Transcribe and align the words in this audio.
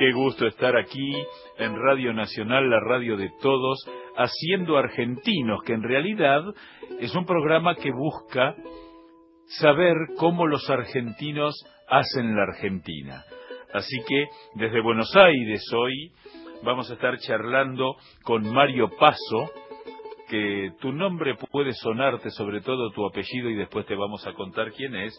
Qué 0.00 0.12
gusto 0.12 0.46
estar 0.46 0.78
aquí 0.78 1.12
en 1.58 1.76
Radio 1.76 2.14
Nacional, 2.14 2.70
la 2.70 2.80
radio 2.80 3.18
de 3.18 3.30
todos, 3.42 3.86
haciendo 4.16 4.78
argentinos, 4.78 5.62
que 5.62 5.74
en 5.74 5.82
realidad 5.82 6.40
es 7.00 7.14
un 7.14 7.26
programa 7.26 7.74
que 7.74 7.90
busca 7.92 8.56
saber 9.60 9.94
cómo 10.16 10.46
los 10.46 10.70
argentinos 10.70 11.54
hacen 11.86 12.34
la 12.34 12.44
Argentina. 12.44 13.24
Así 13.74 13.94
que 14.08 14.28
desde 14.54 14.80
Buenos 14.80 15.14
Aires 15.14 15.70
hoy 15.74 16.12
vamos 16.62 16.90
a 16.90 16.94
estar 16.94 17.18
charlando 17.18 17.96
con 18.22 18.50
Mario 18.50 18.88
Paso, 18.98 19.52
que 20.30 20.70
tu 20.80 20.92
nombre 20.92 21.34
puede 21.50 21.74
sonarte, 21.74 22.30
sobre 22.30 22.62
todo 22.62 22.90
tu 22.92 23.04
apellido, 23.04 23.50
y 23.50 23.54
después 23.54 23.84
te 23.84 23.96
vamos 23.96 24.26
a 24.26 24.32
contar 24.32 24.72
quién 24.72 24.96
es. 24.96 25.12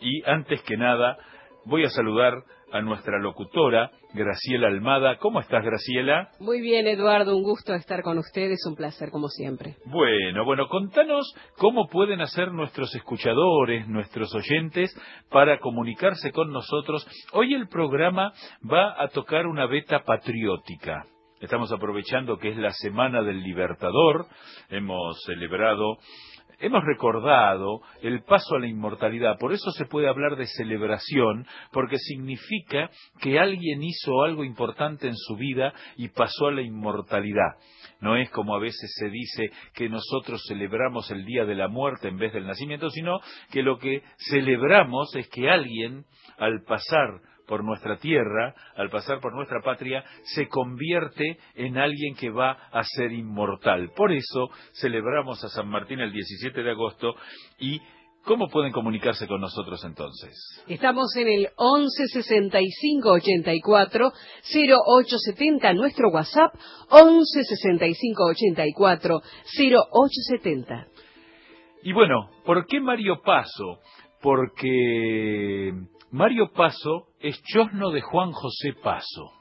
Y 0.00 0.22
antes 0.30 0.62
que 0.62 0.76
nada, 0.76 1.18
voy 1.64 1.84
a 1.84 1.90
saludar 1.90 2.42
a 2.72 2.80
nuestra 2.82 3.18
locutora, 3.18 3.90
Graciela 4.12 4.68
Almada. 4.68 5.16
¿Cómo 5.18 5.40
estás, 5.40 5.64
Graciela? 5.64 6.30
Muy 6.38 6.60
bien, 6.60 6.86
Eduardo, 6.86 7.36
un 7.36 7.42
gusto 7.42 7.74
estar 7.74 8.02
con 8.02 8.18
ustedes, 8.18 8.58
un 8.66 8.74
placer 8.74 9.10
como 9.10 9.28
siempre. 9.28 9.76
Bueno, 9.86 10.44
bueno, 10.44 10.68
contanos 10.68 11.34
cómo 11.56 11.88
pueden 11.88 12.20
hacer 12.20 12.52
nuestros 12.52 12.94
escuchadores, 12.94 13.88
nuestros 13.88 14.34
oyentes, 14.34 14.94
para 15.30 15.58
comunicarse 15.58 16.32
con 16.32 16.52
nosotros. 16.52 17.06
Hoy 17.32 17.54
el 17.54 17.68
programa 17.68 18.32
va 18.70 19.02
a 19.02 19.08
tocar 19.08 19.46
una 19.46 19.66
beta 19.66 20.00
patriótica. 20.00 21.04
Estamos 21.40 21.72
aprovechando 21.72 22.36
que 22.36 22.48
es 22.48 22.56
la 22.56 22.72
Semana 22.72 23.22
del 23.22 23.42
Libertador, 23.42 24.26
hemos 24.70 25.22
celebrado 25.24 25.98
hemos 26.58 26.84
recordado 26.84 27.80
el 28.02 28.22
paso 28.22 28.56
a 28.56 28.60
la 28.60 28.66
inmortalidad. 28.66 29.38
Por 29.38 29.52
eso 29.52 29.70
se 29.72 29.86
puede 29.86 30.08
hablar 30.08 30.36
de 30.36 30.46
celebración, 30.46 31.46
porque 31.72 31.98
significa 31.98 32.90
que 33.20 33.38
alguien 33.38 33.82
hizo 33.82 34.22
algo 34.22 34.44
importante 34.44 35.08
en 35.08 35.16
su 35.16 35.36
vida 35.36 35.72
y 35.96 36.08
pasó 36.08 36.46
a 36.46 36.52
la 36.52 36.62
inmortalidad. 36.62 37.56
No 38.00 38.16
es 38.16 38.30
como 38.30 38.54
a 38.54 38.60
veces 38.60 38.94
se 38.96 39.10
dice 39.10 39.50
que 39.74 39.88
nosotros 39.88 40.42
celebramos 40.46 41.10
el 41.10 41.24
día 41.24 41.44
de 41.44 41.54
la 41.54 41.68
muerte 41.68 42.08
en 42.08 42.16
vez 42.16 42.32
del 42.32 42.46
nacimiento, 42.46 42.90
sino 42.90 43.18
que 43.50 43.62
lo 43.62 43.78
que 43.78 44.02
celebramos 44.30 45.14
es 45.16 45.28
que 45.28 45.50
alguien, 45.50 46.04
al 46.38 46.62
pasar 46.62 47.20
por 47.48 47.64
nuestra 47.64 47.96
tierra, 47.96 48.54
al 48.76 48.90
pasar 48.90 49.20
por 49.20 49.34
nuestra 49.34 49.60
patria, 49.62 50.04
se 50.22 50.46
convierte 50.46 51.38
en 51.54 51.78
alguien 51.78 52.14
que 52.14 52.30
va 52.30 52.52
a 52.70 52.84
ser 52.84 53.10
inmortal. 53.10 53.90
Por 53.96 54.12
eso 54.12 54.50
celebramos 54.80 55.42
a 55.42 55.48
San 55.48 55.68
Martín 55.68 55.98
el 55.98 56.12
17 56.12 56.62
de 56.62 56.70
agosto 56.70 57.14
y 57.58 57.80
¿Cómo 58.24 58.48
pueden 58.48 58.72
comunicarse 58.72 59.26
con 59.26 59.40
nosotros 59.40 59.82
entonces? 59.86 60.34
Estamos 60.66 61.16
en 61.16 61.28
el 61.28 61.48
11 61.56 62.08
65 62.08 63.10
84 63.10 64.12
0870, 64.42 65.72
nuestro 65.72 66.10
WhatsApp 66.10 66.52
11 66.90 67.44
65 67.44 68.24
84 68.30 69.20
0870. 69.56 70.88
Y 71.84 71.92
bueno, 71.94 72.28
¿por 72.44 72.66
qué 72.66 72.80
Mario 72.80 73.22
Paso? 73.24 73.78
Porque 74.20 75.72
Mario 76.10 76.50
Paso 76.52 77.08
es 77.20 77.40
chosno 77.42 77.90
de 77.90 78.00
Juan 78.00 78.32
José 78.32 78.72
Paso. 78.82 79.32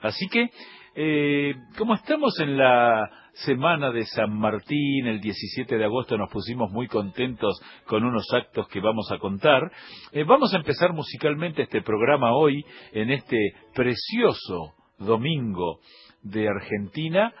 Así 0.00 0.26
que, 0.28 0.50
eh, 0.96 1.54
como 1.78 1.94
estamos 1.94 2.38
en 2.40 2.56
la 2.56 3.08
semana 3.34 3.90
de 3.90 4.04
San 4.04 4.36
Martín, 4.36 5.06
el 5.06 5.20
17 5.20 5.76
de 5.76 5.84
agosto 5.84 6.16
nos 6.16 6.30
pusimos 6.30 6.70
muy 6.70 6.88
contentos 6.88 7.60
con 7.86 8.04
unos 8.04 8.26
actos 8.32 8.68
que 8.68 8.80
vamos 8.80 9.10
a 9.12 9.18
contar. 9.18 9.70
Eh, 10.12 10.24
vamos 10.24 10.52
a 10.52 10.58
empezar 10.58 10.92
musicalmente 10.92 11.62
este 11.62 11.82
programa 11.82 12.34
hoy, 12.34 12.64
en 12.92 13.10
este 13.10 13.38
precioso 13.74 14.74
domingo 14.98 15.80
de 16.22 16.48
Argentina, 16.48 17.32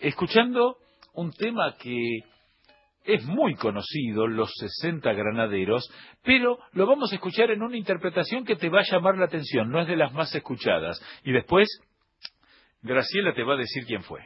escuchando 0.00 0.76
un 1.14 1.30
tema 1.32 1.76
que 1.78 2.20
es 3.04 3.24
muy 3.24 3.54
conocido, 3.54 4.26
Los 4.26 4.52
60 4.58 5.12
Granaderos, 5.12 5.90
pero 6.22 6.58
lo 6.72 6.86
vamos 6.86 7.12
a 7.12 7.16
escuchar 7.16 7.50
en 7.50 7.62
una 7.62 7.76
interpretación 7.76 8.44
que 8.44 8.56
te 8.56 8.68
va 8.68 8.80
a 8.80 8.90
llamar 8.90 9.16
la 9.16 9.26
atención, 9.26 9.70
no 9.70 9.80
es 9.80 9.88
de 9.88 9.96
las 9.96 10.12
más 10.12 10.34
escuchadas. 10.34 11.00
Y 11.24 11.32
después, 11.32 11.68
Graciela 12.82 13.34
te 13.34 13.44
va 13.44 13.54
a 13.54 13.58
decir 13.58 13.84
quién 13.86 14.02
fue. 14.02 14.20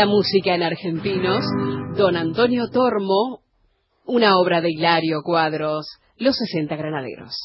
La 0.00 0.06
música 0.06 0.54
en 0.54 0.62
argentinos, 0.62 1.44
Don 1.94 2.16
Antonio 2.16 2.70
Tormo, 2.72 3.42
una 4.06 4.38
obra 4.38 4.62
de 4.62 4.70
Hilario 4.70 5.20
Cuadros, 5.22 5.84
Los 6.16 6.38
60 6.38 6.74
Granaderos. 6.74 7.36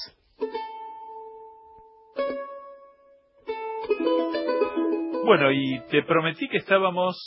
Bueno, 5.26 5.52
y 5.52 5.82
te 5.92 6.04
prometí 6.04 6.48
que 6.48 6.60
estábamos, 6.60 7.18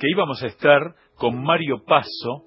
que 0.00 0.08
íbamos 0.10 0.42
a 0.42 0.46
estar 0.48 0.96
con 1.14 1.40
Mario 1.40 1.84
Paso. 1.86 2.46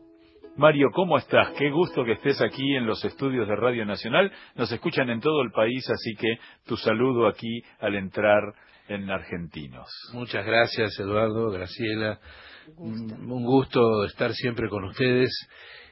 Mario, 0.58 0.90
¿cómo 0.94 1.18
estás? 1.18 1.52
Qué 1.58 1.72
gusto 1.72 2.04
que 2.04 2.14
estés 2.14 2.42
aquí 2.42 2.76
en 2.76 2.86
los 2.86 3.06
estudios 3.06 3.48
de 3.48 3.56
Radio 3.56 3.86
Nacional. 3.86 4.30
Nos 4.56 4.70
escuchan 4.74 5.10
en 5.10 5.22
todo 5.22 5.42
el 5.42 5.52
país, 5.52 5.90
así 5.90 6.16
que 6.20 6.38
tu 6.66 6.76
saludo 6.76 7.28
aquí 7.28 7.62
al 7.80 7.96
entrar 7.96 8.42
en 8.88 9.10
Argentinos. 9.10 9.90
Muchas 10.14 10.46
gracias, 10.46 11.00
Eduardo, 11.00 11.50
Graciela. 11.52 12.20
Un 12.78 13.32
Un 13.32 13.44
gusto 13.44 14.06
estar 14.06 14.34
siempre 14.34 14.70
con 14.70 14.84
ustedes 14.86 15.30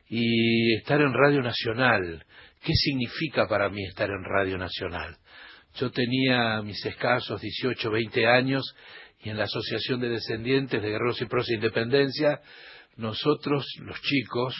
y 0.07 0.75
estar 0.75 1.01
en 1.01 1.13
Radio 1.13 1.41
Nacional. 1.41 2.25
¿Qué 2.63 2.73
significa 2.73 3.47
para 3.47 3.69
mí 3.69 3.83
estar 3.85 4.09
en 4.09 4.23
Radio 4.23 4.57
Nacional? 4.57 5.17
Yo 5.75 5.91
tenía 5.91 6.61
mis 6.61 6.85
escasos 6.85 7.41
18, 7.41 7.89
20 7.89 8.27
años 8.27 8.75
y 9.19 9.29
en 9.29 9.37
la 9.37 9.45
Asociación 9.45 9.99
de 10.01 10.09
Descendientes 10.09 10.81
de 10.81 10.89
Guerreros 10.89 11.21
y 11.21 11.25
Pros 11.25 11.47
de 11.47 11.55
Independencia, 11.55 12.41
nosotros, 12.95 13.65
los 13.79 13.99
chicos, 14.01 14.55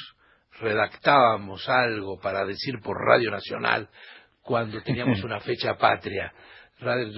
redactábamos 0.59 1.68
algo 1.69 2.19
para 2.19 2.45
decir 2.45 2.79
por 2.81 2.97
Radio 2.97 3.29
Nacional 3.29 3.89
cuando 4.41 4.81
teníamos 4.81 5.24
una 5.24 5.39
fecha 5.39 5.75
patria. 5.75 6.33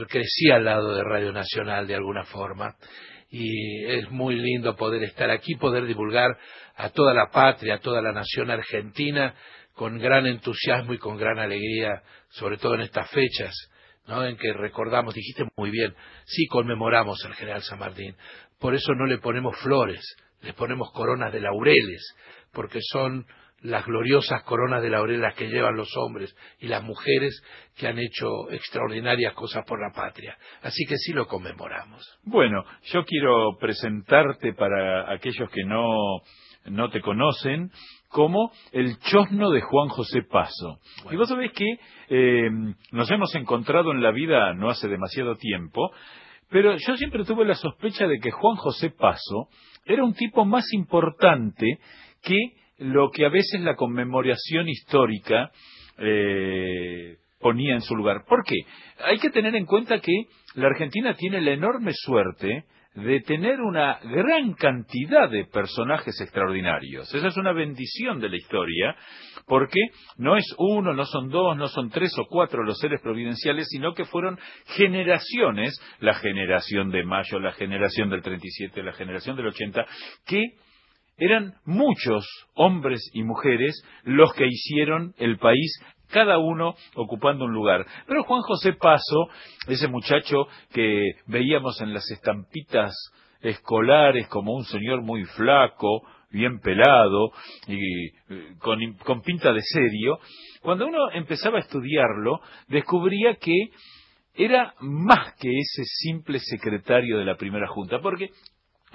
Crecí 0.08 0.52
al 0.52 0.66
lado 0.66 0.96
de 0.96 1.04
Radio 1.04 1.32
Nacional 1.32 1.88
de 1.88 1.96
alguna 1.96 2.24
forma 2.26 2.76
y 3.32 3.86
es 3.86 4.10
muy 4.12 4.36
lindo 4.36 4.76
poder 4.76 5.04
estar 5.04 5.30
aquí, 5.32 5.56
poder 5.56 5.86
divulgar 5.86 6.38
a 6.76 6.90
toda 6.90 7.14
la 7.14 7.32
patria, 7.32 7.76
a 7.76 7.80
toda 7.80 8.02
la 8.02 8.12
nación 8.12 8.52
argentina 8.52 9.34
con 9.74 9.98
gran 9.98 10.26
entusiasmo 10.28 10.94
y 10.94 11.00
con 11.00 11.18
gran 11.18 11.40
alegría, 11.40 12.04
sobre 12.30 12.58
todo 12.58 12.76
en 12.76 12.82
estas 12.82 13.10
fechas, 13.10 13.54
¿no? 14.08 14.24
en 14.26 14.38
que 14.38 14.54
recordamos, 14.54 15.14
dijiste 15.14 15.44
muy 15.58 15.72
bien, 15.72 15.94
sí 16.26 16.46
conmemoramos 16.46 17.26
al 17.26 17.34
general 17.34 17.62
San 17.64 17.80
Martín, 17.80 18.16
por 18.60 18.76
eso 18.76 18.94
no 18.94 19.06
le 19.06 19.18
ponemos 19.18 19.58
flores, 19.58 20.16
le 20.42 20.54
ponemos 20.54 20.92
coronas 20.94 21.34
de 21.34 21.42
laureles, 21.42 22.16
porque 22.54 22.80
son 22.82 23.26
las 23.66 23.86
gloriosas 23.86 24.44
coronas 24.44 24.82
de 24.82 24.90
laureles 24.90 25.34
que 25.36 25.48
llevan 25.48 25.76
los 25.76 25.90
hombres 25.98 26.36
y 26.60 26.68
las 26.68 26.84
mujeres 26.84 27.42
que 27.76 27.88
han 27.88 27.98
hecho 28.00 28.50
extraordinarias 28.52 29.34
cosas 29.34 29.66
por 29.66 29.82
la 29.82 29.94
patria. 29.94 30.38
Así 30.62 30.86
que 30.86 30.98
sí 30.98 31.14
lo 31.14 31.28
conmemoramos. 31.28 32.20
Bueno, 32.24 32.64
yo 32.84 33.04
quiero 33.06 33.58
presentarte 33.60 34.54
para 34.54 35.12
aquellos 35.12 35.50
que 35.50 35.64
no, 35.64 36.22
no 36.66 36.90
te 36.90 37.02
conocen 37.02 37.72
como 38.10 38.52
el 38.72 38.98
chosno 39.00 39.52
de 39.52 39.62
Juan 39.62 39.90
José 39.90 40.22
Paso. 40.22 40.80
Bueno. 41.04 41.14
Y 41.14 41.18
vos 41.18 41.30
sabés 41.30 41.52
que 41.52 41.80
eh, 42.10 42.50
nos 42.92 43.12
hemos 43.12 43.34
encontrado 43.36 43.92
en 43.92 44.02
la 44.02 44.12
vida 44.12 44.54
no 44.54 44.70
hace 44.70 44.88
demasiado 44.88 45.36
tiempo, 45.36 45.92
pero 46.50 46.78
yo 46.78 46.96
siempre 46.96 47.26
tuve 47.26 47.46
la 47.46 47.56
sospecha 47.56 48.08
de 48.08 48.20
que 48.20 48.32
Juan 48.32 48.56
José 48.56 48.92
Paso 48.92 49.50
era 49.86 50.04
un 50.04 50.14
tipo 50.14 50.46
más 50.46 50.72
importante 50.74 51.80
que 52.22 52.38
lo 52.78 53.10
que 53.12 53.26
a 53.26 53.30
veces 53.30 53.62
la 53.62 53.76
conmemoración 53.76 54.68
histórica 54.68 55.52
eh, 55.98 57.18
ponía 57.40 57.76
en 57.76 57.82
su 57.82 57.96
lugar. 57.96 58.26
¿Por 58.28 58.44
qué? 58.44 58.56
Hay 59.04 59.20
que 59.20 59.30
tener 59.30 59.56
en 59.56 59.66
cuenta 59.66 60.00
que 60.00 60.14
la 60.56 60.68
Argentina 60.68 61.14
tiene 61.14 61.42
la 61.42 61.52
enorme 61.52 61.92
suerte 61.94 62.66
de 62.96 63.20
tener 63.22 63.60
una 63.60 64.00
gran 64.04 64.54
cantidad 64.54 65.30
de 65.30 65.46
personajes 65.46 66.20
extraordinarios. 66.22 67.14
Esa 67.14 67.28
es 67.28 67.36
una 67.36 67.52
bendición 67.52 68.22
de 68.22 68.30
la 68.30 68.38
historia, 68.38 68.96
porque 69.48 69.80
no 70.18 70.38
es 70.38 70.46
uno, 70.58 70.94
no 70.94 71.06
son 71.06 71.30
dos, 71.30 71.58
no 71.58 71.68
son 71.68 71.90
tres 71.90 72.12
o 72.18 72.26
cuatro 72.26 72.64
los 72.64 72.80
seres 72.80 73.02
providenciales, 73.02 73.68
sino 73.70 73.94
que 73.94 74.06
fueron 74.06 74.40
generaciones, 74.68 75.78
la 76.00 76.14
generación 76.14 76.90
de 76.90 77.04
Mayo, 77.04 77.40
la 77.40 77.52
generación 77.52 78.10
del 78.10 78.22
37, 78.22 78.82
la 78.82 78.94
generación 78.94 79.36
del 79.36 79.48
80, 79.48 79.86
que 80.26 80.42
eran 81.18 81.56
muchos 81.66 82.28
hombres 82.54 83.10
y 83.14 83.24
mujeres 83.24 83.84
los 84.04 84.34
que 84.34 84.48
hicieron 84.48 85.14
el 85.18 85.38
país 85.38 85.80
cada 86.10 86.38
uno 86.38 86.76
ocupando 86.96 87.46
un 87.46 87.54
lugar. 87.54 87.86
Pero 88.08 88.24
Juan 88.24 88.42
José 88.42 88.74
Paso, 88.74 89.28
ese 89.68 89.88
muchacho 89.88 90.48
que 90.72 91.12
veíamos 91.28 91.82
en 91.82 91.94
las 91.94 92.10
estampitas 92.12 92.94
escolares 93.42 94.28
como 94.28 94.54
un 94.54 94.66
señor 94.66 95.02
muy 95.02 95.24
flaco, 95.24 96.04
bien 96.32 96.60
pelado 96.60 97.32
y 97.68 98.08
eh, 98.08 98.56
con, 98.60 98.80
con 99.06 99.22
pinta 99.22 99.54
de 99.54 99.62
serio, 99.62 100.20
cuando 100.62 100.88
uno 100.88 101.12
empezaba 101.12 101.58
a 101.58 101.62
estudiarlo, 101.62 102.40
descubría 102.68 103.36
que 103.36 103.70
era 104.34 104.74
más 104.80 105.34
que 105.40 105.50
ese 105.50 105.84
simple 105.86 106.40
secretario 106.40 107.18
de 107.18 107.26
la 107.26 107.38
primera 107.38 107.68
junta, 107.68 108.00
porque 108.00 108.32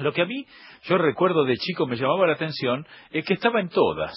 lo 0.03 0.13
que 0.13 0.23
a 0.23 0.27
mí, 0.27 0.45
yo 0.85 0.99
recuerdo 0.99 1.45
de 1.45 1.57
chico, 1.57 1.87
me 1.87 1.97
llamaba 1.97 2.27
la 2.27 2.35
atención, 2.35 2.87
es 3.11 3.25
que 3.25 3.35
estaba 3.35 3.61
en 3.61 3.69
todas. 3.69 4.15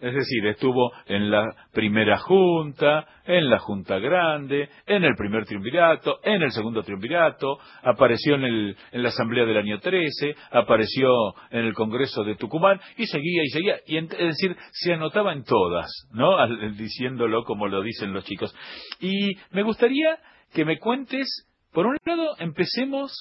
Es 0.00 0.14
decir, 0.14 0.46
estuvo 0.46 0.92
en 1.06 1.30
la 1.30 1.44
primera 1.72 2.18
junta, 2.18 3.06
en 3.24 3.48
la 3.50 3.58
junta 3.58 3.98
grande, 3.98 4.68
en 4.86 5.04
el 5.04 5.14
primer 5.16 5.44
triunvirato, 5.46 6.18
en 6.22 6.42
el 6.42 6.50
segundo 6.52 6.82
triunvirato, 6.82 7.58
apareció 7.82 8.34
en, 8.36 8.44
el, 8.44 8.76
en 8.92 9.02
la 9.02 9.08
asamblea 9.08 9.44
del 9.44 9.56
año 9.56 9.80
13, 9.80 10.34
apareció 10.52 11.08
en 11.50 11.64
el 11.64 11.74
congreso 11.74 12.22
de 12.24 12.36
Tucumán, 12.36 12.80
y 12.96 13.06
seguía 13.06 13.42
y 13.44 13.48
seguía. 13.48 13.76
Y 13.86 13.96
en- 13.96 14.04
es 14.04 14.18
decir, 14.38 14.56
se 14.72 14.92
anotaba 14.94 15.32
en 15.32 15.44
todas, 15.44 15.90
¿no? 16.12 16.36
Al- 16.38 16.76
diciéndolo 16.76 17.44
como 17.44 17.66
lo 17.68 17.82
dicen 17.82 18.12
los 18.12 18.24
chicos. 18.24 18.54
Y 19.00 19.34
me 19.50 19.62
gustaría 19.62 20.18
que 20.52 20.64
me 20.64 20.78
cuentes, 20.78 21.26
por 21.72 21.86
un 21.86 21.96
lado, 22.04 22.36
empecemos 22.38 23.12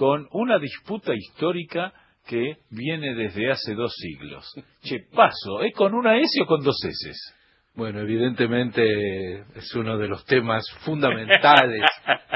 con 0.00 0.26
una 0.30 0.58
disputa 0.58 1.12
histórica 1.14 1.92
que 2.26 2.56
viene 2.70 3.14
desde 3.14 3.50
hace 3.50 3.74
dos 3.74 3.92
siglos. 3.94 4.50
Che, 4.82 5.00
paso, 5.14 5.60
¿es 5.60 5.74
con 5.74 5.92
una 5.92 6.16
S 6.16 6.40
o 6.42 6.46
con 6.46 6.64
dos 6.64 6.82
S? 6.82 7.12
Bueno, 7.74 8.00
evidentemente 8.00 9.40
es 9.54 9.74
uno 9.74 9.98
de 9.98 10.08
los 10.08 10.24
temas 10.24 10.64
fundamentales 10.86 11.82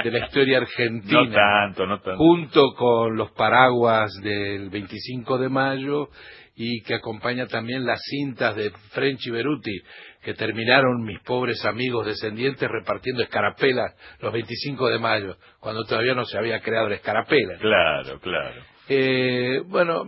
de 0.05 0.11
la 0.11 0.27
historia 0.27 0.59
argentina. 0.59 1.23
No 1.23 1.33
tanto, 1.33 1.87
no 1.87 2.01
tanto. 2.01 2.19
junto 2.19 2.75
con 2.77 3.17
los 3.17 3.31
paraguas 3.31 4.13
del 4.23 4.69
25 4.69 5.39
de 5.39 5.49
mayo 5.49 6.11
y 6.57 6.83
que 6.83 6.97
acompaña 6.97 7.47
también 7.47 7.87
las 7.87 8.01
cintas 8.03 8.57
de 8.57 8.73
French 8.91 9.27
y 9.27 9.31
Beruti, 9.31 9.81
que 10.25 10.35
terminaron 10.35 11.03
mis 11.03 11.21
pobres 11.21 11.65
amigos 11.65 12.07
descendientes 12.07 12.69
repartiendo 12.69 13.23
escarapelas 13.23 13.95
los 14.21 14.33
25 14.33 14.89
de 14.89 14.99
mayo, 14.99 15.37
cuando 15.61 15.85
todavía 15.85 16.15
no 16.15 16.25
se 16.25 16.39
había 16.39 16.61
creado 16.61 16.89
la 16.89 16.97
escarapela. 16.97 17.59
Claro, 17.59 18.19
claro. 18.21 18.63
Eh, 18.89 19.63
bueno, 19.67 20.05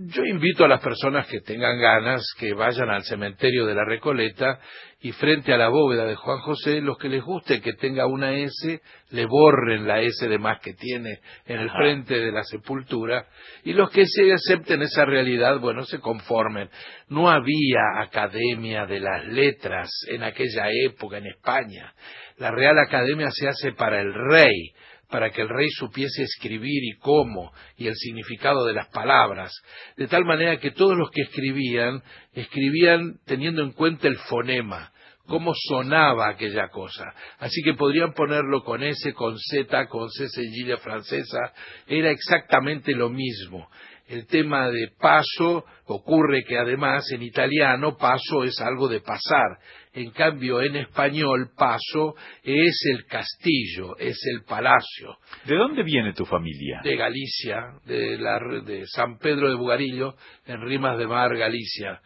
yo 0.00 0.24
invito 0.24 0.64
a 0.64 0.68
las 0.68 0.80
personas 0.80 1.26
que 1.26 1.40
tengan 1.40 1.76
ganas 1.80 2.24
que 2.38 2.54
vayan 2.54 2.88
al 2.88 3.02
cementerio 3.02 3.66
de 3.66 3.74
la 3.74 3.84
Recoleta 3.84 4.60
y 5.00 5.10
frente 5.10 5.52
a 5.52 5.56
la 5.56 5.68
bóveda 5.68 6.04
de 6.04 6.14
Juan 6.14 6.38
José, 6.38 6.80
los 6.80 6.96
que 6.98 7.08
les 7.08 7.20
guste 7.20 7.60
que 7.60 7.72
tenga 7.72 8.06
una 8.06 8.32
S, 8.32 8.80
le 9.10 9.26
borren 9.26 9.88
la 9.88 10.00
S 10.00 10.28
de 10.28 10.38
más 10.38 10.60
que 10.60 10.74
tiene 10.74 11.18
en 11.46 11.58
el 11.58 11.70
frente 11.70 12.14
de 12.14 12.30
la 12.30 12.44
sepultura 12.44 13.26
y 13.64 13.72
los 13.72 13.90
que 13.90 14.04
se 14.06 14.32
acepten 14.32 14.82
esa 14.82 15.04
realidad, 15.04 15.58
bueno, 15.58 15.82
se 15.82 15.98
conformen. 15.98 16.70
No 17.08 17.28
había 17.28 18.00
academia 18.00 18.86
de 18.86 19.00
las 19.00 19.26
letras 19.26 19.90
en 20.08 20.22
aquella 20.22 20.70
época 20.86 21.18
en 21.18 21.26
España. 21.26 21.92
La 22.36 22.52
Real 22.52 22.78
Academia 22.78 23.30
se 23.32 23.48
hace 23.48 23.72
para 23.72 24.00
el 24.00 24.14
rey, 24.14 24.72
para 25.08 25.30
que 25.30 25.42
el 25.42 25.48
rey 25.48 25.68
supiese 25.70 26.22
escribir 26.22 26.84
y 26.84 26.98
cómo, 26.98 27.52
y 27.76 27.86
el 27.86 27.94
significado 27.94 28.64
de 28.64 28.74
las 28.74 28.88
palabras, 28.88 29.52
de 29.96 30.06
tal 30.06 30.24
manera 30.24 30.58
que 30.58 30.70
todos 30.70 30.96
los 30.96 31.10
que 31.10 31.22
escribían, 31.22 32.02
escribían 32.34 33.18
teniendo 33.24 33.62
en 33.62 33.72
cuenta 33.72 34.06
el 34.08 34.18
fonema, 34.18 34.92
cómo 35.26 35.52
sonaba 35.54 36.28
aquella 36.28 36.68
cosa. 36.68 37.12
Así 37.38 37.62
que 37.62 37.74
podrían 37.74 38.12
ponerlo 38.12 38.64
con 38.64 38.82
S, 38.82 39.12
con 39.12 39.38
Z, 39.38 39.86
con 39.86 40.08
C 40.10 40.28
sencilla 40.28 40.78
francesa, 40.78 41.52
era 41.86 42.10
exactamente 42.10 42.92
lo 42.92 43.10
mismo. 43.10 43.68
El 44.08 44.26
tema 44.26 44.70
de 44.70 44.88
paso 44.98 45.66
ocurre 45.84 46.42
que 46.44 46.56
además 46.56 47.04
en 47.12 47.22
italiano 47.22 47.96
paso 47.98 48.42
es 48.44 48.58
algo 48.60 48.88
de 48.88 49.00
pasar. 49.00 49.58
En 49.98 50.10
cambio 50.12 50.62
en 50.62 50.76
español 50.76 51.50
paso 51.56 52.14
es 52.44 52.86
el 52.92 53.04
castillo, 53.06 53.96
es 53.98 54.16
el 54.32 54.44
palacio 54.44 55.18
¿De 55.44 55.56
dónde 55.56 55.82
viene 55.82 56.12
tu 56.12 56.24
familia? 56.24 56.80
de 56.84 56.96
Galicia, 56.96 57.80
de, 57.84 58.16
la, 58.16 58.38
de 58.64 58.86
San 58.86 59.18
Pedro 59.18 59.48
de 59.48 59.56
Bugarillo, 59.56 60.14
en 60.46 60.60
Rimas 60.62 60.98
de 60.98 61.06
Mar, 61.08 61.36
Galicia, 61.36 62.00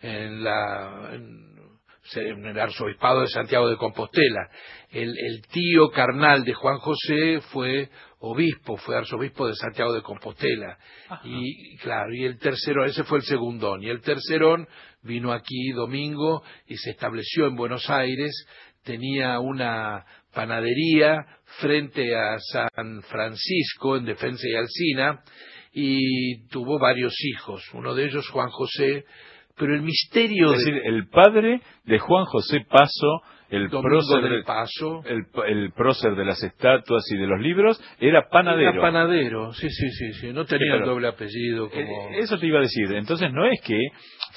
en 0.00 0.42
la 0.42 1.10
en 1.12 1.55
el 2.14 2.58
arzobispado 2.58 3.22
de 3.22 3.28
Santiago 3.28 3.68
de 3.68 3.76
Compostela. 3.76 4.48
El, 4.90 5.08
el, 5.08 5.42
tío 5.50 5.90
carnal 5.90 6.44
de 6.44 6.54
Juan 6.54 6.78
José 6.78 7.40
fue 7.52 7.90
obispo, 8.20 8.76
fue 8.76 8.96
arzobispo 8.96 9.46
de 9.46 9.54
Santiago 9.54 9.92
de 9.92 10.02
Compostela. 10.02 10.78
Y 11.24 11.76
claro, 11.78 12.14
y 12.14 12.24
el 12.24 12.38
tercero, 12.38 12.84
ese 12.84 13.04
fue 13.04 13.18
el 13.18 13.24
segundón. 13.24 13.82
Y 13.82 13.88
el 13.88 14.00
tercerón 14.00 14.66
vino 15.02 15.32
aquí 15.32 15.70
domingo 15.72 16.42
y 16.66 16.76
se 16.76 16.90
estableció 16.90 17.46
en 17.46 17.56
Buenos 17.56 17.88
Aires, 17.90 18.32
tenía 18.84 19.40
una 19.40 20.04
panadería 20.32 21.24
frente 21.60 22.14
a 22.14 22.38
San 22.38 23.02
Francisco 23.02 23.96
en 23.96 24.04
Defensa 24.04 24.46
y 24.48 24.54
Alcina 24.54 25.22
y 25.72 26.48
tuvo 26.48 26.78
varios 26.78 27.14
hijos, 27.22 27.62
uno 27.74 27.94
de 27.94 28.06
ellos 28.06 28.28
Juan 28.30 28.48
José, 28.48 29.04
pero 29.56 29.74
el 29.74 29.82
misterio 29.82 30.52
es 30.52 30.58
decir, 30.58 30.80
el 30.84 31.08
padre 31.08 31.60
de 31.84 31.98
Juan 31.98 32.24
José 32.26 32.60
Paso, 32.68 33.22
el 33.48 33.70
prócer 33.70 34.22
del 34.22 34.44
Paso, 34.44 35.02
el, 35.04 35.24
el, 35.46 35.72
prócer 35.72 36.14
de 36.14 36.24
las 36.24 36.42
estatuas 36.42 37.04
y 37.12 37.16
de 37.16 37.26
los 37.26 37.40
libros, 37.40 37.80
era 38.00 38.28
panadero. 38.28 38.70
Era 38.70 38.80
panadero, 38.80 39.52
sí, 39.52 39.68
sí, 39.70 39.90
sí, 39.90 40.12
sí. 40.14 40.32
no 40.32 40.44
tenía 40.44 40.72
Sí, 40.72 40.78
el 40.78 40.84
doble 40.84 41.08
apellido 41.08 41.70
como... 41.70 41.80
Eh, 42.10 42.18
Eso 42.18 42.38
te 42.38 42.46
iba 42.46 42.58
a 42.58 42.62
decir. 42.62 42.92
Entonces 42.92 43.32
no 43.32 43.46
es 43.46 43.60
que 43.62 43.78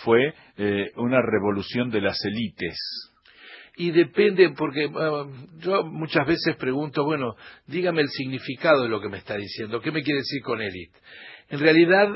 fue 0.04 0.34
eh, 0.58 0.92
una 0.96 1.22
revolución 1.22 1.90
de 1.90 2.02
las 2.02 2.18
élites. 2.24 2.78
Y 3.78 3.92
depende, 3.92 4.50
porque 4.58 4.90
ah, 4.94 5.26
yo 5.60 5.84
muchas 5.86 6.28
veces 6.28 6.56
pregunto, 6.58 7.04
bueno, 7.06 7.36
dígame 7.66 8.02
el 8.02 8.10
significado 8.10 8.84
de 8.84 8.90
lo 8.90 9.00
que 9.02 9.10
me 9.10 9.18
está 9.18 9.38
diciendo, 9.38 9.80
¿qué 9.80 9.92
me 9.92 10.04
quiere 10.04 10.20
decir 10.20 10.42
con 10.44 10.62
élite? 10.62 11.00
En 11.50 11.60
realidad, 11.60 12.10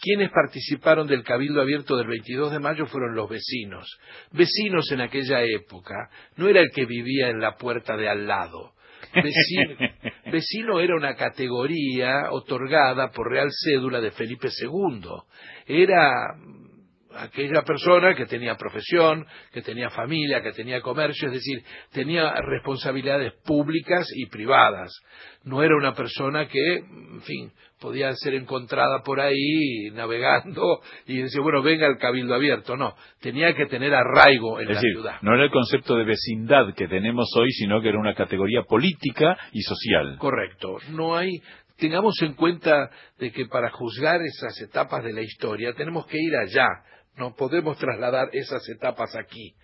quienes 0.00 0.30
participaron 0.30 1.06
del 1.06 1.22
Cabildo 1.22 1.60
Abierto 1.60 1.96
del 1.96 2.06
22 2.06 2.52
de 2.52 2.58
mayo 2.58 2.86
fueron 2.86 3.14
los 3.14 3.28
vecinos. 3.28 3.98
Vecinos 4.32 4.90
en 4.92 5.02
aquella 5.02 5.42
época 5.42 6.08
no 6.36 6.48
era 6.48 6.60
el 6.60 6.70
que 6.70 6.86
vivía 6.86 7.28
en 7.28 7.40
la 7.40 7.56
puerta 7.56 7.96
de 7.96 8.08
al 8.08 8.26
lado. 8.26 8.72
Vecino, 9.14 9.76
vecino 10.32 10.80
era 10.80 10.96
una 10.96 11.14
categoría 11.16 12.30
otorgada 12.30 13.10
por 13.10 13.30
Real 13.30 13.48
Cédula 13.50 14.00
de 14.00 14.10
Felipe 14.10 14.48
II. 14.48 15.02
Era 15.66 16.34
aquella 17.18 17.62
persona 17.62 18.14
que 18.14 18.26
tenía 18.26 18.56
profesión, 18.56 19.26
que 19.52 19.62
tenía 19.62 19.90
familia, 19.90 20.42
que 20.42 20.52
tenía 20.52 20.80
comercio, 20.80 21.28
es 21.28 21.34
decir, 21.34 21.62
tenía 21.92 22.32
responsabilidades 22.42 23.32
públicas 23.44 24.06
y 24.14 24.26
privadas. 24.26 24.90
No 25.44 25.62
era 25.62 25.76
una 25.76 25.94
persona 25.94 26.46
que, 26.48 26.76
en 26.76 27.22
fin, 27.22 27.52
podía 27.80 28.12
ser 28.16 28.34
encontrada 28.34 29.02
por 29.04 29.20
ahí 29.20 29.90
navegando 29.92 30.62
y 31.06 31.22
decir, 31.22 31.40
bueno, 31.40 31.62
venga 31.62 31.86
al 31.86 31.98
cabildo 31.98 32.34
abierto. 32.34 32.76
No, 32.76 32.94
tenía 33.20 33.54
que 33.54 33.66
tener 33.66 33.94
arraigo 33.94 34.58
en 34.60 34.64
Es 34.68 34.74
la 34.74 34.80
decir, 34.80 34.92
ciudad. 34.94 35.16
no 35.22 35.34
era 35.34 35.44
el 35.44 35.50
concepto 35.50 35.96
de 35.96 36.04
vecindad 36.04 36.74
que 36.74 36.88
tenemos 36.88 37.28
hoy, 37.36 37.50
sino 37.52 37.80
que 37.80 37.88
era 37.90 37.98
una 37.98 38.14
categoría 38.14 38.62
política 38.62 39.36
y 39.52 39.62
social. 39.62 40.16
Correcto. 40.18 40.78
No 40.90 41.16
hay. 41.16 41.30
Tengamos 41.76 42.20
en 42.22 42.34
cuenta 42.34 42.90
de 43.20 43.30
que 43.30 43.46
para 43.46 43.70
juzgar 43.70 44.20
esas 44.22 44.60
etapas 44.60 45.04
de 45.04 45.12
la 45.12 45.22
historia 45.22 45.72
tenemos 45.74 46.06
que 46.06 46.18
ir 46.20 46.34
allá. 46.34 46.66
No 47.18 47.34
podemos 47.34 47.76
trasladar 47.78 48.28
esas 48.32 48.66
etapas 48.68 49.14
aquí 49.16 49.54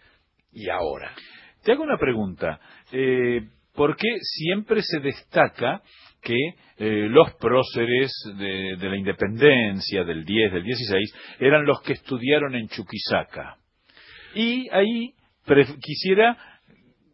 y 0.53 0.69
ahora. 0.69 1.15
Te 1.63 1.73
hago 1.73 1.85
una 1.85 1.99
pregunta. 1.99 2.61
Eh, 2.93 3.41
¿Por 3.75 3.97
qué 3.97 4.09
siempre 4.21 4.83
se 4.83 5.01
destaca 5.01 5.83
que 6.21 6.37
eh, 6.79 7.09
los 7.09 7.35
próceres 7.35 8.13
de, 8.39 8.77
de 8.79 8.89
la 8.89 8.97
independencia 8.97 10.05
del 10.05 10.25
10, 10.25 10.53
del 10.53 10.65
16, 10.65 11.15
eran 11.41 11.65
los 11.65 11.81
que 11.83 11.95
estudiaron 11.95 12.55
en 12.55 12.69
Chuquisaca? 12.69 13.57
Y 14.35 14.69
ahí 14.71 15.15
quisiera 15.81 16.37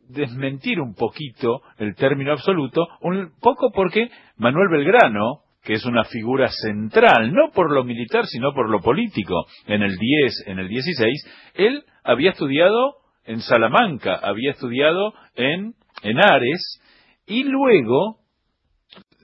desmentir 0.09 0.81
un 0.81 0.95
poquito 0.95 1.63
el 1.79 1.95
término 1.95 2.33
absoluto, 2.33 2.87
un 3.01 3.33
poco 3.41 3.71
porque 3.73 4.11
Manuel 4.37 4.69
Belgrano, 4.69 5.43
que 5.62 5.75
es 5.75 5.85
una 5.85 6.05
figura 6.05 6.49
central, 6.49 7.33
no 7.33 7.50
por 7.52 7.73
lo 7.73 7.85
militar, 7.85 8.26
sino 8.26 8.52
por 8.55 8.71
lo 8.71 8.81
político, 8.81 9.47
en 9.67 9.83
el 9.83 9.97
10, 9.97 10.45
en 10.47 10.59
el 10.59 10.69
16, 10.69 11.31
él 11.55 11.85
había 12.02 12.31
estudiado 12.31 12.97
en 13.25 13.40
Salamanca, 13.40 14.14
había 14.14 14.52
estudiado 14.52 15.12
en, 15.35 15.75
en 16.02 16.19
Ares, 16.25 16.81
y 17.26 17.45
luego 17.45 18.19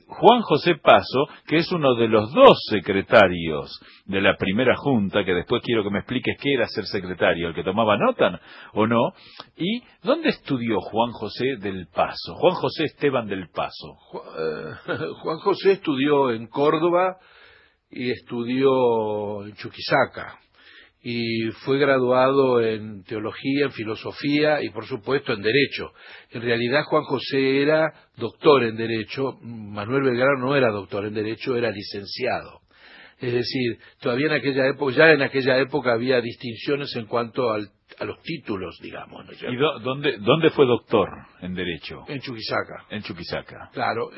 Juan 0.08 0.40
José 0.42 0.76
Paso, 0.76 1.26
que 1.46 1.56
es 1.56 1.72
uno 1.72 1.94
de 1.96 2.08
los 2.08 2.32
dos 2.32 2.58
secretarios 2.70 3.80
de 4.04 4.20
la 4.20 4.36
primera 4.36 4.76
junta, 4.76 5.24
que 5.24 5.34
después 5.34 5.62
quiero 5.64 5.82
que 5.82 5.90
me 5.90 5.98
expliques 5.98 6.36
qué 6.40 6.54
era 6.54 6.66
ser 6.68 6.84
secretario, 6.84 7.48
el 7.48 7.54
que 7.54 7.64
tomaba 7.64 7.96
nota 7.96 8.40
o 8.72 8.86
no, 8.86 9.12
y 9.56 9.82
¿dónde 10.02 10.28
estudió 10.28 10.80
Juan 10.80 11.10
José 11.10 11.56
del 11.58 11.88
Paso? 11.92 12.34
Juan 12.36 12.54
José 12.54 12.84
Esteban 12.84 13.26
del 13.26 13.48
Paso. 13.48 13.98
Eh, 14.38 14.94
Juan 15.22 15.38
José 15.38 15.72
estudió 15.72 16.30
en 16.30 16.46
Córdoba 16.46 17.16
y 17.90 18.10
estudió 18.10 19.44
en 19.44 19.54
Chuquisaca 19.54 20.38
y 21.08 21.52
fue 21.64 21.78
graduado 21.78 22.60
en 22.60 23.04
teología, 23.04 23.66
en 23.66 23.70
filosofía 23.70 24.60
y 24.60 24.70
por 24.70 24.86
supuesto 24.86 25.32
en 25.32 25.40
derecho. 25.40 25.92
En 26.32 26.42
realidad 26.42 26.82
Juan 26.82 27.04
José 27.04 27.62
era 27.62 27.92
doctor 28.16 28.64
en 28.64 28.76
derecho, 28.76 29.38
Manuel 29.40 30.02
Belgrano 30.02 30.40
no 30.40 30.56
era 30.56 30.72
doctor 30.72 31.06
en 31.06 31.14
derecho, 31.14 31.54
era 31.54 31.70
licenciado. 31.70 32.65
Es 33.18 33.32
decir, 33.32 33.78
todavía 34.00 34.26
en 34.26 34.32
aquella 34.34 34.66
época, 34.68 34.92
ya 34.94 35.10
en 35.12 35.22
aquella 35.22 35.58
época 35.58 35.92
había 35.94 36.20
distinciones 36.20 36.94
en 36.96 37.06
cuanto 37.06 37.50
al- 37.50 37.70
a 37.98 38.04
los 38.04 38.20
títulos, 38.20 38.76
digamos, 38.82 39.24
¿no? 39.24 39.32
¿Y 39.52 39.56
dó- 39.56 39.78
dónde, 39.78 40.18
dónde 40.18 40.50
fue 40.50 40.66
doctor 40.66 41.08
en 41.40 41.54
Derecho? 41.54 42.00
En 42.08 42.20
Chuquisaca. 42.20 42.84
En 42.90 43.02
Chuquisaca. 43.02 43.70
Claro, 43.72 44.10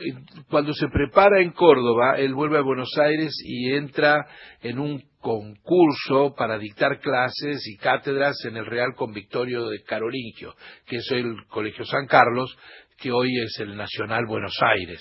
cuando 0.48 0.72
se 0.72 0.88
prepara 0.88 1.40
en 1.42 1.52
Córdoba, 1.52 2.18
él 2.18 2.34
vuelve 2.34 2.58
a 2.58 2.62
Buenos 2.62 2.90
Aires 2.98 3.32
y 3.44 3.72
entra 3.74 4.26
en 4.62 4.78
un 4.80 5.00
concurso 5.20 6.34
para 6.36 6.58
dictar 6.58 6.98
clases 7.00 7.64
y 7.68 7.76
cátedras 7.76 8.36
en 8.46 8.56
el 8.56 8.66
Real 8.66 8.94
Convictorio 8.96 9.68
de 9.68 9.82
Carolingio, 9.82 10.54
que 10.86 10.96
es 10.96 11.10
el 11.12 11.34
Colegio 11.48 11.84
San 11.84 12.06
Carlos, 12.06 12.56
que 13.00 13.12
hoy 13.12 13.30
es 13.44 13.60
el 13.60 13.76
Nacional 13.76 14.24
Buenos 14.26 14.56
Aires. 14.60 15.00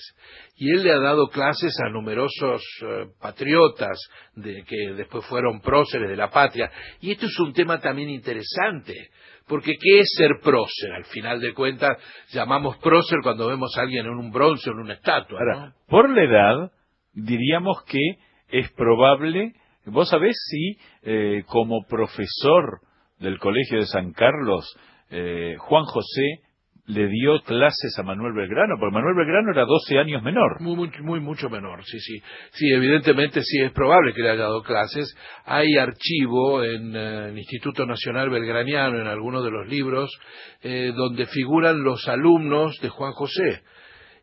Y 0.60 0.72
él 0.72 0.82
le 0.82 0.90
ha 0.90 0.98
dado 0.98 1.28
clases 1.28 1.72
a 1.80 1.88
numerosos 1.88 2.62
eh, 2.82 3.06
patriotas 3.20 3.96
de, 4.34 4.64
que 4.64 4.92
después 4.94 5.24
fueron 5.26 5.60
próceres 5.60 6.10
de 6.10 6.16
la 6.16 6.30
patria. 6.30 6.68
Y 7.00 7.12
esto 7.12 7.26
es 7.26 7.38
un 7.38 7.52
tema 7.52 7.80
también 7.80 8.10
interesante, 8.10 9.10
porque 9.46 9.74
¿qué 9.80 10.00
es 10.00 10.12
ser 10.16 10.32
prócer? 10.42 10.92
Al 10.96 11.04
final 11.04 11.40
de 11.40 11.54
cuentas, 11.54 11.96
llamamos 12.32 12.76
prócer 12.78 13.20
cuando 13.22 13.46
vemos 13.46 13.72
a 13.78 13.82
alguien 13.82 14.06
en 14.06 14.14
un 14.14 14.32
bronce 14.32 14.68
o 14.68 14.72
en 14.72 14.80
una 14.80 14.94
estatua. 14.94 15.38
¿no? 15.44 15.60
Ahora, 15.60 15.74
por 15.86 16.10
la 16.10 16.24
edad, 16.24 16.72
diríamos 17.12 17.84
que 17.84 18.00
es 18.48 18.68
probable, 18.72 19.52
vos 19.86 20.08
sabés 20.08 20.36
si 20.50 20.76
eh, 21.02 21.44
como 21.46 21.86
profesor 21.86 22.80
del 23.20 23.38
Colegio 23.38 23.78
de 23.78 23.86
San 23.86 24.12
Carlos, 24.12 24.76
eh, 25.10 25.54
Juan 25.58 25.84
José 25.84 26.47
le 26.88 27.06
dio 27.06 27.40
clases 27.42 27.98
a 27.98 28.02
Manuel 28.02 28.32
Belgrano, 28.32 28.76
porque 28.80 28.94
Manuel 28.94 29.14
Belgrano 29.14 29.52
era 29.52 29.66
12 29.66 29.98
años 29.98 30.22
menor. 30.22 30.58
Muy, 30.62 30.74
muy, 30.74 30.90
muy, 31.02 31.20
mucho 31.20 31.50
menor, 31.50 31.84
sí, 31.84 32.00
sí. 32.00 32.18
Sí, 32.52 32.72
evidentemente 32.72 33.42
sí 33.42 33.60
es 33.60 33.72
probable 33.72 34.14
que 34.14 34.22
le 34.22 34.30
haya 34.30 34.44
dado 34.44 34.62
clases. 34.62 35.14
Hay 35.44 35.76
archivo 35.76 36.64
en 36.64 36.96
eh, 36.96 37.28
el 37.28 37.38
Instituto 37.38 37.84
Nacional 37.84 38.30
Belgraniano, 38.30 38.98
en 38.98 39.06
algunos 39.06 39.44
de 39.44 39.50
los 39.50 39.68
libros, 39.68 40.10
eh, 40.62 40.92
donde 40.96 41.26
figuran 41.26 41.84
los 41.84 42.08
alumnos 42.08 42.78
de 42.80 42.88
Juan 42.88 43.12
José. 43.12 43.60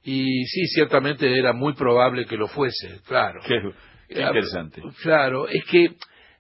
Y 0.04 0.46
sí, 0.46 0.66
ciertamente 0.74 1.38
era 1.38 1.54
muy 1.54 1.74
probable 1.74 2.26
que 2.26 2.36
lo 2.36 2.48
fuese, 2.48 3.00
claro. 3.08 3.42
Qué, 3.46 3.62
qué 4.10 4.24
Ah, 4.24 4.28
interesante. 4.30 4.82
Claro, 5.04 5.48
es 5.48 5.64
que, 5.70 5.90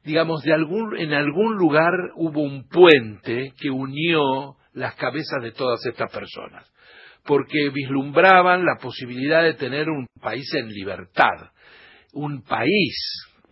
digamos, 0.03 0.41
de 0.41 0.53
algún, 0.53 0.97
en 0.97 1.13
algún 1.13 1.55
lugar 1.55 1.93
hubo 2.15 2.41
un 2.41 2.67
puente 2.67 3.53
que 3.59 3.69
unió 3.69 4.55
las 4.75 4.95
cabezas 4.95 5.41
de 5.41 5.51
todas 5.51 5.83
estas 5.85 6.11
personas, 6.11 6.71
porque 7.23 7.69
vislumbraban 7.69 8.63
la 8.63 8.77
posibilidad 8.79 9.41
de 9.41 9.55
tener 9.55 9.89
un 9.89 10.07
país 10.21 10.53
en 10.53 10.69
libertad, 10.69 11.49
un 12.13 12.43
país, 12.43 12.95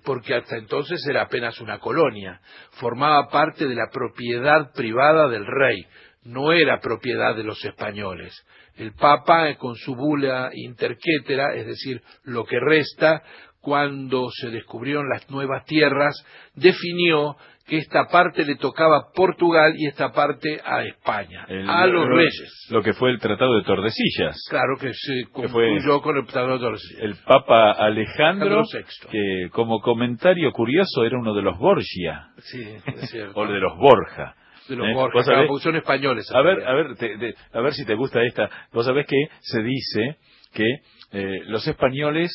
porque 0.04 0.36
hasta 0.36 0.58
entonces 0.58 1.04
era 1.10 1.24
apenas 1.24 1.60
una 1.60 1.80
colonia, 1.80 2.42
formaba 2.72 3.30
parte 3.30 3.68
de 3.68 3.76
la 3.76 3.88
propiedad 3.92 4.72
privada 4.74 5.28
del 5.30 5.46
rey, 5.46 5.86
no 6.24 6.52
era 6.52 6.80
propiedad 6.80 7.36
de 7.36 7.44
los 7.44 7.64
españoles. 7.66 8.34
El 8.76 8.94
Papa, 8.94 9.56
con 9.56 9.76
su 9.76 9.96
bula 9.96 10.50
interquétera, 10.54 11.54
es 11.56 11.66
decir, 11.68 12.02
lo 12.24 12.46
que 12.46 12.60
resta, 12.60 13.24
cuando 13.62 14.30
se 14.30 14.50
descubrieron 14.50 15.08
las 15.08 15.30
nuevas 15.30 15.64
tierras, 15.66 16.16
definió 16.54 17.38
que 17.66 17.78
esta 17.78 18.08
parte 18.12 18.44
le 18.46 18.56
tocaba 18.56 18.98
a 18.98 19.12
Portugal 19.16 19.74
y 19.78 19.88
esta 19.88 20.12
parte 20.12 20.60
a 20.64 20.84
España, 20.84 21.46
El- 21.48 21.70
a 21.70 21.86
los 21.88 22.08
lo- 22.10 22.16
reyes. 22.18 22.68
Lo 22.70 22.82
que 22.84 22.94
fue 22.94 23.12
el 23.12 23.20
Tratado 23.20 23.56
de 23.56 23.64
Tordesillas. 23.64 24.38
Claro 24.50 24.76
que 24.80 24.92
se 24.94 25.24
Que 25.26 25.32
concluyó 25.32 26.02
con 26.02 26.18
el 26.18 26.26
Tratado 26.26 26.54
de 26.54 26.60
Tordesillas. 26.60 27.02
El 27.02 27.16
Papa 27.26 27.72
Alejandro, 27.72 28.60
Alejandro 28.60 28.64
VI. 28.64 29.08
que 29.10 29.50
como 29.52 29.80
comentario 29.80 30.52
curioso 30.52 31.04
era 31.06 31.18
uno 31.18 31.34
de 31.34 31.42
los 31.42 31.58
Borgia, 31.58 32.28
Sí, 32.40 32.62
es 32.86 33.10
cierto. 33.12 33.40
o 33.40 33.48
de 33.48 33.60
los 33.60 33.78
Borja. 33.78 34.36
de 34.68 34.76
los 34.78 34.88
¿Eh? 34.88 34.94
Borges, 34.94 35.26
claro, 35.26 35.60
son 35.60 35.76
españoles. 35.76 36.30
A 36.34 36.42
ver, 36.42 36.66
a 36.68 36.74
ver, 36.74 36.96
te- 36.96 37.18
te- 37.18 37.36
a 37.54 37.62
ver 37.62 37.74
si 37.74 37.86
te 37.86 37.96
gusta 37.96 38.22
esta. 38.24 38.50
Vos 38.74 38.86
sabés 38.86 39.06
que 39.08 39.18
se 39.42 39.62
dice 39.62 40.18
que 40.54 40.66
eh, 41.14 41.40
los 41.48 41.68
españoles, 41.68 42.32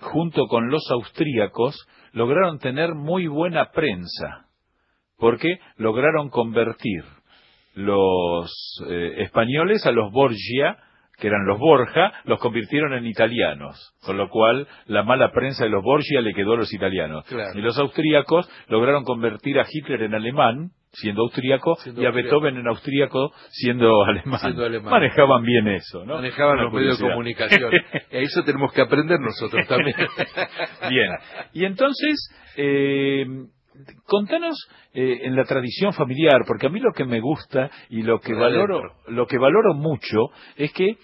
junto 0.00 0.46
con 0.46 0.68
los 0.70 0.82
austríacos, 0.90 1.76
lograron 2.12 2.58
tener 2.58 2.94
muy 2.94 3.26
buena 3.26 3.70
prensa, 3.72 4.45
porque 5.18 5.58
lograron 5.76 6.28
convertir 6.30 7.04
los 7.74 8.50
eh, 8.88 9.14
españoles 9.18 9.86
a 9.86 9.92
los 9.92 10.10
Borgia, 10.12 10.78
que 11.18 11.28
eran 11.28 11.46
los 11.46 11.58
Borja, 11.58 12.12
los 12.24 12.38
convirtieron 12.40 12.94
en 12.94 13.06
italianos, 13.06 13.94
con 14.04 14.16
lo 14.16 14.28
cual 14.28 14.66
la 14.86 15.02
mala 15.02 15.30
prensa 15.32 15.64
de 15.64 15.70
los 15.70 15.82
Borgia 15.82 16.20
le 16.20 16.34
quedó 16.34 16.54
a 16.54 16.56
los 16.56 16.72
italianos. 16.72 17.24
Claro. 17.26 17.58
Y 17.58 17.62
los 17.62 17.78
austríacos 17.78 18.50
lograron 18.68 19.04
convertir 19.04 19.58
a 19.58 19.66
Hitler 19.70 20.02
en 20.02 20.14
alemán, 20.14 20.70
siendo 20.92 21.22
austríaco, 21.22 21.76
Siendo 21.76 22.02
y 22.02 22.04
a 22.04 22.08
austríaco. 22.08 22.40
Beethoven 22.40 22.56
en 22.58 22.68
austríaco, 22.68 23.32
siendo 23.50 24.04
alemán. 24.04 24.40
Siendo 24.40 24.64
alemán. 24.64 24.90
Manejaban 24.90 25.42
bien 25.42 25.68
eso, 25.68 26.04
¿no? 26.04 26.16
Manejaban 26.16 26.54
Una 26.54 26.64
los 26.64 26.72
medios 26.72 26.98
de 26.98 27.08
comunicación. 27.08 27.72
y 28.10 28.16
a 28.16 28.20
eso 28.20 28.42
tenemos 28.44 28.72
que 28.72 28.82
aprender 28.82 29.18
nosotros 29.20 29.66
también. 29.68 29.96
Bien. 30.88 31.10
Y 31.52 31.64
entonces, 31.64 32.30
eh, 32.56 33.26
contanos 34.04 34.56
eh, 34.92 35.20
en 35.22 35.36
la 35.36 35.44
tradición 35.44 35.92
familiar, 35.92 36.42
porque 36.46 36.66
a 36.66 36.70
mí 36.70 36.80
lo 36.80 36.92
que 36.92 37.04
me 37.04 37.20
gusta 37.20 37.70
y 37.90 38.02
lo 38.02 38.20
que 38.20 38.34
valoro, 38.34 38.94
lo 39.08 39.26
que 39.26 39.38
valoro 39.38 39.74
mucho 39.74 40.18
es 40.56 40.72
que 40.72 40.96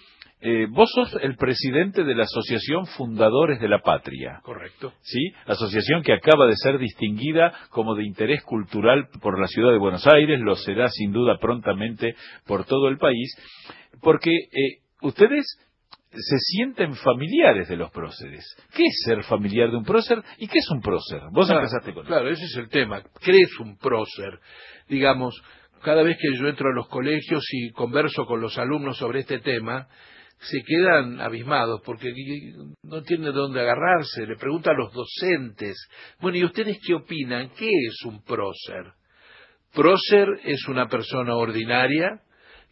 eh, 0.45 0.67
vos 0.69 0.89
sos 0.93 1.17
el 1.21 1.37
presidente 1.37 2.03
de 2.03 2.15
la 2.15 2.23
Asociación 2.23 2.85
Fundadores 2.97 3.61
de 3.61 3.69
la 3.69 3.79
Patria. 3.79 4.41
Correcto. 4.43 4.91
¿sí? 5.01 5.31
Asociación 5.45 6.03
que 6.03 6.11
acaba 6.11 6.47
de 6.47 6.57
ser 6.57 6.77
distinguida 6.79 7.53
como 7.69 7.95
de 7.95 8.03
interés 8.03 8.43
cultural 8.43 9.07
por 9.21 9.39
la 9.39 9.47
ciudad 9.47 9.71
de 9.71 9.77
Buenos 9.77 10.05
Aires, 10.05 10.41
lo 10.41 10.55
será 10.55 10.89
sin 10.89 11.13
duda 11.13 11.37
prontamente 11.39 12.15
por 12.45 12.65
todo 12.65 12.89
el 12.89 12.97
país, 12.97 13.33
porque 14.01 14.31
eh, 14.31 14.79
ustedes 15.01 15.45
se 16.15 16.37
sienten 16.37 16.95
familiares 16.95 17.67
de 17.67 17.77
los 17.77 17.91
próceres. 17.91 18.45
¿Qué 18.73 18.83
es 18.83 19.01
ser 19.05 19.23
familiar 19.23 19.71
de 19.71 19.77
un 19.77 19.83
prócer 19.83 20.21
y 20.37 20.47
qué 20.47 20.59
es 20.59 20.69
un 20.69 20.81
prócer? 20.81 21.21
Vos 21.31 21.47
Claro, 21.47 21.61
empezaste 21.61 21.93
con 21.93 22.05
Claro, 22.05 22.29
ese 22.29 22.45
es 22.45 22.55
el 22.57 22.69
tema. 22.69 23.01
¿Qué 23.21 23.31
es 23.31 23.59
un 23.59 23.77
prócer? 23.77 24.39
Digamos, 24.87 25.41
cada 25.81 26.03
vez 26.03 26.17
que 26.17 26.37
yo 26.37 26.47
entro 26.47 26.69
a 26.69 26.75
los 26.75 26.87
colegios 26.87 27.43
y 27.51 27.71
converso 27.71 28.25
con 28.25 28.41
los 28.41 28.57
alumnos 28.57 28.97
sobre 28.97 29.21
este 29.21 29.39
tema, 29.39 29.87
se 30.39 30.61
quedan 30.63 31.21
abismados 31.21 31.81
porque 31.85 32.13
no 32.83 33.01
tienen 33.03 33.27
de 33.27 33.31
dónde 33.31 33.61
agarrarse. 33.61 34.27
Le 34.27 34.35
preguntan 34.35 34.75
a 34.75 34.79
los 34.79 34.93
docentes, 34.93 35.75
bueno, 36.19 36.37
¿y 36.37 36.43
ustedes 36.43 36.77
qué 36.85 36.93
opinan? 36.93 37.49
¿Qué 37.57 37.69
es 37.69 38.03
un 38.05 38.23
prócer? 38.23 38.93
Prócer 39.73 40.27
es 40.43 40.67
una 40.67 40.87
persona 40.87 41.35
ordinaria 41.35 42.21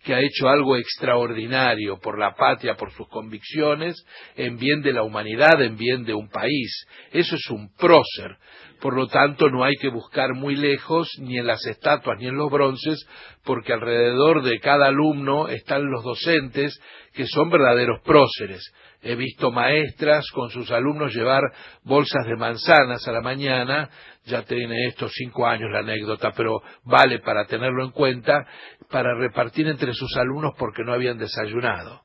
que 0.03 0.13
ha 0.13 0.20
hecho 0.20 0.50
algo 0.50 0.77
extraordinario 0.77 2.00
por 2.00 2.17
la 2.17 2.34
patria, 2.34 2.75
por 2.75 2.91
sus 2.91 3.08
convicciones, 3.08 4.03
en 4.36 4.58
bien 4.58 4.81
de 4.81 4.93
la 4.93 5.03
humanidad, 5.03 5.62
en 5.62 5.77
bien 5.77 6.03
de 6.03 6.13
un 6.13 6.29
país. 6.29 6.86
Eso 7.12 7.36
es 7.36 7.50
un 7.50 7.74
prócer. 7.75 8.38
Por 8.81 8.96
lo 8.96 9.08
tanto, 9.08 9.50
no 9.50 9.63
hay 9.63 9.75
que 9.75 9.89
buscar 9.89 10.34
muy 10.34 10.55
lejos, 10.55 11.08
ni 11.20 11.38
en 11.38 11.46
las 11.46 11.63
estatuas 11.67 12.18
ni 12.20 12.27
en 12.27 12.35
los 12.35 12.50
bronces, 12.50 13.05
porque 13.44 13.74
alrededor 13.74 14.42
de 14.42 14.59
cada 14.59 14.87
alumno 14.87 15.50
están 15.50 15.90
los 15.92 16.03
docentes 16.03 16.79
que 17.14 17.27
son 17.27 17.51
verdaderos 17.51 18.01
próceres. 18.01 18.74
He 19.03 19.16
visto 19.16 19.51
maestras 19.51 20.29
con 20.31 20.51
sus 20.51 20.70
alumnos 20.70 21.14
llevar 21.14 21.42
bolsas 21.83 22.25
de 22.27 22.35
manzanas 22.35 23.07
a 23.07 23.11
la 23.11 23.22
mañana, 23.22 23.90
ya 24.25 24.44
tiene 24.44 24.85
estos 24.87 25.11
cinco 25.16 25.48
años 25.48 25.72
la 25.72 25.79
anécdota, 25.79 26.31
pero 26.35 26.61
vale 26.83 27.20
para 27.20 27.46
tenerlo 27.46 27.83
en 27.83 27.92
cuenta, 27.92 28.46
para 28.92 29.16
repartir 29.16 29.68
entre 29.68 29.94
sus 29.94 30.16
alumnos 30.18 30.53
porque 30.57 30.83
no 30.83 30.94
habían 30.94 31.18
desayunado. 31.18 32.01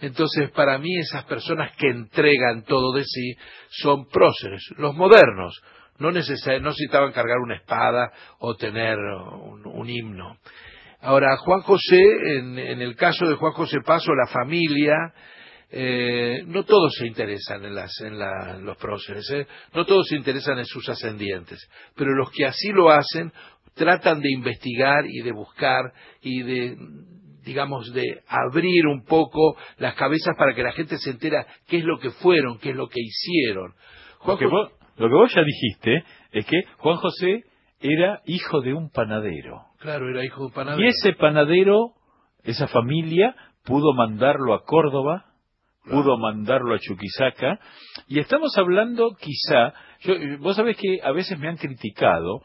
Entonces, 0.00 0.50
para 0.50 0.78
mí, 0.78 0.98
esas 0.98 1.24
personas 1.24 1.76
que 1.76 1.88
entregan 1.88 2.64
todo 2.64 2.92
de 2.92 3.04
sí 3.04 3.36
son 3.68 4.08
próceres, 4.08 4.62
los 4.76 4.94
modernos. 4.94 5.62
No, 5.98 6.10
necesitaban 6.10 7.12
cargar 7.12 7.38
una 7.38 7.56
espada 7.56 8.10
o 8.38 8.56
tener 8.56 8.98
un, 8.98 9.64
un 9.66 9.88
himno. 9.88 10.38
Ahora, 11.02 11.36
Juan 11.36 11.60
José, 11.60 12.00
en, 12.36 12.58
en 12.58 12.80
el 12.80 12.96
caso 12.96 13.28
de 13.28 13.36
Juan 13.36 13.52
José 13.52 13.78
Paso, 13.84 14.12
la 14.14 14.26
familia, 14.32 14.94
eh, 15.72 16.42
no 16.46 16.64
todos 16.64 16.92
se 16.98 17.06
interesan 17.06 17.64
en, 17.64 17.74
las, 17.74 17.90
en 18.02 18.18
la- 18.18 18.58
los 18.58 18.76
próceres, 18.76 19.28
¿eh? 19.32 19.46
no 19.74 19.84
todos 19.86 20.06
se 20.08 20.16
interesan 20.16 20.58
en 20.58 20.66
sus 20.66 20.86
ascendientes, 20.88 21.66
pero 21.96 22.14
los 22.14 22.30
que 22.30 22.44
así 22.44 22.68
lo 22.72 22.90
hacen 22.90 23.32
tratan 23.74 24.20
de 24.20 24.30
investigar 24.30 25.06
y 25.06 25.22
de 25.22 25.32
buscar 25.32 25.92
y 26.20 26.42
de 26.42 26.76
digamos, 27.44 27.92
de 27.92 28.20
abrir 28.28 28.86
un 28.86 29.04
poco 29.04 29.56
las 29.78 29.94
cabezas 29.96 30.36
para 30.38 30.54
que 30.54 30.62
la 30.62 30.70
gente 30.70 30.96
se 30.98 31.10
entera 31.10 31.44
qué 31.66 31.78
es 31.78 31.84
lo 31.84 31.98
que 31.98 32.10
fueron, 32.10 32.58
qué 32.60 32.70
es 32.70 32.76
lo 32.76 32.86
que 32.86 33.00
hicieron. 33.00 33.74
Lo 34.24 34.38
que, 34.38 34.46
vos, 34.46 34.70
lo 34.96 35.08
que 35.08 35.14
vos 35.14 35.34
ya 35.34 35.42
dijiste 35.42 36.04
es 36.30 36.46
que 36.46 36.62
Juan 36.78 36.98
José 36.98 37.42
era 37.80 38.20
hijo 38.26 38.60
de 38.60 38.74
un 38.74 38.90
panadero. 38.90 39.62
Claro, 39.80 40.08
era 40.08 40.24
hijo 40.24 40.38
de 40.42 40.46
un 40.46 40.52
panadero. 40.52 40.84
Y 40.84 40.86
ese 40.86 41.14
panadero, 41.14 41.94
esa 42.44 42.68
familia, 42.68 43.34
pudo 43.64 43.92
mandarlo 43.92 44.54
a 44.54 44.62
Córdoba, 44.64 45.31
pudo 45.84 46.18
mandarlo 46.18 46.74
a 46.74 46.78
Chuquisaca, 46.78 47.58
y 48.08 48.20
estamos 48.20 48.56
hablando 48.56 49.16
quizá, 49.20 49.74
yo, 50.00 50.14
vos 50.38 50.56
sabés 50.56 50.76
que 50.76 51.00
a 51.02 51.12
veces 51.12 51.38
me 51.38 51.48
han 51.48 51.56
criticado, 51.56 52.42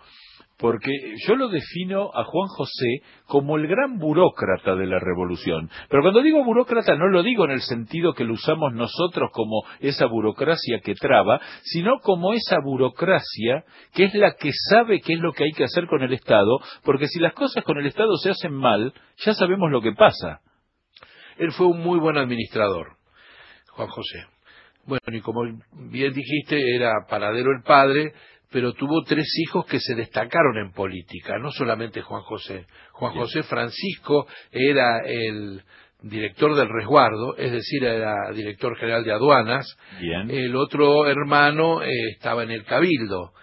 porque 0.57 0.89
yo 1.27 1.35
lo 1.35 1.49
defino 1.49 2.09
a 2.13 2.23
Juan 2.23 2.47
José 2.47 3.01
como 3.27 3.57
el 3.57 3.67
gran 3.67 3.99
burócrata 3.99 4.75
de 4.75 4.87
la 4.87 4.99
revolución. 4.99 5.69
Pero 5.89 6.01
cuando 6.01 6.21
digo 6.21 6.43
burócrata 6.43 6.95
no 6.95 7.07
lo 7.07 7.23
digo 7.23 7.45
en 7.45 7.51
el 7.51 7.61
sentido 7.61 8.13
que 8.13 8.23
lo 8.23 8.33
usamos 8.33 8.73
nosotros 8.73 9.29
como 9.33 9.63
esa 9.79 10.07
burocracia 10.07 10.79
que 10.83 10.95
traba, 10.95 11.39
sino 11.61 11.99
como 12.01 12.33
esa 12.33 12.57
burocracia 12.63 13.65
que 13.93 14.05
es 14.05 14.15
la 14.15 14.33
que 14.33 14.51
sabe 14.69 15.01
qué 15.01 15.13
es 15.13 15.19
lo 15.19 15.31
que 15.31 15.43
hay 15.43 15.51
que 15.51 15.63
hacer 15.63 15.87
con 15.87 16.01
el 16.01 16.13
Estado, 16.13 16.59
porque 16.83 17.07
si 17.07 17.19
las 17.19 17.33
cosas 17.33 17.63
con 17.63 17.77
el 17.77 17.85
Estado 17.85 18.17
se 18.17 18.31
hacen 18.31 18.53
mal, 18.53 18.93
ya 19.17 19.33
sabemos 19.33 19.71
lo 19.71 19.81
que 19.81 19.93
pasa. 19.93 20.41
Él 21.37 21.51
fue 21.51 21.67
un 21.67 21.81
muy 21.81 21.99
buen 21.99 22.17
administrador, 22.17 22.96
Juan 23.77 23.89
José. 23.89 24.25
Bueno, 24.85 25.03
y 25.15 25.21
como 25.21 25.41
bien 25.73 26.13
dijiste, 26.13 26.75
era 26.75 27.05
panadero 27.07 27.51
el 27.51 27.61
padre, 27.63 28.13
pero 28.49 28.73
tuvo 28.73 29.03
tres 29.03 29.27
hijos 29.37 29.65
que 29.65 29.79
se 29.79 29.93
destacaron 29.93 30.57
en 30.57 30.71
política, 30.71 31.37
no 31.37 31.51
solamente 31.51 32.01
Juan 32.01 32.23
José. 32.23 32.65
Juan. 32.93 33.13
José 33.13 33.43
Francisco 33.43 34.25
era 34.51 35.01
el 35.05 35.61
director 36.01 36.55
del 36.55 36.69
resguardo, 36.69 37.37
es 37.37 37.51
decir, 37.51 37.83
era 37.83 38.31
director 38.33 38.75
general 38.77 39.03
de 39.03 39.11
aduanas. 39.11 39.77
Bien. 39.99 40.31
El 40.31 40.55
otro 40.55 41.05
hermano 41.05 41.83
eh, 41.83 41.89
estaba 42.15 42.43
en 42.43 42.51
el 42.51 42.63
cabildo, 42.63 43.33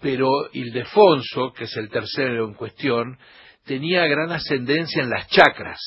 pero 0.00 0.28
Ildefonso, 0.52 1.52
que 1.56 1.64
es 1.64 1.76
el 1.76 1.88
tercero 1.88 2.46
en 2.46 2.54
cuestión, 2.54 3.18
tenía 3.64 4.06
gran 4.06 4.30
ascendencia 4.30 5.02
en 5.02 5.10
las 5.10 5.26
chacras. 5.28 5.80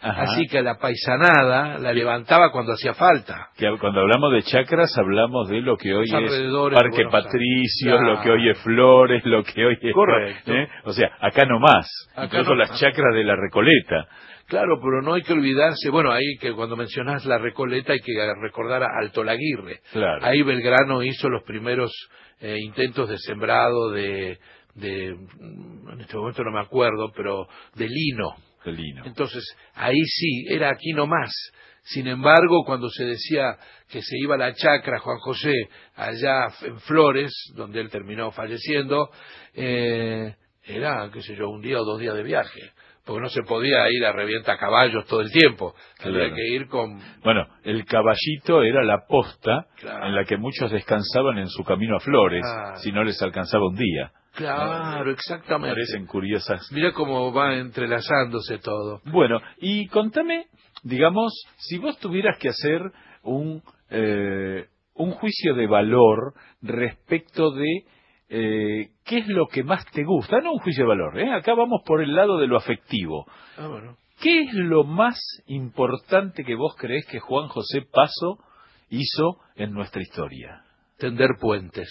Ajá. 0.00 0.22
Así 0.22 0.46
que 0.46 0.62
la 0.62 0.76
paisanada 0.78 1.78
la 1.78 1.92
levantaba 1.92 2.50
cuando 2.52 2.72
hacía 2.72 2.94
falta. 2.94 3.48
Que 3.56 3.68
cuando 3.80 4.00
hablamos 4.00 4.32
de 4.32 4.42
chacras 4.42 4.96
hablamos 4.96 5.48
de 5.48 5.60
lo 5.60 5.76
que 5.76 5.92
hoy 5.94 6.06
Los 6.08 6.22
es 6.32 6.52
Parque 6.72 7.04
Claro. 7.82 8.14
lo 8.14 8.20
que 8.22 8.30
hoy 8.30 8.48
es 8.50 8.58
Flores, 8.62 9.22
lo 9.24 9.42
que 9.42 9.64
hoy 9.66 9.78
es... 9.80 9.92
Correcto. 9.94 10.52
¿eh? 10.52 10.68
O 10.84 10.92
sea, 10.92 11.10
acá 11.20 11.44
no 11.46 11.58
más. 11.58 11.88
Acá 12.14 12.24
Incluso 12.38 12.50
no 12.50 12.56
las 12.56 12.70
más. 12.70 12.80
chacras 12.80 13.14
de 13.14 13.24
la 13.24 13.34
Recoleta. 13.36 14.06
Claro, 14.46 14.78
pero 14.80 15.02
no 15.02 15.12
hay 15.14 15.22
que 15.22 15.34
olvidarse, 15.34 15.90
bueno, 15.90 16.10
ahí 16.10 16.36
que 16.40 16.52
cuando 16.52 16.74
mencionas 16.74 17.26
la 17.26 17.36
Recoleta 17.36 17.92
hay 17.92 18.00
que 18.00 18.12
recordar 18.40 18.82
a 18.82 18.88
Alto 19.02 19.22
Laguirre. 19.22 19.80
Claro. 19.92 20.24
Ahí 20.24 20.42
Belgrano 20.42 21.02
hizo 21.02 21.28
los 21.28 21.42
primeros 21.42 21.90
eh, 22.40 22.56
intentos 22.64 23.10
de 23.10 23.18
sembrado 23.18 23.90
de, 23.90 24.38
de, 24.74 25.08
en 25.08 26.00
este 26.00 26.16
momento 26.16 26.42
no 26.44 26.52
me 26.52 26.60
acuerdo, 26.60 27.12
pero 27.14 27.46
de 27.74 27.88
lino. 27.88 28.36
Entonces, 29.04 29.44
ahí 29.74 30.00
sí, 30.06 30.46
era 30.48 30.70
aquí 30.70 30.92
nomás. 30.92 31.30
Sin 31.82 32.06
embargo, 32.06 32.64
cuando 32.66 32.88
se 32.90 33.04
decía 33.04 33.56
que 33.88 34.02
se 34.02 34.18
iba 34.18 34.34
a 34.34 34.38
la 34.38 34.52
chacra 34.54 34.98
Juan 34.98 35.18
José, 35.18 35.54
allá 35.96 36.48
en 36.62 36.78
Flores, 36.80 37.32
donde 37.54 37.80
él 37.80 37.88
terminó 37.88 38.30
falleciendo, 38.30 39.08
eh, 39.54 40.34
era, 40.64 41.08
qué 41.12 41.22
sé 41.22 41.34
yo, 41.34 41.48
un 41.48 41.62
día 41.62 41.80
o 41.80 41.84
dos 41.84 41.98
días 41.98 42.14
de 42.14 42.22
viaje. 42.22 42.72
Porque 43.04 43.22
no 43.22 43.28
se 43.30 43.42
podía 43.42 43.90
ir 43.90 44.04
a 44.04 44.12
revienta 44.12 44.58
caballos 44.58 45.06
todo 45.06 45.22
el 45.22 45.32
tiempo. 45.32 45.74
Había 46.00 46.18
Claro. 46.26 46.34
que 46.34 46.46
ir 46.48 46.66
con... 46.68 47.00
Bueno, 47.24 47.46
el 47.64 47.86
caballito 47.86 48.62
era 48.62 48.84
la 48.84 49.06
posta 49.08 49.66
Claro. 49.76 50.08
en 50.08 50.14
la 50.14 50.24
que 50.24 50.36
muchos 50.36 50.70
descansaban 50.70 51.38
en 51.38 51.48
su 51.48 51.64
camino 51.64 51.96
a 51.96 52.00
Flores, 52.00 52.42
Claro. 52.42 52.76
si 52.80 52.92
no 52.92 53.02
les 53.04 53.20
alcanzaba 53.22 53.66
un 53.66 53.76
día. 53.76 54.12
Claro, 54.38 55.10
exactamente. 55.10 55.74
Parecen 55.74 56.06
curiosas. 56.06 56.70
Mira 56.70 56.92
cómo 56.92 57.32
va 57.32 57.56
entrelazándose 57.56 58.58
todo. 58.58 59.00
Bueno, 59.06 59.40
y 59.58 59.88
contame, 59.88 60.46
digamos, 60.84 61.32
si 61.56 61.78
vos 61.78 61.98
tuvieras 61.98 62.38
que 62.38 62.50
hacer 62.50 62.80
un, 63.24 63.60
eh, 63.90 64.66
un 64.94 65.10
juicio 65.10 65.56
de 65.56 65.66
valor 65.66 66.34
respecto 66.62 67.50
de 67.50 67.84
eh, 68.28 68.90
¿qué 69.04 69.18
es 69.18 69.26
lo 69.26 69.48
que 69.48 69.64
más 69.64 69.84
te 69.86 70.04
gusta? 70.04 70.40
No 70.40 70.52
un 70.52 70.58
juicio 70.60 70.84
de 70.84 70.88
valor, 70.88 71.18
¿eh? 71.18 71.32
acá 71.32 71.54
vamos 71.54 71.82
por 71.84 72.00
el 72.00 72.14
lado 72.14 72.38
de 72.38 72.46
lo 72.46 72.58
afectivo. 72.58 73.26
Ah, 73.56 73.66
bueno. 73.66 73.96
¿Qué 74.20 74.42
es 74.42 74.54
lo 74.54 74.84
más 74.84 75.18
importante 75.46 76.44
que 76.44 76.54
vos 76.54 76.76
creés 76.76 77.06
que 77.06 77.18
Juan 77.18 77.48
José 77.48 77.82
Paso 77.90 78.38
hizo 78.88 79.38
en 79.56 79.72
nuestra 79.72 80.00
historia? 80.00 80.62
Tender 80.98 81.30
puentes. 81.40 81.88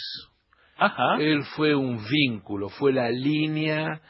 Ajá. 0.78 1.18
Él 1.20 1.44
fue 1.56 1.76
un 1.76 2.04
vínculo, 2.08 2.70
fue 2.70 2.94
la 2.94 3.10
línea 3.10 4.02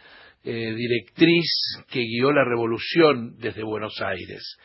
eh, 0.44 0.74
directriz 0.74 1.46
que 1.90 2.00
guió 2.00 2.32
la 2.32 2.46
revolución 2.46 3.38
desde 3.38 3.64
Buenos 3.64 4.02
Aires. 4.02 4.58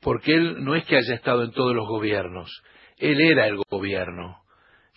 Porque 0.00 0.34
él 0.34 0.62
no 0.64 0.74
es 0.74 0.84
que 0.84 0.96
haya 0.96 1.14
estado 1.14 1.44
en 1.44 1.52
todos 1.52 1.74
los 1.74 1.86
gobiernos, 1.88 2.50
él 2.98 3.20
era 3.20 3.46
el 3.46 3.56
gobierno. 3.70 4.38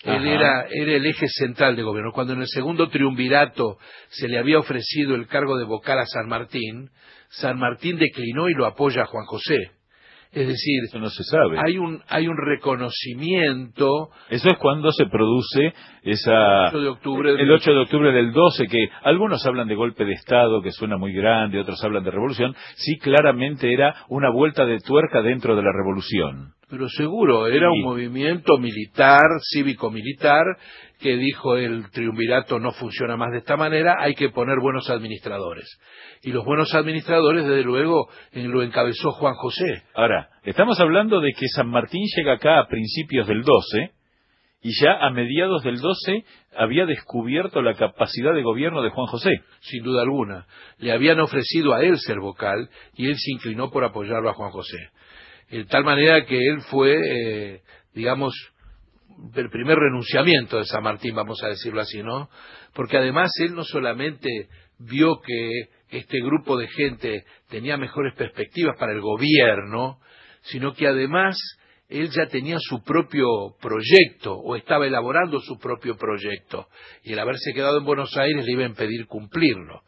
Él 0.03 0.27
era, 0.27 0.67
era 0.69 0.91
el 0.91 1.05
eje 1.05 1.25
central 1.27 1.75
de 1.75 1.81
gobierno. 1.81 2.11
Cuando 2.11 2.33
en 2.33 2.41
el 2.41 2.47
segundo 2.47 2.89
triunvirato 2.89 3.77
se 4.09 4.27
le 4.27 4.37
había 4.37 4.59
ofrecido 4.59 5.15
el 5.15 5.25
cargo 5.25 5.57
de 5.57 5.65
vocal 5.65 5.97
a 5.97 6.05
San 6.05 6.27
Martín, 6.27 6.91
San 7.29 7.57
Martín 7.57 7.97
declinó 7.97 8.47
y 8.49 8.53
lo 8.53 8.67
apoya 8.67 9.03
a 9.03 9.07
Juan 9.07 9.25
José. 9.25 9.71
Es 10.35 10.47
decir, 10.47 10.83
Eso 10.83 10.99
no 10.99 11.09
se 11.09 11.23
sabe. 11.23 11.57
hay 11.65 11.77
un, 11.77 12.01
hay 12.09 12.27
un 12.27 12.35
reconocimiento 12.37 14.09
Eso 14.29 14.49
es 14.49 14.57
cuando 14.57 14.91
se 14.91 15.05
produce 15.05 15.73
esa... 16.03 16.67
8 16.67 16.81
de 16.81 16.87
octubre 16.89 17.31
El 17.41 17.49
8 17.51 17.71
de 17.71 17.79
octubre 17.79 18.11
del 18.11 18.33
12, 18.33 18.67
que 18.67 18.89
algunos 19.03 19.45
hablan 19.45 19.69
de 19.69 19.75
golpe 19.75 20.03
de 20.03 20.11
Estado, 20.11 20.61
que 20.61 20.71
suena 20.71 20.97
muy 20.97 21.13
grande, 21.13 21.59
otros 21.59 21.81
hablan 21.83 22.03
de 22.03 22.11
revolución, 22.11 22.53
sí 22.75 22.97
claramente 22.97 23.71
era 23.71 23.95
una 24.09 24.29
vuelta 24.29 24.65
de 24.65 24.79
tuerca 24.79 25.21
dentro 25.21 25.55
de 25.55 25.63
la 25.63 25.71
revolución. 25.71 26.54
Pero 26.69 26.89
seguro, 26.89 27.47
era 27.47 27.67
Sí. 27.69 27.77
un 27.79 27.83
movimiento 27.83 28.57
militar, 28.57 29.21
cívico-militar, 29.51 30.43
que 30.99 31.17
dijo 31.17 31.57
el 31.57 31.89
triunvirato 31.91 32.57
no 32.59 32.71
funciona 32.71 33.17
más 33.17 33.31
de 33.31 33.39
esta 33.39 33.55
manera, 33.57 33.95
hay 33.99 34.15
que 34.15 34.29
poner 34.29 34.57
buenos 34.61 34.89
administradores. 34.89 35.65
Y 36.23 36.31
los 36.31 36.43
buenos 36.45 36.73
administradores, 36.73 37.45
desde 37.45 37.63
luego, 37.63 38.07
lo 38.33 38.63
encabezó 38.63 39.11
Juan 39.11 39.35
José. 39.35 39.83
Ahora, 39.93 40.29
estamos 40.43 40.79
hablando 40.79 41.19
de 41.21 41.33
que 41.33 41.47
San 41.49 41.67
Martín 41.69 42.01
llega 42.15 42.33
acá 42.33 42.59
a 42.59 42.67
principios 42.67 43.27
del 43.27 43.43
12 43.43 43.91
y 44.63 44.71
ya 44.81 44.93
a 45.05 45.11
mediados 45.11 45.61
del 45.63 45.79
12 45.79 46.23
había 46.57 46.87
descubierto 46.87 47.61
la 47.61 47.75
capacidad 47.75 48.33
de 48.33 48.41
gobierno 48.41 48.81
de 48.81 48.89
Juan 48.89 49.05
José. 49.07 49.41
sin 49.59 49.83
duda 49.83 50.01
alguna. 50.01 50.47
Le 50.79 50.91
habían 50.91 51.19
ofrecido 51.19 51.73
a 51.73 51.83
él 51.83 51.97
ser 51.99 52.19
vocal 52.19 52.69
y 52.95 53.07
él 53.07 53.15
se 53.17 53.31
inclinó 53.33 53.69
por 53.69 53.83
apoyarlo 53.83 54.29
a 54.29 54.33
Juan 54.33 54.51
José. 54.51 54.77
De 55.49 55.65
tal 55.65 55.83
manera 55.83 56.25
que 56.25 56.37
él 56.37 56.61
fue, 56.69 56.95
eh, 56.95 57.61
digamos, 57.93 58.33
el 59.35 59.49
primer 59.49 59.77
renunciamiento 59.77 60.57
de 60.57 60.65
San 60.65 60.83
Martín, 60.83 61.15
vamos 61.15 61.41
a 61.43 61.49
decirlo 61.49 61.81
así, 61.81 62.01
¿no? 62.03 62.29
Porque 62.73 62.97
además 62.97 63.31
él 63.39 63.55
no 63.55 63.63
solamente 63.63 64.29
vio 64.79 65.21
que 65.21 65.69
este 65.89 66.19
grupo 66.19 66.57
de 66.57 66.67
gente 66.67 67.23
tenía 67.49 67.77
mejores 67.77 68.13
perspectivas 68.15 68.75
para 68.77 68.93
el 68.93 69.01
gobierno, 69.01 69.99
sino 70.41 70.73
que 70.73 70.87
además 70.87 71.37
él 71.87 72.09
ya 72.09 72.27
tenía 72.27 72.57
su 72.59 72.83
propio 72.83 73.55
proyecto 73.61 74.33
o 74.33 74.55
estaba 74.55 74.87
elaborando 74.87 75.39
su 75.39 75.57
propio 75.59 75.95
proyecto 75.95 76.67
y 77.03 77.13
el 77.13 77.19
haberse 77.19 77.53
quedado 77.53 77.77
en 77.77 77.85
Buenos 77.85 78.15
Aires 78.17 78.43
le 78.43 78.51
iba 78.51 78.63
a 78.63 78.69
impedir 78.69 79.05
cumplirlo. 79.05 79.83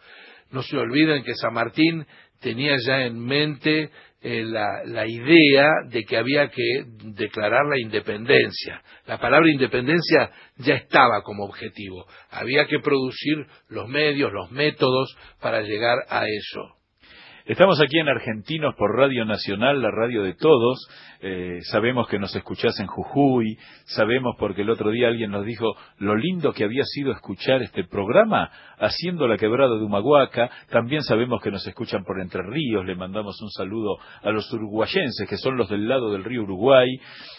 No 0.51 0.61
se 0.61 0.77
olviden 0.77 1.23
que 1.23 1.33
San 1.35 1.53
Martín 1.53 2.05
tenía 2.39 2.77
ya 2.85 3.05
en 3.05 3.19
mente 3.19 3.89
eh, 4.29 4.43
la, 4.43 4.83
la 4.83 5.07
idea 5.07 5.69
de 5.87 6.03
que 6.03 6.17
había 6.17 6.49
que 6.49 6.83
declarar 7.15 7.65
la 7.65 7.79
independencia. 7.79 8.81
La 9.05 9.19
palabra 9.19 9.49
independencia 9.49 10.31
ya 10.57 10.75
estaba 10.75 11.21
como 11.23 11.45
objetivo. 11.45 12.05
Había 12.29 12.67
que 12.67 12.79
producir 12.79 13.47
los 13.69 13.87
medios, 13.87 14.33
los 14.33 14.51
métodos 14.51 15.15
para 15.39 15.61
llegar 15.61 15.99
a 16.09 16.25
eso. 16.27 16.76
Estamos 17.47 17.79
aquí 17.79 17.97
en 17.97 18.09
Argentinos 18.09 18.75
por 18.75 18.93
Radio 18.93 19.23
Nacional, 19.23 19.81
la 19.81 19.89
radio 19.89 20.21
de 20.21 20.33
todos. 20.33 20.85
Eh, 21.21 21.59
sabemos 21.71 22.05
que 22.09 22.19
nos 22.19 22.35
escuchás 22.35 22.77
en 22.81 22.87
Jujuy, 22.87 23.57
sabemos 23.85 24.35
porque 24.37 24.63
el 24.63 24.69
otro 24.69 24.91
día 24.91 25.07
alguien 25.07 25.31
nos 25.31 25.45
dijo 25.45 25.77
lo 25.97 26.17
lindo 26.17 26.51
que 26.51 26.65
había 26.65 26.83
sido 26.83 27.13
escuchar 27.13 27.61
este 27.61 27.85
programa 27.85 28.51
haciendo 28.79 29.29
la 29.29 29.37
quebrada 29.37 29.77
de 29.77 29.85
Humahuaca. 29.85 30.49
También 30.69 31.03
sabemos 31.03 31.41
que 31.41 31.49
nos 31.49 31.65
escuchan 31.65 32.03
por 32.03 32.19
Entre 32.19 32.43
Ríos. 32.43 32.85
Le 32.85 32.95
mandamos 32.95 33.41
un 33.41 33.49
saludo 33.51 33.95
a 34.23 34.29
los 34.31 34.51
uruguayenses, 34.51 35.25
que 35.29 35.37
son 35.37 35.55
los 35.55 35.69
del 35.69 35.87
lado 35.87 36.11
del 36.11 36.25
río 36.25 36.43
Uruguay. 36.43 36.89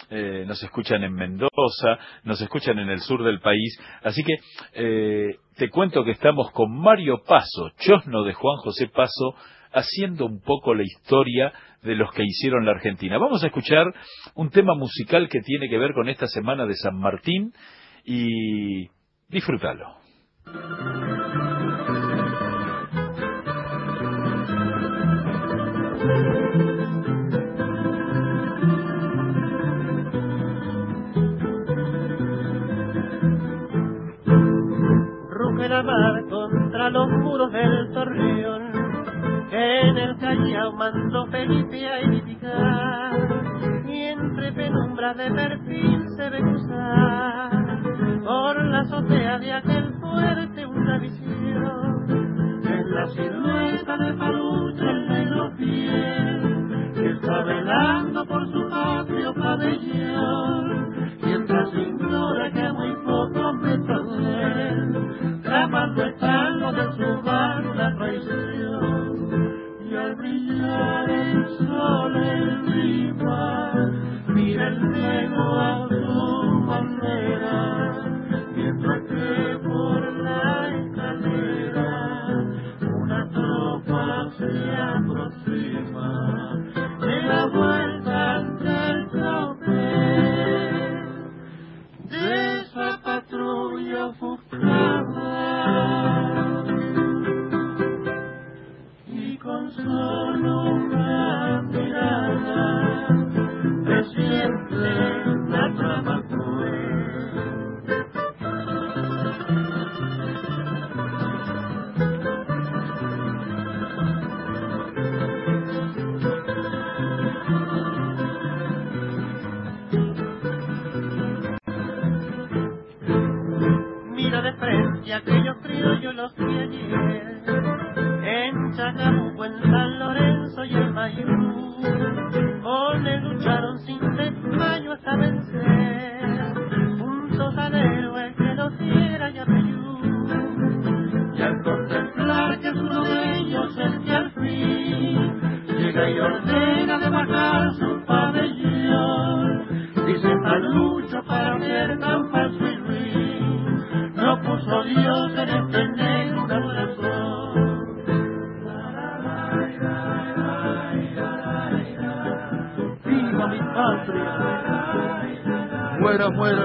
Eh, 0.09 0.45
nos 0.49 0.63
escuchan 0.63 1.05
en 1.05 1.13
Mendoza, 1.13 1.99
nos 2.25 2.41
escuchan 2.41 2.79
en 2.79 2.89
el 2.89 3.01
sur 3.01 3.23
del 3.23 3.41
país. 3.41 3.79
Así 4.03 4.23
que 4.23 4.37
eh, 4.73 5.37
te 5.59 5.71
cuento 5.71 6.05
que 6.05 6.13
estamos 6.13 6.53
con 6.53 6.71
Mario 6.73 7.21
Paso, 7.27 7.71
chosno 7.81 8.23
de 8.23 8.33
Juan 8.33 8.59
José 8.59 8.87
Paso, 8.87 9.35
haciendo 9.73 10.25
un 10.25 10.41
poco 10.41 10.73
la 10.73 10.85
historia 10.85 11.53
de 11.83 11.97
los 11.97 12.13
que 12.13 12.23
hicieron 12.23 12.65
la 12.65 12.71
Argentina. 12.71 13.19
Vamos 13.19 13.43
a 13.43 13.49
escuchar 13.49 13.93
un 14.37 14.51
tema 14.51 14.75
musical 14.77 15.29
que 15.29 15.41
tiene 15.41 15.69
que 15.69 15.79
ver 15.79 15.95
con 15.95 16.09
esta 16.09 16.29
semana 16.29 16.65
de 16.65 16.75
San 16.75 16.97
Martín 16.97 17.53
y 18.05 18.89
disfrútalo. 19.29 19.97
Del 37.51 37.93
torreón, 37.93 38.63
en 39.51 39.97
el 39.97 40.17
Callao 40.19 40.73
mandó 40.73 41.27
Felipe 41.27 41.89
a 41.89 42.01
edificar, 42.01 43.13
y 43.87 44.03
entre 44.03 44.53
penumbras 44.53 45.17
de 45.17 45.31
perfil 45.31 46.05
se 46.17 46.31
ve 46.31 46.41
cruzar, 46.41 47.51
por 48.25 48.65
la 48.65 48.81
azotea 48.81 49.39
de 49.39 49.53
aquel 49.53 49.95
fuerte 49.95 50.67
una 50.67 50.99
visión, 50.99 52.63
es 52.65 52.87
la 52.87 53.07
silueta 53.09 53.97
de 53.97 54.13
Palucho 54.15 54.85
el 54.85 55.09
negro 55.09 55.51
fiel, 55.57 56.93
que 56.95 57.11
está 57.11 57.43
velando 57.45 58.27
por 58.27 58.47
su 58.53 58.69
patrio 58.69 59.35
pabellón, 59.35 60.68
están 67.17 67.68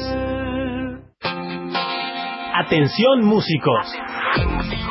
Atención 2.55 3.25
músicos. 3.25 3.87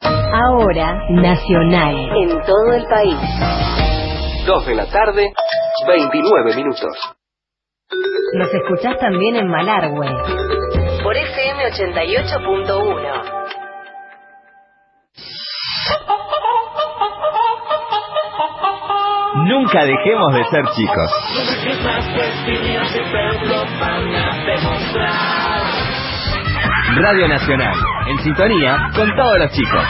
Ahora, 0.00 1.00
Nacional, 1.10 1.94
en 2.16 2.42
todo 2.44 2.72
el 2.72 2.84
país. 2.86 3.16
2 4.46 4.66
de 4.66 4.74
la 4.74 4.86
tarde, 4.86 5.32
29 5.86 6.56
minutos. 6.56 6.90
Nos 8.34 8.52
escuchás 8.52 8.98
también 8.98 9.36
en 9.36 9.48
Malargüe. 9.48 10.08
Por 11.02 11.16
FM 11.16 11.64
88.1. 11.70 13.44
Nunca 19.46 19.84
dejemos 19.84 20.34
de 20.34 20.44
ser 20.50 20.64
chicos. 20.74 21.10
Radio 26.96 27.26
Nacional, 27.26 27.74
en 28.08 28.18
sintonía 28.20 28.90
con 28.94 29.14
todos 29.16 29.38
los 29.38 29.50
chicos. 29.50 29.84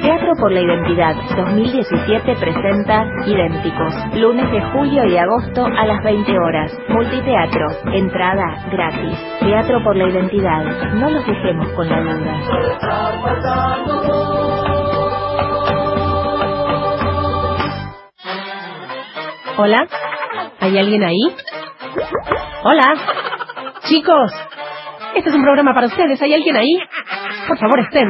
Teatro 0.00 0.32
por 0.40 0.50
la 0.52 0.60
Identidad 0.60 1.14
2017 1.36 2.36
presenta 2.36 3.04
Idénticos, 3.26 3.94
lunes 4.14 4.50
de 4.50 4.62
julio 4.72 5.04
y 5.04 5.16
agosto 5.18 5.66
a 5.66 5.84
las 5.84 6.02
20 6.02 6.32
horas. 6.38 6.72
Multiteatro, 6.88 7.66
entrada 7.92 8.66
gratis. 8.72 9.18
Teatro 9.40 9.84
por 9.84 9.94
la 9.94 10.08
Identidad, 10.08 10.64
no 10.94 11.10
los 11.10 11.26
dejemos 11.26 11.68
con 11.70 11.88
la 11.88 12.00
duda. 12.00 12.40
Hola, 19.56 19.86
¿hay 20.60 20.78
alguien 20.78 21.04
ahí? 21.04 21.53
Hola, 22.66 22.94
chicos, 23.82 24.32
este 25.14 25.28
es 25.28 25.36
un 25.36 25.42
programa 25.42 25.74
para 25.74 25.86
ustedes, 25.86 26.20
¿hay 26.22 26.32
alguien 26.32 26.56
ahí? 26.56 26.78
Por 27.46 27.58
favor, 27.58 27.78
estén. 27.80 28.08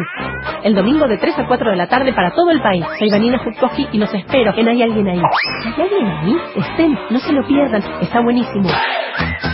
El 0.62 0.76
domingo 0.76 1.08
de 1.08 1.18
3 1.18 1.40
a 1.40 1.46
4 1.48 1.70
de 1.70 1.76
la 1.76 1.88
tarde 1.88 2.12
para 2.12 2.30
todo 2.30 2.52
el 2.52 2.62
país. 2.62 2.86
Soy 3.00 3.10
Vanina 3.10 3.40
Futkoski 3.40 3.88
y 3.90 3.98
los 3.98 4.14
espero 4.14 4.54
en 4.56 4.68
Hay 4.68 4.80
alguien 4.80 5.08
ahí. 5.08 5.18
¿Hay 5.18 5.82
alguien 5.82 6.06
ahí? 6.06 6.36
Estén, 6.54 6.98
no 7.10 7.18
se 7.18 7.32
lo 7.32 7.44
pierdan, 7.48 7.82
está 8.00 8.20
buenísimo. 8.20 8.68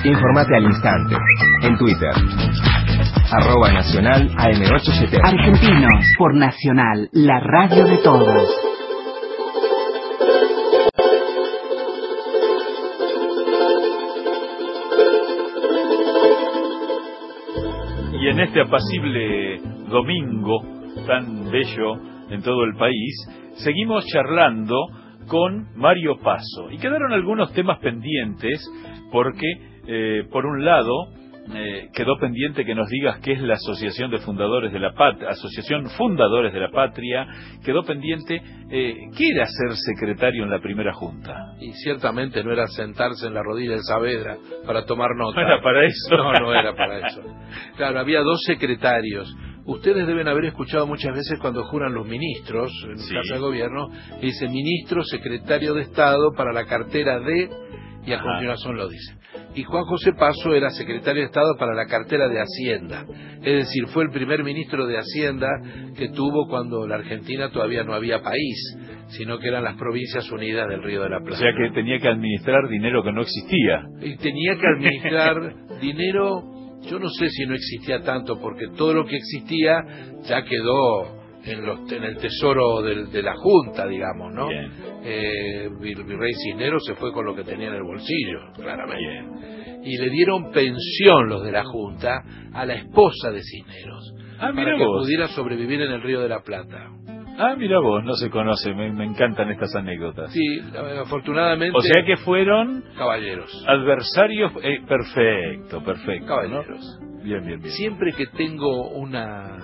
Informate 0.05 0.57
al 0.57 0.65
instante. 0.65 1.17
En 1.63 1.79
Twitter. 1.79 2.11
Arroba 3.33 3.73
Nacional 3.73 4.29
AM870. 4.37 5.19
Argentinos 5.25 6.05
por 6.19 6.35
Nacional, 6.35 7.09
la 7.13 7.41
radio 7.41 7.87
de 7.87 7.97
todos. 7.99 8.70
En 18.31 18.39
este 18.39 18.61
apacible 18.61 19.61
domingo 19.89 20.63
tan 21.05 21.51
bello 21.51 21.95
en 22.31 22.41
todo 22.43 22.63
el 22.63 22.77
país, 22.77 23.27
seguimos 23.55 24.07
charlando 24.07 24.77
con 25.27 25.67
Mario 25.75 26.17
Paso. 26.23 26.71
Y 26.71 26.79
quedaron 26.79 27.13
algunos 27.13 27.53
temas 27.55 27.81
pendientes 27.81 28.65
porque, 29.11 29.47
eh, 29.89 30.29
por 30.31 30.47
un 30.47 30.65
lado, 30.65 31.09
eh, 31.55 31.89
quedó 31.95 32.19
pendiente 32.19 32.65
que 32.65 32.75
nos 32.75 32.89
digas 32.89 33.19
qué 33.21 33.33
es 33.33 33.41
la 33.41 33.55
Asociación 33.55 34.11
de 34.11 34.19
Fundadores 34.19 34.73
de 34.73 34.79
la 34.79 34.93
Patria, 34.95 35.31
Asociación 35.31 35.89
Fundadores 35.91 36.53
de 36.53 36.61
la 36.61 36.71
Patria, 36.71 37.27
quedó 37.65 37.83
pendiente 37.85 38.41
eh, 38.71 38.95
qué 39.17 39.29
era 39.35 39.47
ser 39.47 39.75
secretario 39.77 40.45
en 40.45 40.51
la 40.51 40.61
primera 40.61 40.93
junta. 40.93 41.35
Y 41.61 41.73
ciertamente 41.83 42.43
no 42.45 42.53
era 42.53 42.67
sentarse 42.69 43.27
en 43.27 43.35
la 43.35 43.43
rodilla 43.43 43.73
de 43.73 43.83
Saavedra 43.83 44.37
para 44.67 44.85
tomar 44.85 45.11
nota. 45.17 45.41
No 45.41 45.47
era 45.47 45.63
para 45.63 45.85
eso. 45.85 46.17
No, 46.17 46.33
no 46.33 46.55
era 46.55 46.75
para 46.75 47.07
eso. 47.07 47.23
Claro, 47.77 47.99
había 48.01 48.21
dos 48.21 48.41
secretarios. 48.47 49.35
Ustedes 49.67 50.07
deben 50.07 50.27
haber 50.27 50.47
escuchado 50.47 50.87
muchas 50.87 51.15
veces 51.15 51.39
cuando 51.39 51.63
juran 51.65 51.93
los 51.95 52.07
ministros 52.07 52.73
en 52.89 52.99
Sí. 52.99 53.15
Casa 53.15 53.35
de 53.35 53.41
Gobierno, 53.41 53.89
dice 54.21 54.49
ministro, 54.49 55.05
secretario 55.05 55.75
de 55.75 55.83
Estado 55.83 56.33
para 56.37 56.53
la 56.53 56.65
cartera 56.65 57.21
de, 57.21 57.49
y 58.07 58.13
a 58.13 58.17
Ajá. 58.17 58.25
continuación 58.25 58.77
lo 58.77 58.89
dice. 58.89 59.15
Y 59.55 59.65
Juan 59.65 59.85
José 59.85 60.13
Paso 60.13 60.55
era 60.55 60.71
secretario 60.71 61.23
de 61.23 61.27
Estado 61.27 61.57
para 61.59 61.75
la 61.75 61.87
cartera 61.87 62.29
de 62.29 62.41
Hacienda. 62.41 63.05
Es 63.43 63.67
decir, 63.67 63.87
fue 63.89 64.05
el 64.05 64.11
primer 64.11 64.45
ministro 64.45 64.87
de 64.87 64.99
Hacienda 64.99 65.49
que 65.97 66.09
tuvo 66.11 66.47
cuando 66.49 66.87
la 66.87 66.97
Argentina 66.97 67.51
todavía 67.51 67.83
no 67.83 67.95
había 67.95 68.23
país, 68.23 68.77
sino 69.09 69.39
que 69.39 69.49
eran 69.49 69.65
las 69.65 69.77
provincias 69.77 70.31
unidas 70.31 70.69
del 70.69 70.83
Río 70.83 71.03
de 71.03 71.11
la 71.11 71.19
O 71.19 71.25
Plata. 71.25 71.39
sea 71.39 71.53
que 71.53 71.75
tenía 71.75 71.99
que 71.99 72.09
administrar 72.09 72.69
dinero 72.69 73.03
que 73.03 73.13
no 73.13 73.23
existía. 73.23 73.83
Y 74.01 74.17
tenía 74.19 74.55
que 74.57 74.67
administrar 74.67 75.55
dinero, 75.81 76.43
yo 76.83 76.99
no 77.01 77.09
sé 77.09 77.29
si 77.29 77.45
no 77.47 77.55
existía 77.55 78.03
tanto, 78.03 78.41
porque 78.41 78.69
todo 78.77 78.95
lo 78.95 79.05
que 79.05 79.17
existía 79.17 79.83
ya 80.29 80.45
quedó 80.45 81.20
en, 81.45 81.65
los, 81.67 81.91
en 81.93 82.05
el 82.05 82.17
tesoro 82.19 82.83
del- 82.83 83.11
de 83.11 83.23
la 83.23 83.35
Junta, 83.37 83.87
digamos, 83.87 84.33
¿no? 84.35 84.49
Bien. 84.49 84.71
Eh, 85.03 85.69
Vir- 85.81 86.05
Virrey 86.05 86.33
Cisneros 86.35 86.83
se 86.87 86.95
fue 86.95 87.13
con 87.13 87.25
lo 87.27 87.35
que 87.35 87.45
tenía 87.45 87.69
en 87.69 87.75
el 87.75 87.83
bolsillo, 87.83 88.53
claramente. 88.57 89.81
Y 89.83 89.97
le 89.97 90.11
dieron 90.11 90.51
pensión 90.53 91.29
los 91.29 91.43
de 91.43 91.53
la 91.53 91.65
Junta 91.65 92.23
a 92.53 92.67
la 92.67 92.75
esposa 92.75 93.31
de 93.31 93.41
Cisneros, 93.43 94.15
Ah, 94.39 94.53
para 94.55 94.77
que 94.77 94.85
vos. 94.85 95.05
pudiera 95.05 95.29
sobrevivir 95.29 95.81
en 95.83 95.93
el 95.93 96.03
Río 96.03 96.21
de 96.21 96.29
la 96.29 96.41
Plata. 96.43 96.89
Ah, 97.43 97.55
mira 97.57 97.79
vos, 97.81 98.05
no 98.05 98.13
se 98.15 98.29
conoce, 98.29 98.75
me, 98.75 98.93
me 98.93 99.05
encantan 99.05 99.51
estas 99.51 99.75
anécdotas. 99.75 100.31
Sí, 100.31 100.61
afortunadamente. 101.01 101.75
O 101.77 101.81
sea 101.81 102.05
que 102.05 102.19
fueron 102.19 102.85
caballeros. 102.99 103.51
Adversarios, 103.67 104.53
eh, 104.63 104.81
perfecto, 104.87 105.83
perfecto. 105.83 106.27
Caballeros. 106.27 106.99
¿no? 107.01 107.23
Bien, 107.23 107.41
bien, 107.47 107.61
bien. 107.61 107.73
Siempre 107.75 108.13
que 108.13 108.27
tengo 108.27 108.91
una 108.91 109.59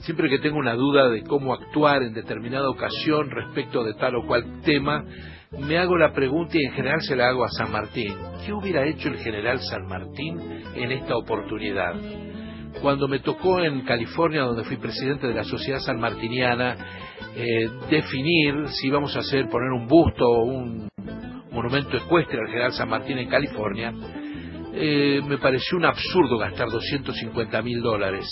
siempre 0.00 0.28
que 0.28 0.38
tengo 0.38 0.58
una 0.58 0.74
duda 0.74 1.08
de 1.08 1.22
cómo 1.22 1.54
actuar 1.54 2.02
en 2.02 2.14
determinada 2.14 2.68
ocasión 2.68 3.30
respecto 3.30 3.84
de 3.84 3.94
tal 3.94 4.16
o 4.16 4.26
cual 4.26 4.60
tema, 4.62 5.04
me 5.58 5.78
hago 5.78 5.96
la 5.96 6.12
pregunta 6.12 6.56
y 6.56 6.64
en 6.64 6.72
general 6.72 7.00
se 7.02 7.16
la 7.16 7.28
hago 7.28 7.44
a 7.44 7.48
San 7.48 7.72
Martín. 7.72 8.14
¿Qué 8.44 8.52
hubiera 8.52 8.86
hecho 8.86 9.08
el 9.08 9.18
general 9.18 9.60
San 9.60 9.86
Martín 9.86 10.40
en 10.74 10.92
esta 10.92 11.16
oportunidad? 11.16 11.94
Cuando 12.80 13.08
me 13.08 13.18
tocó 13.18 13.60
en 13.60 13.82
California, 13.82 14.42
donde 14.42 14.64
fui 14.64 14.76
presidente 14.76 15.26
de 15.26 15.34
la 15.34 15.44
Sociedad 15.44 15.80
Sanmartiniana, 15.80 16.76
eh, 17.34 17.68
definir 17.90 18.68
si 18.68 18.86
íbamos 18.86 19.14
a 19.16 19.20
hacer, 19.20 19.48
poner 19.48 19.70
un 19.70 19.86
busto 19.86 20.24
o 20.24 20.44
un 20.44 20.88
monumento 21.50 21.96
ecuestre 21.96 22.38
al 22.38 22.46
general 22.46 22.72
San 22.72 22.88
Martín 22.88 23.18
en 23.18 23.28
California, 23.28 23.92
eh, 24.72 25.20
me 25.26 25.38
pareció 25.38 25.76
un 25.76 25.84
absurdo 25.84 26.38
gastar 26.38 26.70
250 26.70 27.60
mil 27.60 27.82
dólares. 27.82 28.26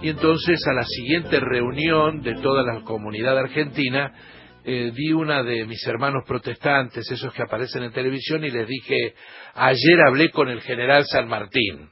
Y 0.00 0.10
entonces 0.10 0.60
a 0.68 0.74
la 0.74 0.84
siguiente 0.84 1.40
reunión 1.40 2.22
de 2.22 2.34
toda 2.36 2.62
la 2.62 2.82
comunidad 2.82 3.36
argentina, 3.36 4.12
eh, 4.64 4.92
di 4.94 5.12
una 5.12 5.42
de 5.42 5.66
mis 5.66 5.84
hermanos 5.88 6.22
protestantes, 6.24 7.10
esos 7.10 7.32
que 7.34 7.42
aparecen 7.42 7.82
en 7.82 7.92
televisión, 7.92 8.44
y 8.44 8.50
les 8.50 8.68
dije, 8.68 9.14
ayer 9.54 10.00
hablé 10.06 10.30
con 10.30 10.48
el 10.48 10.60
general 10.60 11.04
San 11.04 11.26
Martín. 11.26 11.90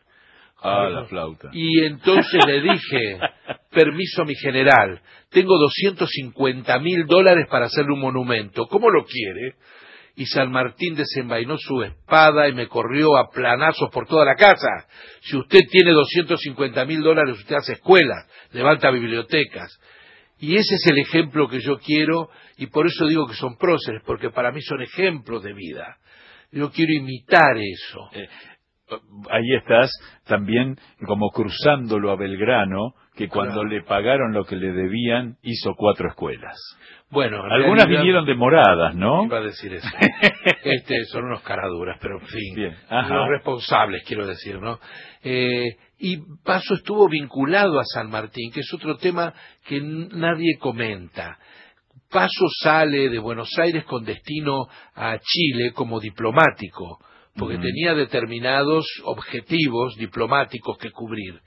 Ah, 0.63 0.89
la 0.89 1.05
flauta. 1.07 1.51
Y 1.53 1.85
entonces 1.85 2.47
le 2.47 2.61
dije, 2.61 3.19
permiso 3.73 4.25
mi 4.25 4.37
general, 4.37 5.01
tengo 5.31 5.59
250 5.59 6.79
mil 6.79 7.07
dólares 7.07 7.49
para 7.51 7.67
hacerle 7.67 7.93
un 7.93 8.01
monumento, 8.01 8.67
¿cómo 8.67 8.89
lo 8.89 9.05
quiere? 9.05 9.57
Y 10.17 10.25
San 10.27 10.51
Martín 10.51 10.97
desenvainó 10.97 11.59
su 11.59 11.83
espada 11.83 12.49
y 12.49 12.55
me 12.55 12.69
corrió 12.69 13.19
a 13.19 13.29
planazos 13.31 13.91
por 13.93 14.07
toda 14.07 14.25
la 14.25 14.35
casa. 14.35 14.87
Si 15.21 15.37
usted 15.37 15.61
tiene 15.71 15.93
250 15.93 16.85
mil 16.87 17.03
dólares, 17.03 17.39
usted 17.39 17.57
hace 17.57 17.75
escuelas, 17.75 18.27
levanta 18.53 18.91
bibliotecas. 18.91 19.79
Y 20.39 20.57
ese 20.57 20.75
es 20.77 20.87
el 20.87 20.99
ejemplo 20.99 21.49
que 21.49 21.61
yo 21.61 21.79
quiero, 21.79 22.31
y 22.57 22.67
por 22.67 22.87
eso 22.87 23.07
digo 23.07 23.27
que 23.27 23.35
son 23.35 23.57
próceres, 23.57 24.03
porque 24.07 24.31
para 24.31 24.53
mí 24.53 24.61
son 24.63 24.83
ejemplos 24.83 25.43
de 25.43 25.53
vida. 25.53 25.99
Yo 26.51 26.71
quiero 26.71 26.93
imitar 26.93 27.57
eso. 27.59 28.09
Eh, 28.13 28.29
ahí 29.31 29.55
estás 29.59 29.91
también 30.27 30.79
como 31.07 31.31
cruzándolo 31.31 32.11
a 32.11 32.17
Belgrano, 32.17 32.95
que 33.17 33.29
cuando 33.29 33.55
Claro. 33.63 33.69
le 33.69 33.83
pagaron 33.83 34.33
lo 34.33 34.45
que 34.45 34.57
le 34.57 34.73
debían, 34.73 35.37
hizo 35.43 35.75
cuatro 35.75 36.09
escuelas. 36.09 36.57
Bueno, 37.11 37.45
en 37.47 37.53
Algunas 37.53 37.85
realidad- 37.85 38.01
vinieron 38.01 38.27
demoradas, 38.27 38.95
¿no? 38.95 39.25
Iba 39.25 39.39
a 39.39 39.43
decir 39.43 39.73
eso. 39.75 39.89
Este, 40.65 41.05
son 41.07 41.25
unos 41.27 41.43
caraduras, 41.43 41.97
pero 42.01 42.19
en 42.21 42.27
fin. 42.27 42.55
Bien. 42.57 42.77
Los 42.91 43.29
responsables, 43.29 44.03
quiero 44.07 44.27
decir, 44.27 44.59
¿no? 44.61 44.81
Eh, 45.23 45.77
y 45.99 46.19
Paso 46.45 46.75
estuvo 46.75 47.09
vinculado 47.09 47.79
a 47.79 47.85
San 47.85 48.11
Martín, 48.11 48.51
que 48.53 48.61
es 48.61 48.75
otro 48.75 48.97
tema 48.97 49.33
que 49.67 49.81
nadie 49.81 50.59
comenta. 50.59 51.39
Paso 52.11 52.47
sale 52.63 53.09
de 53.09 53.19
Buenos 53.19 53.49
Aires 53.59 53.85
con 53.85 54.05
destino 54.05 54.67
a 54.95 55.19
Chile 55.21 55.73
como 55.73 56.01
diplomático, 56.01 56.99
porque 57.37 57.59
tenía 57.59 57.95
determinados 57.95 58.85
objetivos 59.05 59.95
diplomáticos 59.97 60.77
que 60.79 60.91
cubrir. 60.91 61.41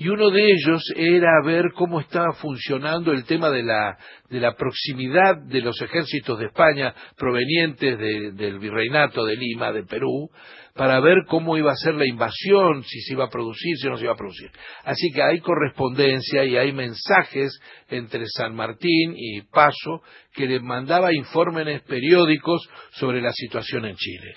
Y 0.00 0.08
uno 0.08 0.30
de 0.30 0.52
ellos 0.52 0.80
era 0.94 1.42
ver 1.44 1.72
cómo 1.74 1.98
estaba 1.98 2.32
funcionando 2.34 3.12
el 3.12 3.24
tema 3.24 3.50
de 3.50 3.64
la, 3.64 3.98
de 4.30 4.38
la 4.38 4.54
proximidad 4.54 5.36
de 5.46 5.60
los 5.60 5.80
ejércitos 5.82 6.38
de 6.38 6.46
España 6.46 6.94
provenientes 7.16 7.98
de- 7.98 8.30
del 8.32 8.60
virreinato 8.60 9.24
de 9.24 9.34
Lima, 9.36 9.72
de 9.72 9.82
Perú, 9.82 10.30
para 10.76 11.00
ver 11.00 11.24
cómo 11.26 11.56
iba 11.56 11.72
a 11.72 11.76
ser 11.76 11.94
la 11.96 12.06
invasión, 12.06 12.84
si 12.84 13.00
se 13.00 13.14
iba 13.14 13.24
a 13.24 13.28
producir, 13.28 13.76
si 13.78 13.88
no 13.88 13.96
se 13.96 14.04
iba 14.04 14.12
a 14.12 14.16
producir. 14.16 14.48
Así 14.84 15.10
que 15.12 15.20
hay 15.20 15.40
correspondencia 15.40 16.44
y 16.44 16.56
hay 16.56 16.72
mensajes 16.72 17.58
entre 17.88 18.24
San 18.26 18.54
Martín 18.54 19.14
y 19.16 19.40
Paso 19.50 20.02
que 20.32 20.46
le 20.46 20.60
mandaba 20.60 21.12
informes 21.12 21.82
periódicos 21.82 22.60
sobre 22.92 23.20
la 23.20 23.32
situación 23.32 23.86
en 23.86 23.96
Chile. 23.96 24.32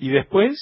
Y 0.00 0.08
después, 0.08 0.56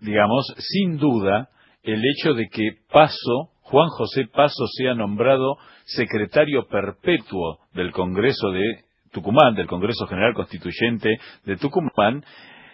digamos, 0.00 0.46
sin 0.58 0.96
duda, 0.98 1.48
el 1.82 2.00
hecho 2.04 2.34
de 2.34 2.46
que 2.52 2.70
Paso, 2.92 3.50
Juan 3.70 3.88
José 3.90 4.26
Paso, 4.26 4.66
sea 4.66 4.94
nombrado 4.94 5.56
secretario 5.84 6.66
perpetuo 6.66 7.60
del 7.72 7.92
Congreso 7.92 8.50
de 8.50 8.84
Tucumán, 9.12 9.54
del 9.54 9.68
Congreso 9.68 10.08
General 10.08 10.34
Constituyente 10.34 11.18
de 11.44 11.56
Tucumán, 11.56 12.24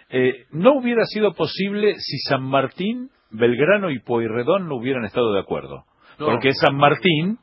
eh, 0.09 0.45
no 0.51 0.73
hubiera 0.73 1.03
sido 1.05 1.33
posible 1.33 1.95
si 1.99 2.17
San 2.27 2.41
Martín, 2.41 3.11
Belgrano 3.29 3.91
y 3.91 3.99
Pueyrredón 3.99 4.67
no 4.67 4.77
hubieran 4.77 5.05
estado 5.05 5.33
de 5.33 5.41
acuerdo. 5.41 5.85
No. 6.17 6.25
Porque 6.25 6.51
San 6.53 6.75
Martín 6.75 7.37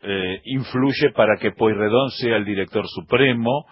eh, 0.00 0.40
influye 0.44 1.10
para 1.14 1.36
que 1.36 1.52
Pueyrredón 1.52 2.08
sea 2.10 2.36
el 2.36 2.46
director 2.46 2.86
supremo, 2.88 3.66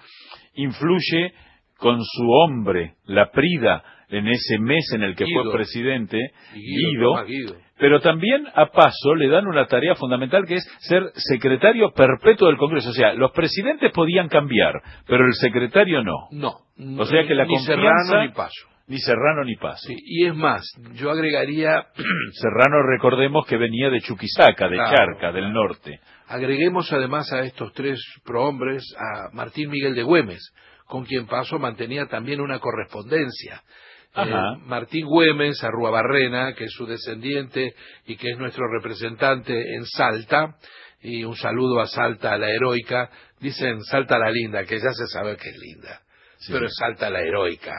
influye 0.52 1.32
con 1.78 1.98
su 2.02 2.30
hombre, 2.30 2.96
la 3.06 3.30
Prida, 3.30 3.82
en 4.10 4.26
ese 4.28 4.58
mes 4.58 4.84
en 4.94 5.02
el 5.02 5.14
que 5.16 5.24
Guido. 5.24 5.44
fue 5.44 5.52
presidente, 5.52 6.18
Guido, 6.54 6.90
Guido, 6.90 7.08
Tomás 7.10 7.26
Guido. 7.26 7.56
pero 7.78 8.00
también 8.00 8.46
a 8.54 8.66
Paso 8.66 9.14
le 9.16 9.28
dan 9.28 9.46
una 9.46 9.66
tarea 9.66 9.94
fundamental 9.94 10.44
que 10.46 10.54
es 10.54 10.64
ser 10.80 11.02
secretario 11.14 11.90
perpetuo 11.92 12.48
del 12.48 12.56
Congreso. 12.56 12.90
O 12.90 12.92
sea, 12.94 13.12
los 13.14 13.32
presidentes 13.32 13.92
podían 13.92 14.28
cambiar, 14.28 14.74
pero 15.06 15.24
el 15.26 15.34
secretario 15.34 16.02
no. 16.02 16.28
No. 16.30 16.52
O 17.00 17.04
sea 17.04 17.26
que 17.26 17.34
la 17.34 17.44
ni 17.44 17.54
confianza... 17.54 18.04
Serrano 18.04 18.22
ni 18.26 18.32
Paso. 18.32 18.66
Ni 18.86 18.98
Serrano 19.00 19.44
ni 19.44 19.56
Paso. 19.56 19.86
Sí, 19.88 19.96
y 20.02 20.24
es 20.26 20.34
más, 20.34 20.62
yo 20.94 21.10
agregaría, 21.10 21.88
Serrano, 22.32 22.82
recordemos 22.90 23.46
que 23.46 23.58
venía 23.58 23.90
de 23.90 24.00
Chuquisaca, 24.00 24.66
de 24.68 24.76
Claro, 24.76 24.96
Charca, 24.96 25.32
del 25.32 25.52
norte. 25.52 26.00
agreguemos 26.26 26.90
además 26.92 27.30
a 27.34 27.40
estos 27.40 27.72
tres 27.74 28.00
prohombres 28.24 28.82
a 28.98 29.34
Martín 29.34 29.68
Miguel 29.68 29.94
de 29.94 30.02
Güemes, 30.04 30.52
con 30.86 31.04
quien 31.04 31.26
Paso 31.26 31.58
mantenía 31.58 32.06
también 32.06 32.40
una 32.40 32.60
correspondencia. 32.60 33.60
Eh, 34.16 34.34
Martín 34.66 35.06
Güemes, 35.06 35.62
Arruabarrena, 35.62 36.54
que 36.54 36.64
es 36.64 36.72
su 36.72 36.86
descendiente 36.86 37.74
y 38.06 38.16
que 38.16 38.30
es 38.30 38.38
nuestro 38.38 38.66
representante 38.72 39.74
en 39.74 39.84
Salta, 39.84 40.56
y 41.00 41.22
un 41.24 41.36
saludo 41.36 41.80
a 41.80 41.86
Salta, 41.86 42.32
a 42.32 42.38
la 42.38 42.50
heroica, 42.50 43.10
dicen 43.40 43.80
Salta 43.84 44.18
la 44.18 44.30
linda, 44.30 44.64
que 44.64 44.78
ya 44.78 44.92
se 44.92 45.06
sabe 45.06 45.36
que 45.36 45.50
es 45.50 45.56
linda, 45.58 46.00
Sí. 46.38 46.52
pero 46.52 46.66
es 46.66 46.74
Salta 46.76 47.10
la 47.10 47.20
heroica. 47.20 47.72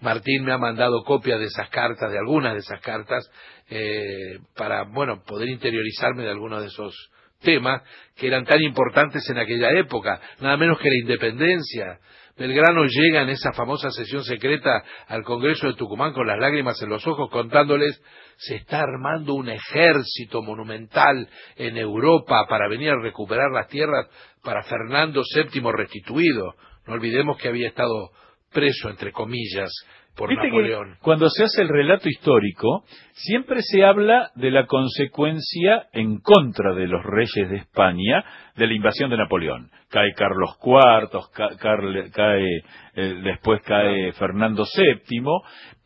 Martín 0.00 0.44
me 0.44 0.52
ha 0.52 0.58
mandado 0.58 1.02
copia 1.04 1.38
de 1.38 1.46
esas 1.46 1.70
cartas, 1.70 2.10
de 2.12 2.18
algunas 2.18 2.52
de 2.52 2.60
esas 2.60 2.80
cartas, 2.80 3.30
eh, 3.70 4.38
para, 4.56 4.84
bueno, 4.84 5.22
poder 5.26 5.48
interiorizarme 5.48 6.24
de 6.24 6.30
algunos 6.30 6.60
de 6.60 6.68
esos 6.68 6.94
temas 7.40 7.82
que 8.16 8.26
eran 8.26 8.44
tan 8.44 8.60
importantes 8.62 9.28
en 9.30 9.38
aquella 9.38 9.70
época, 9.78 10.20
nada 10.40 10.56
menos 10.56 10.78
que 10.78 10.88
la 10.88 10.98
independencia. 11.00 11.98
Belgrano 12.38 12.84
llega 12.84 13.22
en 13.22 13.30
esa 13.30 13.52
famosa 13.52 13.90
sesión 13.90 14.22
secreta 14.22 14.84
al 15.08 15.24
Congreso 15.24 15.66
de 15.66 15.74
Tucumán 15.74 16.12
con 16.12 16.26
las 16.26 16.38
lágrimas 16.38 16.80
en 16.80 16.88
los 16.88 17.04
ojos 17.04 17.28
contándoles 17.30 18.00
se 18.36 18.54
está 18.54 18.80
armando 18.80 19.34
un 19.34 19.48
ejército 19.48 20.40
monumental 20.40 21.28
en 21.56 21.76
Europa 21.76 22.46
para 22.48 22.68
venir 22.68 22.90
a 22.90 23.02
recuperar 23.02 23.50
las 23.50 23.66
tierras 23.66 24.06
para 24.44 24.62
Fernando 24.62 25.22
VII 25.34 25.72
restituido. 25.72 26.54
No 26.86 26.94
olvidemos 26.94 27.38
que 27.38 27.48
había 27.48 27.68
estado 27.68 28.10
preso, 28.52 28.88
entre 28.88 29.10
comillas, 29.10 29.72
por 30.18 30.30
Napoleón. 30.34 30.96
cuando 31.00 31.28
se 31.30 31.44
hace 31.44 31.62
el 31.62 31.68
relato 31.68 32.08
histórico, 32.08 32.84
siempre 33.12 33.60
se 33.62 33.84
habla 33.84 34.30
de 34.34 34.50
la 34.50 34.66
consecuencia 34.66 35.86
en 35.92 36.18
contra 36.20 36.74
de 36.74 36.86
los 36.88 37.02
reyes 37.04 37.48
de 37.48 37.56
España 37.56 38.24
de 38.56 38.66
la 38.66 38.74
invasión 38.74 39.08
de 39.10 39.16
Napoleón. 39.16 39.70
Cae 39.88 40.12
Carlos 40.14 40.58
IV, 40.62 41.20
ca- 41.32 41.56
Carle- 41.58 42.10
cae, 42.10 42.46
eh, 42.94 43.20
después 43.22 43.62
cae 43.62 44.12
Fernando 44.12 44.64
VII, 44.64 45.22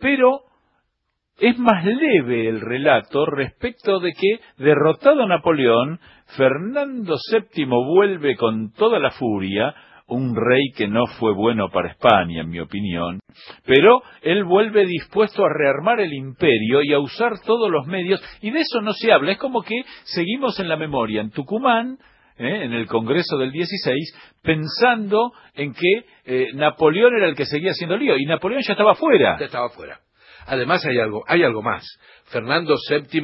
pero 0.00 0.40
es 1.38 1.58
más 1.58 1.84
leve 1.84 2.48
el 2.48 2.60
relato 2.60 3.26
respecto 3.26 4.00
de 4.00 4.12
que, 4.12 4.62
derrotado 4.64 5.26
Napoleón, 5.26 5.98
Fernando 6.36 7.16
VII 7.30 7.64
vuelve 7.66 8.36
con 8.36 8.72
toda 8.72 8.98
la 8.98 9.10
furia, 9.10 9.74
un 10.08 10.34
rey 10.36 10.72
que 10.76 10.88
no 10.88 11.06
fue 11.18 11.34
bueno 11.34 11.68
para 11.70 11.90
España, 11.90 12.42
en 12.42 12.48
mi 12.48 12.60
opinión, 12.60 13.20
pero 13.64 14.02
él 14.22 14.44
vuelve 14.44 14.86
dispuesto 14.86 15.44
a 15.44 15.52
rearmar 15.52 16.00
el 16.00 16.12
imperio 16.12 16.82
y 16.82 16.92
a 16.92 16.98
usar 16.98 17.40
todos 17.44 17.70
los 17.70 17.86
medios, 17.86 18.22
y 18.40 18.50
de 18.50 18.60
eso 18.60 18.80
no 18.80 18.92
se 18.92 19.12
habla, 19.12 19.32
es 19.32 19.38
como 19.38 19.62
que 19.62 19.82
seguimos 20.04 20.58
en 20.60 20.68
la 20.68 20.76
memoria, 20.76 21.20
en 21.20 21.30
Tucumán, 21.30 21.98
¿eh? 22.38 22.64
en 22.64 22.72
el 22.72 22.86
Congreso 22.86 23.38
del 23.38 23.52
16, 23.52 24.38
pensando 24.42 25.32
en 25.54 25.72
que 25.72 26.04
eh, 26.24 26.48
Napoleón 26.54 27.16
era 27.16 27.26
el 27.26 27.36
que 27.36 27.46
seguía 27.46 27.70
haciendo 27.70 27.96
lío, 27.96 28.16
y 28.18 28.24
Napoleón 28.26 28.62
ya 28.66 28.72
estaba 28.72 28.94
fuera. 28.94 29.38
Ya 29.38 29.46
estaba 29.46 29.70
fuera. 29.70 30.00
Además 30.46 30.84
hay 30.84 30.98
algo, 30.98 31.22
hay 31.26 31.44
algo 31.44 31.62
más. 31.62 31.84
Fernando 32.24 32.74
VII, 32.90 33.20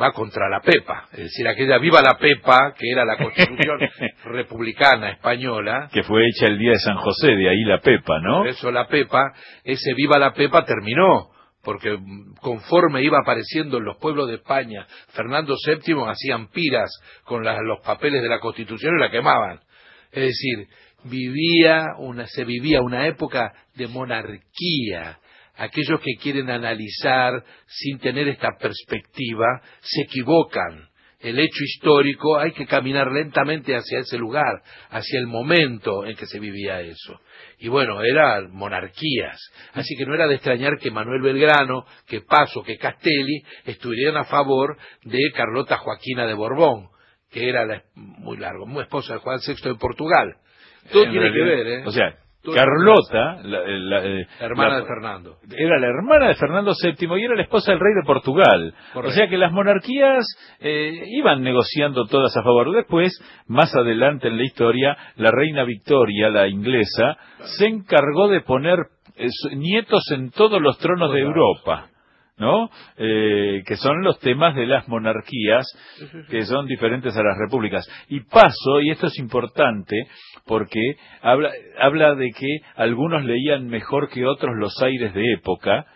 va 0.00 0.12
contra 0.12 0.48
la 0.48 0.60
Pepa, 0.60 1.08
es 1.12 1.24
decir, 1.24 1.46
aquella 1.48 1.78
viva 1.78 2.00
la 2.02 2.18
Pepa, 2.18 2.74
que 2.78 2.90
era 2.90 3.04
la 3.04 3.16
constitución 3.16 3.78
republicana 4.24 5.10
española. 5.10 5.88
Que 5.92 6.02
fue 6.02 6.26
hecha 6.26 6.46
el 6.46 6.58
día 6.58 6.72
de 6.72 6.78
San 6.78 6.96
José, 6.96 7.28
de 7.28 7.48
ahí 7.48 7.64
la 7.64 7.80
Pepa, 7.80 8.20
¿no? 8.20 8.38
Por 8.38 8.48
eso 8.48 8.70
la 8.70 8.86
Pepa, 8.86 9.32
ese 9.64 9.94
viva 9.94 10.18
la 10.18 10.32
Pepa 10.32 10.64
terminó, 10.64 11.30
porque 11.62 11.98
conforme 12.40 13.02
iba 13.02 13.18
apareciendo 13.20 13.78
en 13.78 13.84
los 13.84 13.96
pueblos 13.96 14.28
de 14.28 14.36
España, 14.36 14.86
Fernando 15.08 15.54
VII 15.66 16.04
hacían 16.08 16.48
piras 16.48 16.90
con 17.24 17.42
los 17.42 17.80
papeles 17.80 18.22
de 18.22 18.28
la 18.28 18.40
constitución 18.40 18.96
y 18.96 19.00
la 19.00 19.10
quemaban. 19.10 19.60
Es 20.12 20.22
decir, 20.22 20.68
vivía 21.04 21.94
una, 21.98 22.26
se 22.26 22.44
vivía 22.44 22.80
una 22.82 23.06
época 23.06 23.52
de 23.74 23.88
monarquía, 23.88 25.18
aquellos 25.56 26.00
que 26.00 26.16
quieren 26.20 26.50
analizar 26.50 27.44
sin 27.66 27.98
tener 27.98 28.28
esta 28.28 28.50
perspectiva 28.58 29.62
se 29.80 30.02
equivocan. 30.02 30.88
El 31.20 31.38
hecho 31.38 31.64
histórico 31.64 32.38
hay 32.38 32.52
que 32.52 32.66
caminar 32.66 33.10
lentamente 33.10 33.74
hacia 33.74 34.00
ese 34.00 34.18
lugar, 34.18 34.62
hacia 34.90 35.18
el 35.18 35.26
momento 35.26 36.04
en 36.04 36.16
que 36.16 36.26
se 36.26 36.38
vivía 36.38 36.82
eso. 36.82 37.18
Y 37.58 37.68
bueno, 37.68 38.02
eran 38.02 38.52
monarquías. 38.52 39.40
Así 39.72 39.96
que 39.96 40.04
no 40.04 40.14
era 40.14 40.26
de 40.26 40.34
extrañar 40.34 40.76
que 40.78 40.90
Manuel 40.90 41.22
Belgrano, 41.22 41.86
que 42.06 42.20
Paso, 42.20 42.62
que 42.62 42.76
Castelli 42.76 43.42
estuvieran 43.64 44.18
a 44.18 44.24
favor 44.24 44.76
de 45.02 45.18
Carlota 45.34 45.78
Joaquina 45.78 46.26
de 46.26 46.34
Borbón, 46.34 46.88
que 47.30 47.48
era 47.48 47.64
la, 47.64 47.82
muy 47.94 48.36
largo, 48.36 48.66
muy 48.66 48.82
esposa 48.82 49.14
de 49.14 49.20
Juan 49.20 49.38
VI 49.46 49.54
de 49.70 49.74
Portugal. 49.76 50.36
Todo 50.92 51.04
tiene 51.10 51.32
que 51.32 51.42
ver, 51.42 51.66
¿eh? 51.66 51.82
O 51.86 51.90
sea, 51.90 52.18
Carlota, 52.52 53.40
la, 53.42 54.04
eh, 54.04 54.26
hermana 54.40 54.78
de 54.78 54.86
Fernando, 54.86 55.36
era 55.56 55.78
la 55.78 55.86
hermana 55.86 56.28
de 56.28 56.34
Fernando 56.34 56.72
VII 56.80 57.08
y 57.18 57.24
era 57.24 57.34
la 57.34 57.42
esposa 57.42 57.72
del 57.72 57.80
rey 57.80 57.94
de 57.94 58.06
Portugal. 58.06 58.74
O 58.94 59.10
sea 59.10 59.28
que 59.28 59.38
las 59.38 59.52
monarquías 59.52 60.26
eh, 60.60 61.04
iban 61.06 61.42
negociando 61.42 62.04
todas 62.06 62.36
a 62.36 62.42
favor. 62.42 62.72
Después, 62.72 63.12
más 63.46 63.74
adelante 63.74 64.28
en 64.28 64.36
la 64.36 64.44
historia, 64.44 64.96
la 65.16 65.30
reina 65.30 65.64
Victoria, 65.64 66.28
la 66.28 66.48
inglesa, 66.48 67.16
se 67.58 67.66
encargó 67.66 68.28
de 68.28 68.40
poner 68.42 68.78
eh, 69.16 69.28
nietos 69.56 70.02
en 70.10 70.30
todos 70.30 70.60
los 70.60 70.78
tronos 70.78 71.12
de 71.12 71.20
Europa. 71.20 71.88
¿No? 72.36 72.68
Eh, 72.96 73.62
que 73.66 73.76
son 73.76 74.02
los 74.02 74.18
temas 74.18 74.54
de 74.54 74.66
las 74.66 74.88
monarquías, 74.88 75.66
que 76.28 76.44
son 76.44 76.66
diferentes 76.66 77.16
a 77.16 77.22
las 77.22 77.38
repúblicas. 77.38 77.86
Y 78.08 78.20
paso, 78.20 78.80
y 78.82 78.90
esto 78.90 79.06
es 79.06 79.18
importante, 79.18 80.06
porque 80.46 80.80
habla, 81.22 81.50
habla 81.78 82.14
de 82.14 82.30
que 82.30 82.58
algunos 82.76 83.24
leían 83.24 83.66
mejor 83.66 84.08
que 84.08 84.26
otros 84.26 84.56
los 84.56 84.74
aires 84.82 85.14
de 85.14 85.32
época, 85.34 85.86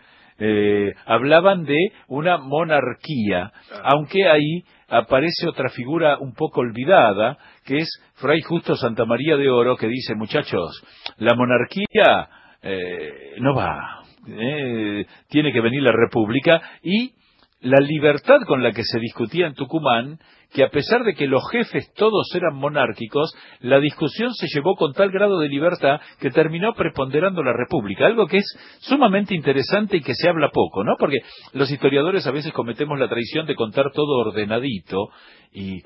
eh, 0.41 0.95
hablaban 1.05 1.65
de 1.65 1.79
una 2.07 2.39
monarquía, 2.39 3.51
aunque 3.83 4.29
ahí 4.29 4.63
aparece 4.89 5.49
otra 5.49 5.69
figura 5.71 6.19
un 6.19 6.33
poco 6.35 6.61
olvidada, 6.61 7.37
que 7.67 7.79
es 7.79 7.89
Fray 8.15 8.41
Justo 8.43 8.77
Santa 8.77 9.05
María 9.05 9.37
de 9.37 9.51
Oro, 9.51 9.77
que 9.77 9.89
dice, 9.89 10.15
muchachos, 10.15 10.81
la 11.17 11.35
monarquía 11.35 12.29
eh, 12.63 13.35
no 13.41 13.55
va, 13.55 14.03
eh, 14.27 15.07
tiene 15.29 15.53
que 15.53 15.61
venir 15.61 15.83
la 15.83 15.93
República 15.93 16.61
y 16.83 17.13
la 17.61 17.81
libertad 17.81 18.39
con 18.47 18.63
la 18.63 18.73
que 18.73 18.85
se 18.85 19.01
discutía 19.01 19.47
en 19.47 19.55
Tucumán, 19.55 20.19
que 20.53 20.65
a 20.65 20.71
pesar 20.71 21.03
de 21.05 21.15
que 21.15 21.27
los 21.27 21.43
jefes 21.51 21.93
todos 21.95 22.27
eran 22.35 22.55
monárquicos, 22.55 23.35
la 23.61 23.81
discusión 23.81 24.33
se 24.35 24.47
llevó 24.55 24.77
con 24.77 24.93
tal 24.93 25.11
grado 25.11 25.39
de 25.41 25.49
libertad 25.49 26.01
que 26.21 26.31
terminó 26.31 26.73
preponderando 26.75 27.43
la 27.43 27.53
República, 27.53 28.07
algo 28.07 28.27
que 28.27 28.39
es 28.39 28.79
sumamente 28.81 29.35
interesante 29.35 29.99
y 29.99 30.01
que 30.01 30.15
se 30.15 30.29
habla 30.29 30.51
poco, 30.51 30.85
¿no? 30.85 30.95
Porque 30.99 31.19
los 31.53 31.71
historiadores 31.71 32.27
a 32.27 32.31
veces 32.31 32.53
cometemos 32.53 32.99
la 32.99 33.09
traición 33.09 33.47
de 33.47 33.57
contar 33.57 33.91
todo 33.93 34.19
ordenadito 34.27 35.09
y 35.53 35.79
eh, 35.79 35.83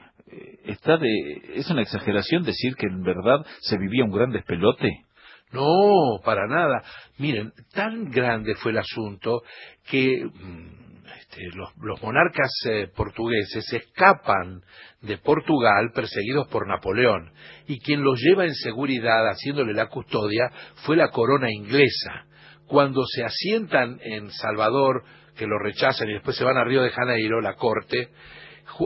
está 0.66 0.96
de 0.96 1.08
es 1.54 1.68
una 1.70 1.82
exageración 1.82 2.42
decir 2.42 2.74
que 2.76 2.86
en 2.86 3.02
verdad 3.02 3.44
se 3.60 3.78
vivía 3.78 4.04
un 4.04 4.12
gran 4.12 4.30
despelote. 4.30 4.90
No, 5.52 6.20
para 6.24 6.46
nada. 6.46 6.82
Miren, 7.18 7.52
tan 7.72 8.10
grande 8.10 8.54
fue 8.54 8.72
el 8.72 8.78
asunto 8.78 9.42
que 9.88 10.24
mm, 10.24 10.82
este, 11.18 11.48
los, 11.54 12.02
monarcas 12.02 12.50
eh, 12.66 12.88
portugueses 12.94 13.70
escapan 13.72 14.62
de 15.00 15.18
Portugal 15.18 15.90
perseguidos 15.94 16.48
por 16.48 16.66
Napoleón 16.66 17.32
y 17.66 17.80
quien 17.80 18.02
los 18.02 18.20
lleva 18.20 18.44
en 18.44 18.54
seguridad 18.54 19.28
haciéndole 19.28 19.74
la 19.74 19.88
custodia 19.88 20.50
fue 20.86 20.96
la 20.96 21.08
corona 21.08 21.50
inglesa. 21.50 22.26
Cuando 22.66 23.02
se 23.06 23.24
asientan 23.24 23.98
en 24.02 24.30
Salvador, 24.30 25.04
que 25.36 25.46
lo 25.46 25.58
rechazan 25.58 26.08
y 26.08 26.14
después 26.14 26.36
se 26.36 26.44
van 26.44 26.56
a 26.56 26.64
Río 26.64 26.82
de 26.82 26.90
Janeiro, 26.90 27.40
la 27.40 27.54
corte, 27.54 28.08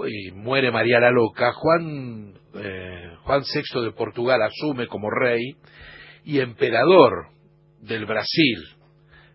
y 0.09 0.33
muere 0.33 0.73
María 0.73 0.99
la 0.99 1.11
Loca, 1.11 1.53
Juan, 1.53 2.35
eh, 2.55 3.17
Juan 3.23 3.43
VI 3.43 3.85
de 3.85 3.93
Portugal 3.93 4.43
asume 4.43 4.89
como 4.89 5.11
rey 5.11 5.57
y 6.27 6.41
emperador 6.41 7.29
del 7.81 8.05
Brasil, 8.05 8.59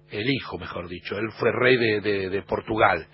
el 0.09 0.29
hijo, 0.29 0.57
mejor 0.57 0.89
dicho, 0.89 1.17
él 1.17 1.31
fue 1.39 1.49
rey 1.53 1.77
de, 1.77 2.43
Portugal, 2.43 3.07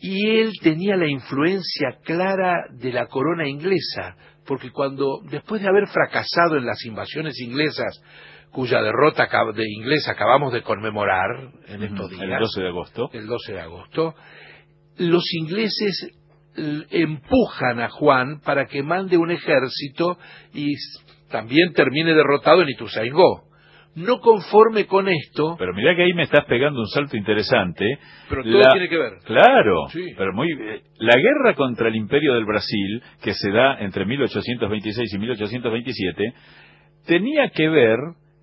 y 0.00 0.40
él 0.40 0.50
tenía 0.60 0.96
la 0.96 1.08
influencia 1.08 1.98
clara 2.02 2.64
de 2.72 2.92
la 2.92 3.06
corona 3.06 3.48
inglesa, 3.48 4.16
porque 4.44 4.72
cuando, 4.72 5.20
después 5.30 5.62
de 5.62 5.68
haber 5.68 5.86
fracasado 5.86 6.56
en 6.56 6.66
las 6.66 6.84
invasiones 6.84 7.38
inglesas, 7.38 8.02
cuya 8.50 8.82
derrota 8.82 9.28
de 9.54 9.70
inglesa 9.70 10.10
acabamos 10.10 10.52
de 10.52 10.62
conmemorar 10.62 11.52
en 11.68 11.84
estos 11.84 12.10
días, 12.10 12.22
el 12.22 12.40
12 12.40 12.60
de 12.60 12.68
agosto, 12.68 13.10
el 13.12 13.26
12 13.28 13.52
de 13.52 13.60
agosto, 13.60 14.14
los 14.96 15.32
ingleses 15.34 16.10
empujan 16.56 17.80
a 17.80 17.88
Juan 17.88 18.40
para 18.40 18.66
que 18.66 18.82
mande 18.82 19.16
un 19.16 19.30
ejército 19.30 20.18
y 20.52 20.74
también 21.30 21.72
termine 21.72 22.14
derrotado 22.14 22.62
en 22.62 22.70
Ituzaingó. 22.70 23.44
No 23.94 24.20
conforme 24.20 24.86
con 24.86 25.08
esto. 25.08 25.56
Pero 25.58 25.74
mira 25.74 25.96
que 25.96 26.02
ahí 26.02 26.12
me 26.14 26.22
estás 26.22 26.44
pegando 26.44 26.80
un 26.80 26.86
salto 26.86 27.16
interesante. 27.16 27.84
Pero 28.28 28.44
todo 28.44 28.62
tiene 28.70 28.88
que 28.88 28.96
ver. 28.96 29.14
Claro. 29.24 29.86
Pero 29.92 30.32
muy. 30.32 30.52
Eh, 30.52 30.82
la 30.98 31.16
guerra 31.16 31.54
contra 31.56 31.88
el 31.88 31.96
Imperio 31.96 32.34
del 32.34 32.44
Brasil, 32.44 33.02
que 33.20 33.34
se 33.34 33.50
da 33.50 33.80
entre 33.80 34.04
1826 34.04 35.12
y 35.12 35.18
1827, 35.18 36.34
tenía 37.04 37.50
que 37.50 37.68
ver 37.68 37.98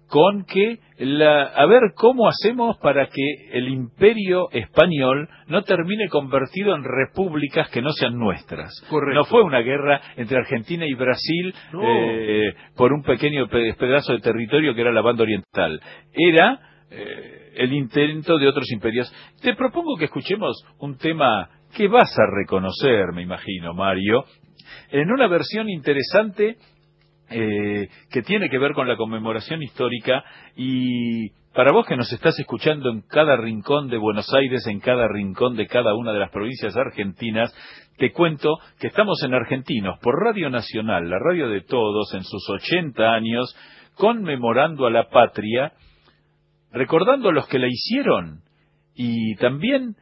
con 0.07 0.45
que 0.45 0.79
la, 0.99 1.43
a 1.43 1.65
ver 1.65 1.93
cómo 1.95 2.27
hacemos 2.27 2.77
para 2.77 3.07
que 3.07 3.49
el 3.51 3.67
imperio 3.69 4.49
español 4.51 5.29
no 5.47 5.63
termine 5.63 6.07
convertido 6.09 6.75
en 6.75 6.83
repúblicas 6.83 7.69
que 7.69 7.81
no 7.81 7.91
sean 7.91 8.17
nuestras. 8.17 8.71
No 9.13 9.25
fue 9.25 9.43
una 9.43 9.59
guerra 9.59 10.01
entre 10.15 10.37
Argentina 10.37 10.85
y 10.87 10.93
Brasil 10.93 11.53
eh, 11.83 12.53
por 12.75 12.93
un 12.93 13.03
pequeño 13.03 13.47
pedazo 13.47 14.13
de 14.13 14.19
territorio 14.19 14.73
que 14.73 14.81
era 14.81 14.91
la 14.91 15.01
banda 15.01 15.23
oriental. 15.23 15.79
Era 16.13 16.59
eh, 16.89 17.51
el 17.55 17.73
intento 17.73 18.37
de 18.37 18.47
otros 18.47 18.71
imperios. 18.71 19.13
Te 19.41 19.55
propongo 19.55 19.97
que 19.97 20.05
escuchemos 20.05 20.63
un 20.79 20.97
tema 20.97 21.49
que 21.75 21.87
vas 21.87 22.17
a 22.17 22.25
reconocer, 22.33 23.11
me 23.13 23.23
imagino, 23.23 23.73
Mario, 23.73 24.23
en 24.89 25.11
una 25.11 25.27
versión 25.27 25.69
interesante 25.69 26.57
eh, 27.29 27.89
que 28.09 28.21
tiene 28.21 28.49
que 28.49 28.57
ver 28.57 28.73
con 28.73 28.87
la 28.87 28.97
conmemoración 28.97 29.61
histórica. 29.61 30.23
Y 30.55 31.29
para 31.53 31.71
vos 31.71 31.85
que 31.87 31.97
nos 31.97 32.11
estás 32.13 32.37
escuchando 32.39 32.89
en 32.89 33.01
cada 33.01 33.35
rincón 33.35 33.89
de 33.89 33.97
Buenos 33.97 34.31
Aires, 34.33 34.65
en 34.67 34.79
cada 34.79 35.07
rincón 35.07 35.55
de 35.55 35.67
cada 35.67 35.95
una 35.95 36.13
de 36.13 36.19
las 36.19 36.31
provincias 36.31 36.75
argentinas, 36.77 37.53
te 37.97 38.11
cuento 38.11 38.59
que 38.79 38.87
estamos 38.87 39.21
en 39.23 39.33
Argentinos 39.33 39.97
por 39.99 40.23
Radio 40.23 40.49
Nacional, 40.49 41.09
la 41.09 41.17
radio 41.19 41.49
de 41.49 41.61
todos, 41.61 42.13
en 42.13 42.23
sus 42.23 42.47
80 42.47 43.11
años, 43.11 43.55
conmemorando 43.95 44.85
a 44.85 44.91
la 44.91 45.09
patria, 45.09 45.73
recordando 46.71 47.29
a 47.29 47.33
los 47.33 47.47
que 47.47 47.59
la 47.59 47.67
hicieron 47.67 48.41
y 48.93 49.35
también 49.37 49.95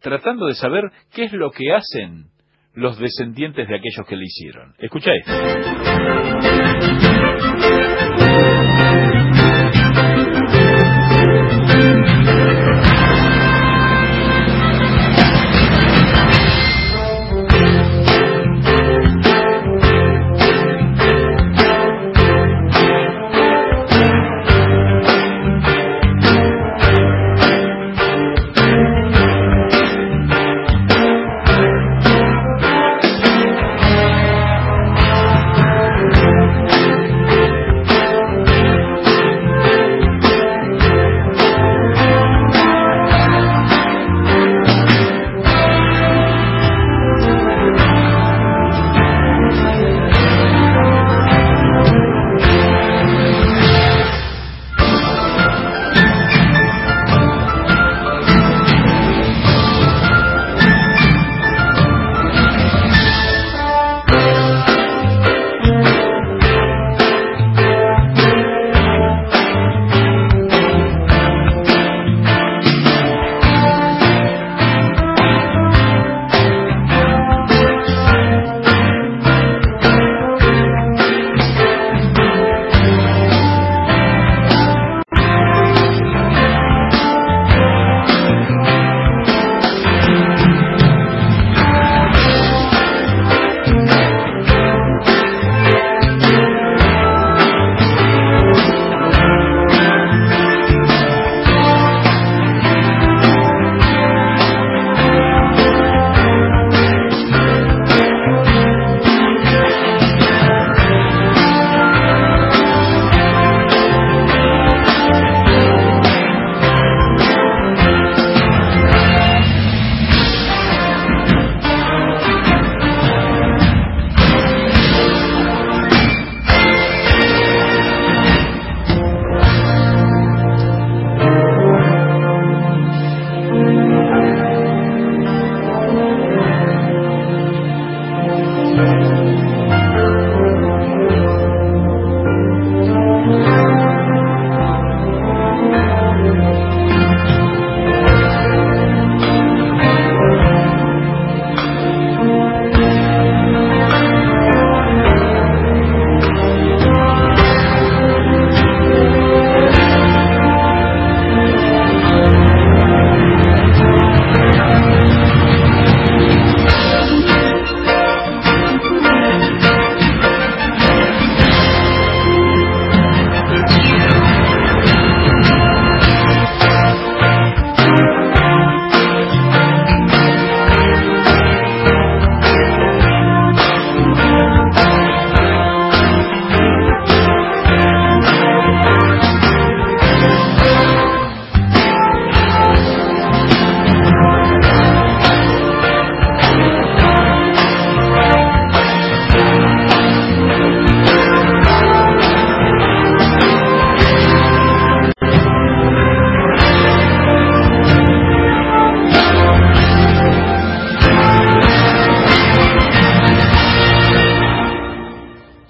tratando 0.00 0.46
de 0.46 0.54
saber 0.54 0.90
qué 1.14 1.24
es 1.24 1.32
lo 1.32 1.50
que 1.50 1.72
hacen 1.72 2.30
los 2.76 2.98
descendientes 2.98 3.66
de 3.68 3.74
aquellos 3.74 4.06
que 4.06 4.16
le 4.16 4.26
hicieron. 4.26 4.74
Escucha. 4.78 5.10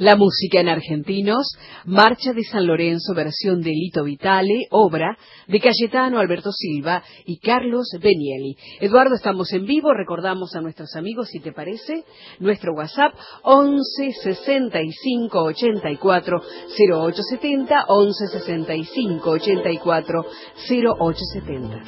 La 0.07 0.15
música 0.15 0.61
en 0.61 0.69
argentinos, 0.69 1.59
Marcha 1.85 2.33
de 2.33 2.45
San 2.45 2.65
Lorenzo, 2.65 3.13
versión 3.13 3.61
de 3.61 3.71
Lito 3.71 4.05
Vitale, 4.05 4.69
obra 4.71 5.19
de 5.49 5.59
Cayetano 5.59 6.21
Alberto 6.21 6.53
Silva 6.53 7.03
y 7.25 7.41
Carlos 7.41 7.89
Benieli. 8.01 8.55
Eduardo, 8.79 9.17
estamos 9.17 9.53
en 9.53 9.67
vivo, 9.67 9.93
recordamos 9.93 10.55
a 10.55 10.61
nuestros 10.61 10.95
amigos, 10.95 11.31
si 11.31 11.41
te 11.41 11.51
parece, 11.51 12.05
nuestro 12.39 12.73
WhatsApp 12.75 13.15
11 13.43 14.13
65 14.23 15.43
84 15.43 16.41
0870, 16.79 17.85
11 17.89 18.27
65 18.29 19.29
84 19.29 20.27
0870. 20.71 21.83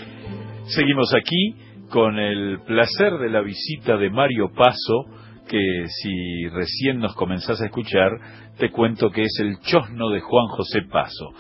Seguimos 0.67 1.15
aquí 1.15 1.55
con 1.89 2.19
el 2.19 2.63
placer 2.67 3.13
de 3.21 3.31
la 3.31 3.43
visita 3.43 3.97
de 3.97 4.11
Mario 4.11 4.51
Paso, 4.57 5.05
que 5.49 5.85
si 5.87 6.49
recién 6.49 6.99
nos 7.01 7.15
comenzás 7.15 7.61
a 7.61 7.67
escuchar, 7.67 8.13
te 8.59 8.71
cuento 8.71 9.11
que 9.11 9.23
es 9.23 9.39
el 9.41 9.59
chosno 9.61 10.11
de 10.11 10.21
Juan 10.21 10.47
José 10.49 10.83
Paso. 10.83 11.31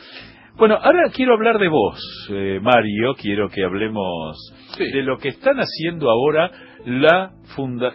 Bueno, 0.56 0.76
ahora 0.82 1.10
quiero 1.14 1.34
hablar 1.34 1.58
de 1.58 1.68
vos, 1.68 2.28
eh, 2.32 2.58
Mario, 2.60 3.14
quiero 3.14 3.48
que 3.48 3.62
hablemos 3.62 4.36
de 4.76 5.02
lo 5.04 5.18
que 5.18 5.28
están 5.28 5.58
haciendo 5.58 6.10
ahora 6.10 6.50
la, 6.84 7.30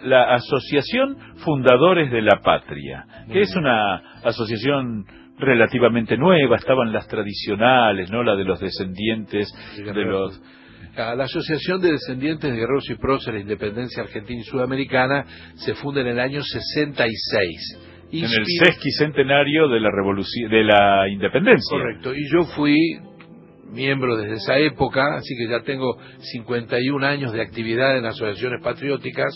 la 0.02 0.34
Asociación 0.34 1.18
Fundadores 1.44 2.10
de 2.10 2.22
la 2.22 2.40
Patria, 2.42 3.04
que 3.30 3.42
es 3.42 3.54
una 3.54 3.96
asociación 4.24 5.04
relativamente 5.38 6.16
nueva, 6.16 6.56
estaban 6.56 6.90
las 6.90 7.06
tradicionales, 7.06 8.10
¿no? 8.10 8.22
La 8.22 8.34
de 8.34 8.44
los 8.44 8.60
descendientes 8.60 9.52
de 9.76 10.04
los 10.04 10.40
la 10.96 11.24
Asociación 11.24 11.80
de 11.80 11.92
Descendientes 11.92 12.50
de 12.50 12.56
Guerreros 12.56 12.88
y 12.88 12.94
Próceres 12.94 13.26
de 13.26 13.32
la 13.32 13.52
Independencia 13.52 14.02
Argentina 14.02 14.40
y 14.40 14.44
Sudamericana 14.44 15.24
se 15.56 15.74
funda 15.74 16.00
en 16.00 16.08
el 16.08 16.20
año 16.20 16.42
66. 16.42 17.78
En 18.12 18.24
el 18.24 18.46
sesquicentenario 18.46 19.68
de 19.68 19.80
la 19.80 19.90
revolución, 19.90 20.48
de 20.48 20.62
la 20.62 21.08
independencia. 21.08 21.76
Correcto. 21.76 22.14
Y 22.14 22.30
yo 22.30 22.44
fui 22.54 22.76
miembro 23.72 24.16
desde 24.16 24.36
esa 24.36 24.58
época, 24.58 25.16
así 25.16 25.34
que 25.36 25.48
ya 25.48 25.62
tengo 25.62 25.98
51 26.20 27.04
años 27.04 27.32
de 27.32 27.42
actividad 27.42 27.98
en 27.98 28.06
asociaciones 28.06 28.62
patrióticas. 28.62 29.34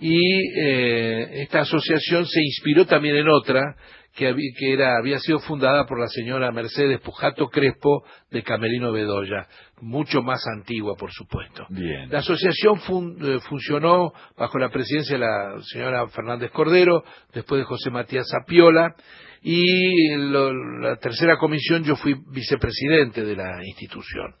Y 0.00 0.18
eh, 0.60 1.42
esta 1.42 1.60
asociación 1.60 2.26
se 2.26 2.40
inspiró 2.42 2.84
también 2.84 3.16
en 3.16 3.28
otra 3.28 3.74
que, 4.14 4.28
había, 4.28 4.52
que 4.56 4.72
era, 4.72 4.96
había 4.96 5.18
sido 5.18 5.40
fundada 5.40 5.86
por 5.86 5.98
la 5.98 6.06
señora 6.08 6.52
Mercedes 6.52 7.00
Pujato 7.00 7.48
Crespo 7.48 8.04
de 8.30 8.42
Camerino 8.42 8.92
Bedoya, 8.92 9.48
mucho 9.80 10.22
más 10.22 10.42
antigua, 10.46 10.94
por 10.96 11.10
supuesto. 11.12 11.66
La 11.68 12.20
asociación 12.20 12.78
eh, 13.20 13.38
funcionó 13.48 14.12
bajo 14.36 14.58
la 14.58 14.70
presidencia 14.70 15.18
de 15.18 15.24
la 15.24 15.60
señora 15.62 16.06
Fernández 16.08 16.50
Cordero, 16.52 17.04
después 17.32 17.60
de 17.60 17.64
José 17.64 17.90
Matías 17.90 18.26
Apiola, 18.42 18.94
y 19.42 20.16
la 20.16 20.96
tercera 20.96 21.36
comisión 21.36 21.84
yo 21.84 21.96
fui 21.96 22.14
vicepresidente 22.30 23.24
de 23.24 23.36
la 23.36 23.62
institución 23.64 24.34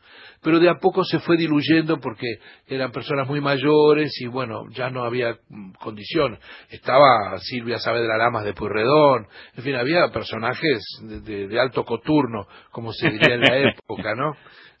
pero 0.44 0.60
de 0.60 0.68
a 0.68 0.74
poco 0.74 1.02
se 1.04 1.20
fue 1.20 1.38
diluyendo 1.38 1.98
porque 1.98 2.26
eran 2.68 2.92
personas 2.92 3.26
muy 3.26 3.40
mayores 3.40 4.12
y 4.20 4.26
bueno, 4.26 4.64
ya 4.70 4.90
no 4.90 5.04
había 5.04 5.38
mm, 5.48 5.72
condición. 5.80 6.38
Estaba 6.68 7.38
Silvia 7.38 7.78
Saavedra 7.78 8.18
Lamas 8.18 8.44
de 8.44 8.52
Puyredón, 8.52 9.26
en 9.56 9.64
fin, 9.64 9.74
había 9.74 10.08
personajes 10.12 10.84
de, 11.02 11.58
alto 11.58 11.84
coturno, 11.84 12.46
como 12.70 12.92
se 12.92 13.08
diría 13.08 13.36
en 13.36 13.40
la 13.40 13.56
época, 13.70 14.14
¿no? 14.14 14.36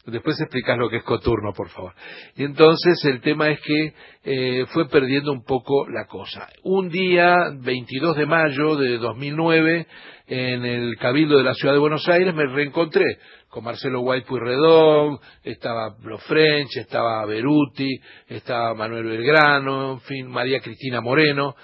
Después 0.06 0.38
explicas 0.38 0.76
lo 0.76 0.90
que 0.90 0.98
es 0.98 1.02
coturno, 1.02 1.52
por 1.54 1.70
favor. 1.70 1.94
Y 2.36 2.44
entonces 2.44 3.02
el 3.04 3.22
tema 3.22 3.48
es 3.48 3.60
que 3.60 3.94
eh, 4.24 4.66
fue 4.66 4.86
perdiendo 4.88 5.32
un 5.32 5.44
poco 5.44 5.88
la 5.88 6.06
cosa. 6.06 6.46
Un 6.62 6.90
día, 6.90 7.34
22 7.58 8.16
de 8.16 8.26
mayo 8.26 8.76
de 8.76 8.98
2009, 8.98 9.86
en 10.26 10.64
el 10.64 10.96
Cabildo 10.96 11.38
de 11.38 11.44
la 11.44 11.54
Ciudad 11.54 11.72
de 11.72 11.80
Buenos 11.80 12.06
Aires, 12.08 12.34
me 12.34 12.44
reencontré 12.46 13.18
con 13.48 13.64
Marcelo 13.64 14.00
White 14.00 14.26
Puyredón, 14.26 15.18
estaba 15.42 15.94
Lo 16.02 16.18
French, 16.18 16.76
estaba 16.76 17.24
Beruti, 17.24 17.98
estaba 18.28 18.74
Manuel 18.74 19.04
Belgrano, 19.04 19.92
en 19.92 20.00
fin, 20.00 20.26
María 20.26 20.60
Cristina 20.60 21.00
Moreno, 21.00 21.54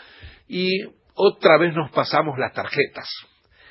y 0.48 0.84
otra 1.14 1.58
vez 1.58 1.74
nos 1.74 1.90
pasamos 1.90 2.38
las 2.38 2.52
tarjetas. 2.52 3.08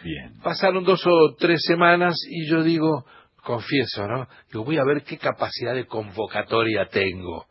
Bien. 0.03 0.33
Pasaron 0.43 0.83
dos 0.83 1.01
o 1.05 1.35
tres 1.37 1.61
semanas 1.65 2.15
y 2.29 2.47
yo 2.47 2.61
digo, 2.61 3.05
confieso, 3.49 4.07
¿no? 4.07 4.27
Digo, 4.51 4.63
voy 4.63 4.77
a 4.77 4.83
ver 4.83 5.01
qué 5.01 5.17
capacidad 5.17 5.73
de 5.73 5.87
convocatoria 5.87 6.85
tengo. 6.85 7.47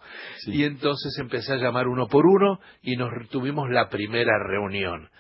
Y 0.46 0.62
entonces 0.62 1.18
empecé 1.18 1.54
a 1.54 1.56
llamar 1.56 1.88
uno 1.88 2.06
por 2.06 2.24
uno 2.24 2.60
y 2.82 2.94
nos 2.94 3.10
tuvimos 3.30 3.68
la 3.68 3.88
primera 3.88 4.30
reunión. 4.46 5.10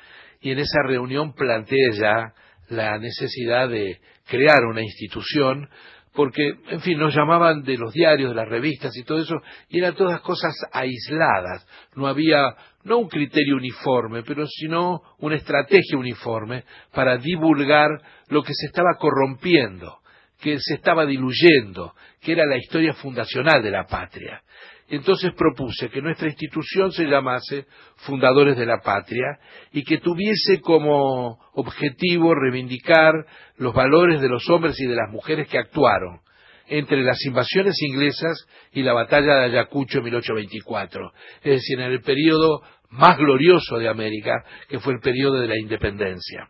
Y 0.40 0.52
en 0.52 0.60
esa 0.60 0.84
reunión 0.86 1.32
planteé 1.32 1.90
ya 1.94 2.32
la 2.68 2.96
necesidad 2.96 3.68
de 3.68 3.98
crear 4.28 4.64
una 4.70 4.80
institución, 4.80 5.68
porque, 6.14 6.54
en 6.68 6.80
fin, 6.80 6.96
nos 6.96 7.12
llamaban 7.12 7.64
de 7.64 7.76
los 7.76 7.92
diarios, 7.92 8.30
de 8.30 8.36
las 8.36 8.48
revistas 8.48 8.96
y 8.96 9.02
todo 9.02 9.20
eso, 9.20 9.34
y 9.68 9.78
eran 9.78 9.96
todas 9.96 10.20
cosas 10.20 10.54
aisladas. 10.70 11.66
No 11.96 12.06
había, 12.06 12.54
no 12.84 12.98
un 12.98 13.08
criterio 13.08 13.56
uniforme, 13.56 14.22
pero 14.22 14.46
sino 14.46 15.00
una 15.18 15.34
estrategia 15.34 15.98
uniforme 15.98 16.62
para 16.92 17.16
divulgar 17.16 17.88
lo 18.28 18.44
que 18.44 18.52
se 18.54 18.66
estaba 18.66 18.94
corrompiendo, 18.96 19.98
que 20.40 20.58
se 20.60 20.74
estaba 20.74 21.04
diluyendo, 21.04 21.94
que 22.20 22.32
era 22.32 22.46
la 22.46 22.56
historia 22.56 22.94
fundacional 22.94 23.62
de 23.62 23.70
la 23.70 23.86
patria. 23.86 24.42
Entonces 24.90 25.32
propuse 25.34 25.90
que 25.90 26.00
nuestra 26.00 26.28
institución 26.28 26.92
se 26.92 27.04
llamase 27.04 27.66
Fundadores 27.96 28.56
de 28.56 28.64
la 28.64 28.80
Patria 28.80 29.38
y 29.70 29.84
que 29.84 29.98
tuviese 29.98 30.62
como 30.62 31.38
objetivo 31.52 32.34
reivindicar 32.34 33.12
los 33.56 33.74
valores 33.74 34.20
de 34.22 34.30
los 34.30 34.48
hombres 34.48 34.80
y 34.80 34.86
de 34.86 34.94
las 34.94 35.10
mujeres 35.10 35.46
que 35.48 35.58
actuaron 35.58 36.20
entre 36.68 37.02
las 37.02 37.22
invasiones 37.24 37.74
inglesas 37.82 38.46
y 38.72 38.82
la 38.82 38.94
batalla 38.94 39.36
de 39.36 39.44
Ayacucho 39.46 39.98
en 39.98 40.04
1824, 40.04 41.12
es 41.42 41.52
decir, 41.52 41.80
en 41.80 41.92
el 41.92 42.00
periodo 42.00 42.62
más 42.90 43.18
glorioso 43.18 43.76
de 43.78 43.88
América, 43.88 44.42
que 44.68 44.78
fue 44.78 44.94
el 44.94 45.00
periodo 45.00 45.40
de 45.40 45.48
la 45.48 45.58
independencia 45.58 46.48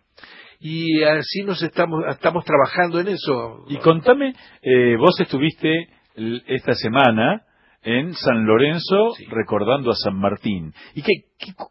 y 0.60 1.02
así 1.04 1.42
nos 1.44 1.62
estamos, 1.62 2.04
estamos 2.08 2.44
trabajando 2.44 3.00
en 3.00 3.08
eso. 3.08 3.64
Y 3.68 3.76
contame, 3.76 4.34
eh, 4.62 4.96
vos 4.96 5.18
estuviste 5.20 5.88
esta 6.46 6.74
semana 6.74 7.42
en 7.82 8.12
San 8.14 8.44
Lorenzo 8.44 9.14
recordando 9.30 9.90
a 9.90 9.94
San 9.94 10.16
Martín. 10.16 10.72
¿Y 10.94 11.02
qué, 11.02 11.12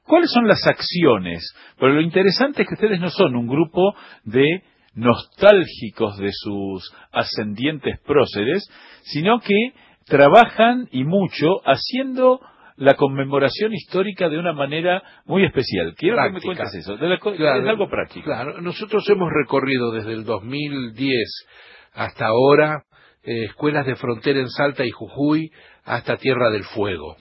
cuáles 0.05 0.31
son 0.31 0.47
las 0.47 0.65
acciones? 0.65 1.53
Pero 1.77 1.93
lo 1.93 2.01
interesante 2.01 2.61
es 2.61 2.67
que 2.67 2.75
ustedes 2.75 2.99
no 2.99 3.09
son 3.09 3.35
un 3.35 3.47
grupo 3.47 3.93
de 4.23 4.45
nostálgicos 4.93 6.17
de 6.17 6.29
sus 6.31 6.91
ascendientes 7.11 7.99
próceres, 8.05 8.67
sino 9.03 9.39
que 9.39 9.73
trabajan 10.05 10.88
y 10.91 11.03
mucho 11.03 11.61
haciendo 11.65 12.39
la 12.78 12.93
conmemoración 12.93 13.73
histórica 13.73 14.30
de 14.30 14.38
una 14.38 14.53
manera 14.53 15.01
muy 15.25 15.43
especial. 15.43 15.95
Quiero 15.97 16.17
que 16.23 16.30
me 16.30 16.41
cuentes 16.41 16.73
eso. 16.75 16.93
es 16.93 17.67
algo 17.67 17.89
práctico. 17.89 18.25
Claro, 18.25 18.61
nosotros 18.61 19.03
hemos 19.09 19.30
recorrido 19.34 19.91
desde 19.91 20.13
el 20.13 20.23
2010 20.23 21.45
hasta 21.93 22.28
ahora 22.28 22.84
eh, 23.23 23.45
escuelas 23.45 23.86
de 23.86 23.95
frontera 23.95 24.39
en 24.39 24.49
Salta 24.49 24.86
y 24.86 24.91
Jujuy 24.91 25.51
hasta 25.84 26.17
Tierra 26.17 26.51
del 26.51 26.63
Fuego. 26.63 27.17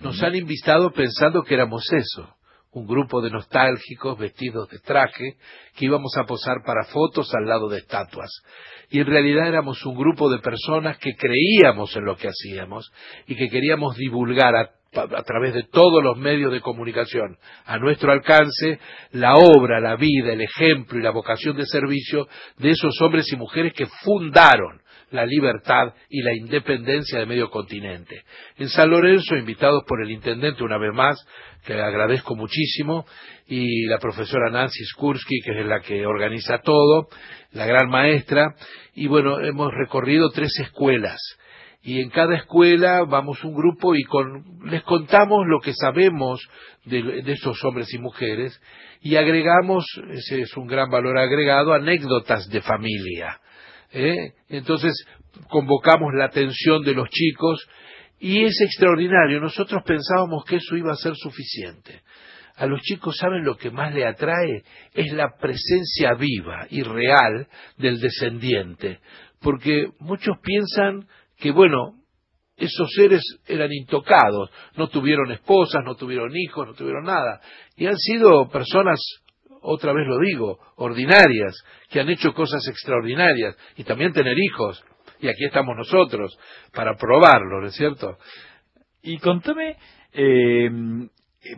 Nos 0.00 0.22
han 0.22 0.34
invitado 0.34 0.92
pensando 0.92 1.42
que 1.42 1.54
éramos 1.54 1.84
eso, 1.92 2.34
un 2.74 2.86
grupo 2.86 3.22
de 3.22 3.30
nostálgicos 3.30 4.18
vestidos 4.18 4.68
de 4.68 4.78
traje 4.80 5.36
que 5.76 5.84
íbamos 5.86 6.12
a 6.18 6.24
posar 6.24 6.56
para 6.64 6.84
fotos 6.84 7.32
al 7.34 7.46
lado 7.46 7.68
de 7.68 7.78
estatuas. 7.78 8.30
Y 8.90 9.00
en 9.00 9.06
realidad 9.06 9.48
éramos 9.48 9.84
un 9.86 9.96
grupo 9.96 10.30
de 10.30 10.40
personas 10.40 10.98
que 10.98 11.14
creíamos 11.14 11.94
en 11.96 12.04
lo 12.04 12.16
que 12.16 12.28
hacíamos 12.28 12.92
y 13.26 13.36
que 13.36 13.48
queríamos 13.48 13.96
divulgar 13.96 14.54
a, 14.56 14.70
a 15.00 15.22
través 15.22 15.54
de 15.54 15.64
todos 15.64 16.02
los 16.02 16.16
medios 16.18 16.52
de 16.52 16.60
comunicación 16.60 17.36
a 17.64 17.78
nuestro 17.78 18.12
alcance 18.12 18.78
la 19.12 19.34
obra, 19.34 19.80
la 19.80 19.96
vida, 19.96 20.32
el 20.32 20.40
ejemplo 20.40 20.98
y 20.98 21.02
la 21.02 21.10
vocación 21.10 21.56
de 21.56 21.66
servicio 21.66 22.28
de 22.58 22.70
esos 22.70 23.00
hombres 23.00 23.32
y 23.32 23.36
mujeres 23.36 23.72
que 23.72 23.86
fundaron 23.86 24.83
la 25.10 25.26
libertad 25.26 25.94
y 26.08 26.22
la 26.22 26.34
independencia 26.34 27.18
de 27.18 27.26
medio 27.26 27.50
continente. 27.50 28.22
En 28.56 28.68
San 28.68 28.90
Lorenzo, 28.90 29.36
invitados 29.36 29.82
por 29.86 30.02
el 30.02 30.10
intendente 30.10 30.64
una 30.64 30.78
vez 30.78 30.92
más, 30.92 31.16
que 31.64 31.74
agradezco 31.74 32.34
muchísimo, 32.34 33.06
y 33.46 33.86
la 33.86 33.98
profesora 33.98 34.50
Nancy 34.50 34.84
Skursky, 34.84 35.40
que 35.44 35.60
es 35.60 35.66
la 35.66 35.80
que 35.80 36.06
organiza 36.06 36.58
todo, 36.58 37.08
la 37.52 37.66
gran 37.66 37.88
maestra, 37.88 38.54
y 38.94 39.06
bueno, 39.06 39.40
hemos 39.40 39.72
recorrido 39.72 40.30
tres 40.30 40.52
escuelas. 40.60 41.20
Y 41.82 42.00
en 42.00 42.08
cada 42.08 42.36
escuela 42.36 43.04
vamos 43.04 43.44
un 43.44 43.54
grupo 43.54 43.94
y 43.94 44.04
les 44.64 44.82
contamos 44.84 45.46
lo 45.46 45.60
que 45.60 45.74
sabemos 45.74 46.40
de, 46.86 47.22
de 47.22 47.32
esos 47.32 47.62
hombres 47.62 47.92
y 47.92 47.98
mujeres 47.98 48.58
y 49.02 49.16
agregamos, 49.16 49.84
ese 50.12 50.40
es 50.40 50.56
un 50.56 50.66
gran 50.66 50.88
valor 50.88 51.18
agregado, 51.18 51.74
anécdotas 51.74 52.48
de 52.48 52.62
familia 52.62 53.38
¿eh? 53.94 54.34
Entonces 54.48 54.92
convocamos 55.48 56.12
la 56.14 56.26
atención 56.26 56.82
de 56.82 56.94
los 56.94 57.08
chicos 57.08 57.66
y 58.18 58.44
es 58.44 58.60
extraordinario. 58.60 59.40
Nosotros 59.40 59.82
pensábamos 59.86 60.44
que 60.44 60.56
eso 60.56 60.76
iba 60.76 60.92
a 60.92 60.96
ser 60.96 61.14
suficiente. 61.16 62.02
a 62.56 62.66
los 62.66 62.80
chicos 62.82 63.16
saben 63.16 63.44
lo 63.44 63.56
que 63.56 63.70
más 63.70 63.92
le 63.92 64.06
atrae 64.06 64.62
es 64.92 65.12
la 65.12 65.36
presencia 65.40 66.14
viva 66.14 66.68
y 66.70 66.82
real 66.82 67.48
del 67.76 68.00
descendiente, 68.00 69.00
porque 69.40 69.88
muchos 69.98 70.36
piensan 70.40 71.08
que 71.36 71.50
bueno, 71.50 72.04
esos 72.56 72.88
seres 72.94 73.22
eran 73.46 73.72
intocados, 73.72 74.50
no 74.76 74.88
tuvieron 74.88 75.32
esposas, 75.32 75.82
no 75.84 75.96
tuvieron 75.96 76.30
hijos, 76.36 76.68
no 76.68 76.74
tuvieron 76.74 77.04
nada, 77.04 77.40
y 77.76 77.86
han 77.86 77.98
sido 77.98 78.48
personas, 78.48 79.00
otra 79.64 79.92
vez 79.92 80.06
lo 80.06 80.18
digo, 80.18 80.58
ordinarias, 80.76 81.54
que 81.90 82.00
han 82.00 82.10
hecho 82.10 82.32
cosas 82.32 82.66
extraordinarias, 82.68 83.56
y 83.76 83.84
también 83.84 84.12
tener 84.12 84.36
hijos, 84.38 84.84
y 85.20 85.28
aquí 85.28 85.44
estamos 85.44 85.76
nosotros 85.76 86.38
para 86.72 86.96
probarlo, 86.96 87.60
¿no 87.60 87.66
es 87.66 87.74
cierto? 87.74 88.18
Y 89.02 89.18
contame, 89.18 89.76
eh, 90.12 90.70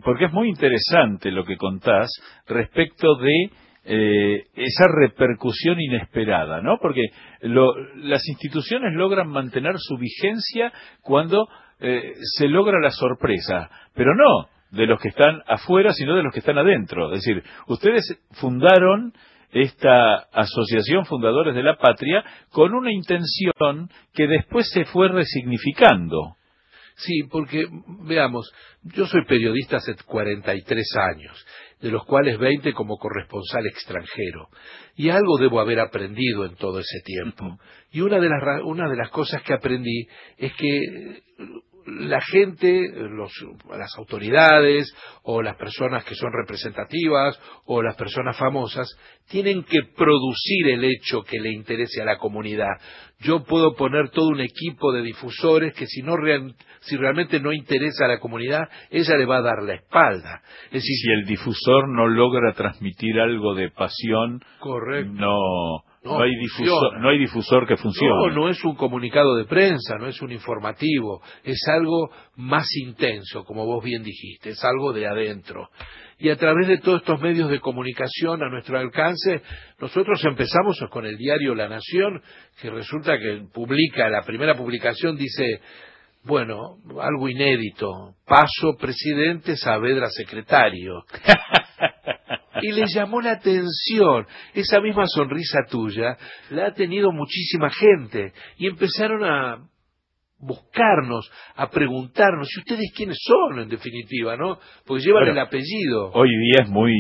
porque 0.05 0.27
es 0.27 0.33
muy 0.33 0.49
interesante 0.49 1.31
lo 1.31 1.45
que 1.45 1.57
contás 1.57 2.11
respecto 2.47 3.17
de 3.17 3.51
eh, 3.89 4.45
esa 4.55 4.87
repercusión 4.89 5.81
inesperada, 5.81 6.61
¿no? 6.61 6.79
Porque 6.81 7.03
las 7.41 8.27
instituciones 8.29 8.95
logran 8.95 9.29
mantener 9.29 9.75
su 9.79 9.97
vigencia 9.97 10.73
cuando 11.03 11.47
eh, 11.79 12.15
se 12.37 12.49
logra 12.49 12.81
la 12.81 12.91
sorpresa, 12.91 13.71
pero 13.95 14.15
no 14.15 14.56
de 14.77 14.87
los 14.87 15.01
que 15.01 15.09
están 15.09 15.43
afuera, 15.47 15.93
sino 15.93 16.15
de 16.15 16.23
los 16.23 16.33
que 16.33 16.41
están 16.41 16.59
adentro. 16.59 17.13
Es 17.13 17.25
decir, 17.25 17.43
ustedes 17.67 18.05
fundaron 18.33 19.13
esta 19.53 20.15
asociación 20.33 21.07
Fundadores 21.07 21.55
de 21.55 21.63
la 21.63 21.77
Patria 21.77 22.25
con 22.51 22.75
una 22.75 22.93
intención 22.93 23.89
que 24.13 24.27
después 24.27 24.69
se 24.71 24.85
fue 24.85 25.09
resignificando. 25.09 26.37
Sí, 26.97 27.25
porque, 27.31 27.67
veamos, 28.05 28.51
yo 28.83 29.07
soy 29.07 29.27
periodista 29.27 29.77
hace 29.77 29.95
43 30.07 30.87
años, 31.13 31.47
de 31.81 31.91
los 31.91 32.07
cuales 32.07 32.39
20 32.39 32.73
como 32.73 32.97
corresponsal 32.97 33.67
extranjero, 33.67 34.49
y 34.95 35.11
algo 35.11 35.37
debo 35.37 35.61
haber 35.61 35.81
aprendido 35.81 36.47
en 36.47 36.57
todo 36.57 36.79
ese 36.79 37.01
tiempo. 37.05 37.59
Y 37.93 38.01
una 38.01 38.19
de 38.19 38.31
las, 38.31 38.63
una 38.65 38.89
de 38.89 38.97
las 38.97 39.11
cosas 39.11 39.43
que 39.43 39.53
aprendí 39.53 40.07
es 40.39 40.55
que 40.55 41.23
la 41.87 42.21
gente, 42.21 42.91
las 43.71 43.97
autoridades 43.97 44.93
o 45.23 45.41
las 45.43 45.57
personas 45.57 46.05
que 46.05 46.15
son 46.15 46.33
representativas 46.33 47.39
o 47.65 47.83
las 47.83 47.95
personas 47.97 48.37
famosas 48.37 48.89
tienen 49.29 49.63
que 49.65 49.81
producir 49.97 50.69
el 50.69 50.85
hecho 50.85 51.23
que 51.23 51.39
le 51.41 51.53
interese 51.53 52.03
a 52.03 52.05
la 52.05 52.19
comunidad. 52.19 52.73
Yo 53.21 53.45
puedo 53.45 53.75
poner 53.75 54.11
todo 54.11 54.29
un 54.29 54.41
equipo 54.41 54.93
de 54.93 55.03
difusores 55.03 55.75
que 55.75 55.87
si, 55.87 56.03
no 56.03 56.17
si 56.81 56.97
realmente 56.97 57.41
no 57.41 57.53
interesa 57.53 58.05
a 58.05 58.09
la 58.09 58.21
comunidad, 58.21 58.69
ella 58.91 59.17
le 59.17 59.27
va 59.27 59.39
a 59.39 59.43
dar 59.43 59.63
la 59.63 59.75
espalda. 59.75 60.43
Es 60.67 60.83
decir, 60.83 60.97
si 60.97 61.13
el 61.13 61.27
difusor 61.27 61.89
no 61.89 62.09
logra 62.09 62.53
transmitir 62.53 63.19
algo 63.21 63.55
de 63.55 63.71
pasión, 63.71 64.41
no 65.05 65.86
no, 66.07 66.23
hay 66.23 66.31
difusor, 66.37 67.01
no 67.01 67.09
hay 67.09 67.19
difusor 67.19 67.67
que 67.67 67.77
funcione. 67.77 68.29
No, 68.29 68.43
no 68.43 68.49
es 68.49 68.65
un 68.65 68.77
comunicado 68.77 69.37
de 69.37 69.45
prensa, 69.45 69.97
no 69.99 70.07
es 70.07 70.21
un 70.23 70.33
informativo, 70.33 71.23
es 71.45 71.61
algo 71.69 72.11
más 72.37 72.67
intenso, 72.77 73.45
como 73.45 73.67
vos 73.67 73.83
bien 73.85 74.03
dijiste, 74.03 74.51
es 74.51 74.65
algo 74.65 74.93
de 74.93 75.07
adentro. 75.07 75.69
Y 76.19 76.31
a 76.31 76.37
través 76.37 76.69
de 76.69 76.79
todos 76.79 77.03
estos 77.03 77.21
medios 77.21 77.51
de 77.51 77.61
comunicación 77.61 78.43
a 78.43 78.49
nuestro 78.49 78.79
alcance, 78.79 79.43
nosotros 79.79 80.25
empezamos 80.25 80.79
con 80.91 81.05
el 81.05 81.17
diario 81.17 81.55
La 81.55 81.69
Nación, 81.69 82.23
que 82.61 82.71
resulta 82.71 83.19
que 83.19 83.43
publica, 83.53 84.09
la 84.09 84.23
primera 84.23 84.57
publicación 84.57 85.17
dice, 85.17 85.61
bueno, 86.25 86.79
algo 87.01 87.29
inédito, 87.29 88.15
paso 88.27 88.77
presidente, 88.79 89.57
Saavedra 89.57 90.09
secretario. 90.11 91.05
y 92.63 92.73
le 92.73 92.85
llamó 92.87 93.21
la 93.21 93.33
atención. 93.33 94.27
Esa 94.55 94.81
misma 94.81 95.05
sonrisa 95.07 95.61
tuya 95.71 96.17
la 96.51 96.67
ha 96.67 96.75
tenido 96.75 97.13
muchísima 97.13 97.71
gente 97.71 98.33
y 98.59 98.67
empezaron 98.67 99.25
a 99.25 99.59
buscarnos, 100.39 101.31
a 101.55 101.71
preguntarnos, 101.71 102.49
¿y 102.55 102.61
ustedes 102.61 102.93
quiénes 102.95 103.19
son 103.21 103.61
en 103.61 103.69
definitiva, 103.69 104.37
no? 104.37 104.59
Porque 104.85 105.05
llevan 105.05 105.29
el 105.29 105.39
apellido. 105.39 106.11
Hoy 106.13 106.29
día 106.29 106.65
es 106.65 106.69
muy 106.69 106.93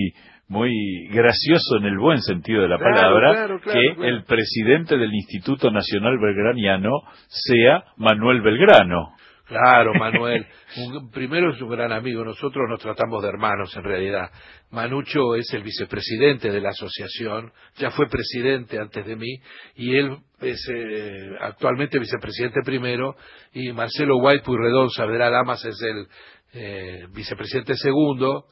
muy 0.48 0.70
gracioso 1.09 1.76
en 1.78 1.86
el 1.86 1.98
buen 1.98 2.20
sentido 2.22 2.62
de 2.62 2.68
la 2.68 2.78
palabra 2.78 3.59
que 3.64 4.07
el 4.07 4.22
presidente 4.24 4.96
del 4.96 5.12
Instituto 5.12 5.72
Nacional 5.72 6.18
Belgraniano 6.18 6.90
sea 7.26 7.84
Manuel 7.96 8.42
Belgrano. 8.42 9.16
Claro, 9.47 9.94
Manuel. 9.94 10.44
primero 11.12 11.53
es 11.53 11.61
un 11.62 11.70
gran 11.70 11.92
amigo. 11.92 12.24
Nosotros 12.24 12.68
nos 12.68 12.80
tratamos 12.80 13.22
de 13.22 13.28
hermanos, 13.28 13.74
en 13.76 13.84
realidad. 13.84 14.30
Manucho 14.70 15.36
es 15.36 15.53
el 15.53 15.62
vicepresidente 15.62 16.51
de 16.51 16.61
la 16.61 16.70
asociación. 16.70 17.53
Ya 17.76 17.90
fue 17.90 18.09
presidente 18.09 18.78
antes 18.78 19.07
de 19.07 19.16
mí. 19.16 19.38
Y 19.76 19.97
él 19.97 20.18
es 20.40 20.68
eh, 20.74 21.30
actualmente 21.40 21.99
vicepresidente 21.99 22.61
primero. 22.64 23.14
Y 23.53 23.72
Marcelo 23.72 24.16
White 24.16 24.42
Puyredón 24.44 24.90
Saavedra 24.90 25.30
Lamas 25.30 25.64
es 25.64 25.80
el 25.80 26.07
eh, 26.53 27.07
vicepresidente 27.12 27.76
segundo 27.76 28.47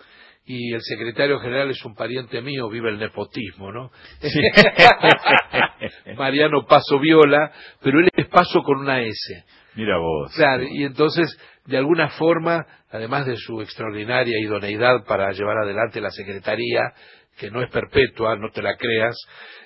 y 0.47 0.74
el 0.74 0.82
secretario 0.82 1.38
general 1.40 1.70
es 1.70 1.82
un 1.84 1.95
pariente 1.95 2.42
mío, 2.42 2.68
vive 2.68 2.90
el 2.90 2.99
nepotismo, 2.99 3.72
¿no? 3.72 3.90
Mariano 6.18 6.66
Paso 6.66 6.99
Viola, 6.99 7.51
pero 7.80 8.01
él 8.01 8.11
es 8.14 8.26
Paso 8.28 8.62
con 8.62 8.80
una 8.80 9.01
S. 9.01 9.45
Mira 9.77 9.99
vos. 9.99 10.33
Claro, 10.35 10.64
y 10.64 10.85
entonces, 10.85 11.37
de 11.66 11.77
alguna 11.77 12.11
forma, 12.11 12.64
además 12.91 13.27
de 13.27 13.37
su 13.37 13.61
extraordinaria 13.61 14.39
idoneidad 14.41 15.05
para 15.05 15.33
llevar 15.33 15.59
adelante 15.59 16.01
la 16.01 16.11
Secretaría, 16.11 16.93
que 17.37 17.51
no 17.51 17.62
es 17.62 17.70
perpetua, 17.70 18.37
no 18.37 18.51
te 18.51 18.62
la 18.62 18.77
creas, 18.77 19.16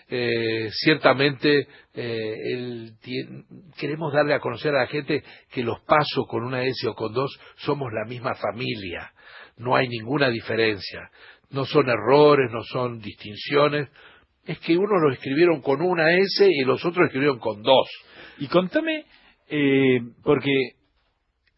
eh, 0.09 0.71
ciertamente 0.73 1.69
eh, 1.95 2.91
queremos 3.79 4.13
darle 4.13 4.33
a 4.33 4.41
conocer 4.41 4.75
a 4.75 4.81
la 4.81 4.87
gente 4.87 5.23
que 5.51 5.63
los 5.63 5.81
pasos 5.83 6.25
con 6.29 6.45
una 6.45 6.65
S 6.65 6.89
o 6.89 6.95
con 6.95 7.13
dos 7.13 7.39
somos 7.57 7.93
la 7.93 8.09
misma 8.09 8.35
familia, 8.35 9.13
no 9.59 9.77
hay 9.77 9.89
ninguna 9.89 10.31
diferencia, 10.31 11.11
no 11.51 11.67
son 11.67 11.89
errores, 11.91 12.51
no 12.51 12.63
son 12.63 13.01
distinciones, 13.01 13.89
es 14.47 14.59
que 14.61 14.79
unos 14.79 15.03
lo 15.03 15.13
escribieron 15.13 15.61
con 15.61 15.83
una 15.83 16.11
S 16.11 16.47
y 16.49 16.65
los 16.65 16.83
otros 16.85 17.07
escribieron 17.07 17.39
con 17.39 17.63
dos. 17.63 17.87
Y 18.39 18.47
contame 18.47 19.05
eh, 19.49 20.01
porque 20.23 20.51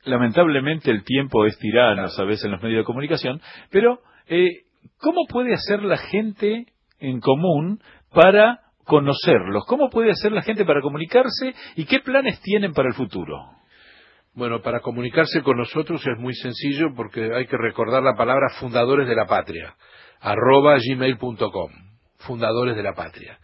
lamentablemente 0.05 0.91
el 0.91 1.05
tiempo 1.05 1.45
es 1.47 1.59
tirano, 1.59 2.09
sabes, 2.09 2.45
en 2.45 2.53
los 2.53 2.63
medios 2.63 2.81
de 2.81 2.85
comunicación, 2.85 3.41
pero 3.71 4.01
eh, 4.27 4.65
¿cómo 4.99 5.27
puede 5.29 5.55
hacer 5.55 5.83
la 5.83 5.99
gente 5.99 6.67
en 6.99 7.21
común 7.21 7.81
para 8.13 8.61
conocerlos? 8.85 9.65
¿Cómo 9.67 9.91
puede 9.91 10.11
hacer 10.11 10.33
la 10.33 10.43
gente 10.43 10.65
para 10.65 10.81
comunicarse 10.81 11.55
y 11.77 11.85
qué 11.85 12.01
planes 12.01 12.41
tienen 12.41 12.73
para 12.73 12.89
el 12.89 12.95
futuro? 12.95 13.37
Bueno, 14.35 14.63
para 14.63 14.81
comunicarse 14.81 15.43
con 15.43 15.57
nosotros 15.57 16.01
es 16.07 16.19
muy 16.19 16.35
sencillo 16.35 16.95
porque 16.95 17.31
hay 17.35 17.47
que 17.47 17.57
recordar 17.57 18.03
la 18.03 18.15
palabra 18.15 18.49
fundadores 18.61 19.09
de 19.09 19.17
la 19.17 19.27
patria, 19.27 19.75
arroba 20.21 20.79
gmail.com, 20.79 21.71
fundadores 22.19 22.77
de 22.77 22.83
la 22.83 22.95
patria. 22.95 23.39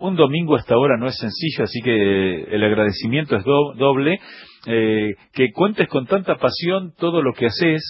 un 0.00 0.16
domingo 0.16 0.56
hasta 0.56 0.74
ahora 0.74 0.96
no 0.98 1.06
es 1.06 1.16
sencillo, 1.18 1.62
así 1.62 1.80
que 1.84 1.94
eh, 1.94 2.48
el 2.50 2.64
agradecimiento 2.64 3.36
es 3.36 3.44
do- 3.44 3.74
doble, 3.76 4.18
eh, 4.66 5.14
que 5.32 5.52
cuentes 5.52 5.86
con 5.88 6.06
tanta 6.06 6.34
pasión 6.38 6.92
todo 6.98 7.22
lo 7.22 7.32
que 7.32 7.46
haces, 7.46 7.80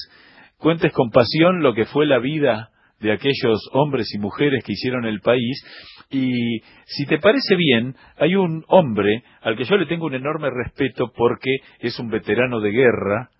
cuentes 0.59 0.93
con 0.93 1.09
pasión 1.11 1.62
lo 1.62 1.73
que 1.73 1.87
fue 1.87 2.05
la 2.05 2.18
vida 2.18 2.68
de 3.03 3.12
aquellos 3.12 3.61
hombres 3.72 4.07
y 4.14 4.18
mujeres 4.18 4.64
que 4.64 4.72
hicieron 4.72 5.05
el 5.05 5.20
país. 5.20 5.62
Y 6.11 6.61
si 6.86 7.07
te 7.07 7.18
parece 7.18 7.57
bien, 7.57 7.94
hay 8.16 8.34
un 8.36 8.64
hombre 8.68 9.22
al 9.42 9.57
que 9.57 9.64
yo 9.64 9.76
le 9.76 9.86
tengo 9.86 10.07
un 10.07 10.14
enorme 10.14 10.48
respeto 10.50 11.12
porque 11.14 11.57
es 11.80 11.98
un 11.98 12.09
veterano 12.09 12.61
de 12.61 12.70
guerra, 12.70 13.30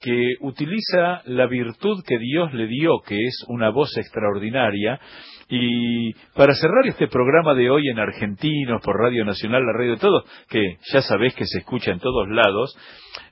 que 0.00 0.34
utiliza 0.40 1.22
la 1.24 1.46
virtud 1.46 2.04
que 2.06 2.18
Dios 2.18 2.52
le 2.54 2.66
dio, 2.68 3.00
que 3.06 3.16
es 3.16 3.44
una 3.48 3.70
voz 3.70 3.96
extraordinaria, 3.96 5.00
y 5.48 6.12
para 6.36 6.54
cerrar 6.54 6.86
este 6.86 7.08
programa 7.08 7.54
de 7.54 7.68
hoy 7.70 7.88
en 7.88 7.98
Argentinos, 7.98 8.80
por 8.84 8.96
Radio 8.96 9.24
Nacional, 9.24 9.64
la 9.64 9.72
radio 9.72 9.92
de 9.92 10.00
todos, 10.00 10.24
que 10.48 10.76
ya 10.92 11.02
sabés 11.02 11.34
que 11.34 11.46
se 11.46 11.58
escucha 11.58 11.90
en 11.90 11.98
todos 11.98 12.28
lados, 12.28 12.76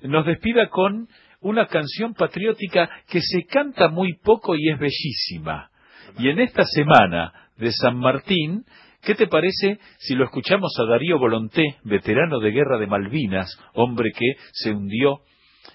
nos 0.03 0.27
despida 0.27 0.69
con 0.69 1.07
una 1.41 1.67
canción 1.67 2.15
patriótica 2.15 2.89
que 3.09 3.21
se 3.21 3.45
canta 3.45 3.89
muy 3.89 4.15
poco 4.15 4.55
y 4.57 4.71
es 4.71 4.79
bellísima. 4.79 5.71
Y 6.19 6.29
en 6.29 6.41
esta 6.41 6.65
semana 6.65 7.33
de 7.57 7.73
San 7.73 7.99
Martín, 7.99 8.65
¿qué 9.03 9.15
te 9.15 9.27
parece 9.27 9.79
si 9.99 10.15
lo 10.15 10.25
escuchamos 10.25 10.73
a 10.79 10.91
Darío 10.91 11.19
Volonté, 11.19 11.77
veterano 11.85 12.39
de 12.41 12.51
guerra 12.51 12.79
de 12.79 12.87
Malvinas, 12.87 13.51
hombre 13.75 14.11
que 14.13 14.35
se 14.53 14.73
hundió 14.73 15.21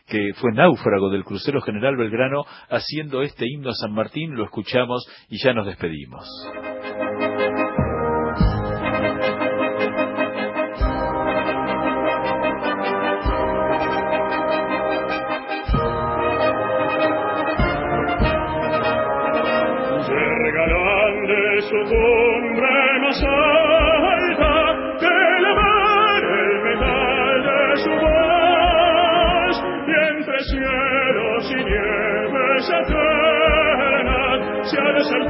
que 0.08 0.34
fue 0.36 0.52
náufrago 0.54 1.10
del 1.10 1.24
crucero 1.24 1.62
General 1.62 1.96
Belgrano, 1.96 2.44
haciendo 2.70 3.22
este 3.22 3.46
himno 3.48 3.70
a 3.70 3.74
San 3.74 3.94
Martín, 3.94 4.36
lo 4.36 4.46
escuchamos 4.46 5.06
y 5.30 5.38
ya 5.44 5.54
nos 5.54 5.66
despedimos. 5.66 6.26
De 21.62 21.68
su 21.68 21.76
cumbre 21.76 23.00
más 23.02 23.24
alta, 23.24 24.54
elevar 25.00 26.24
el 26.24 26.62
metal 26.64 27.44
de 27.44 27.78
su 27.78 27.92
voz, 27.92 29.56
y 29.88 29.92
entre 30.16 30.40
cielos 30.46 31.52
y 31.52 31.64
nieves 31.64 32.70
eternas 32.70 34.40
se 34.70 34.78
alza 34.80 35.18
el 35.18 35.26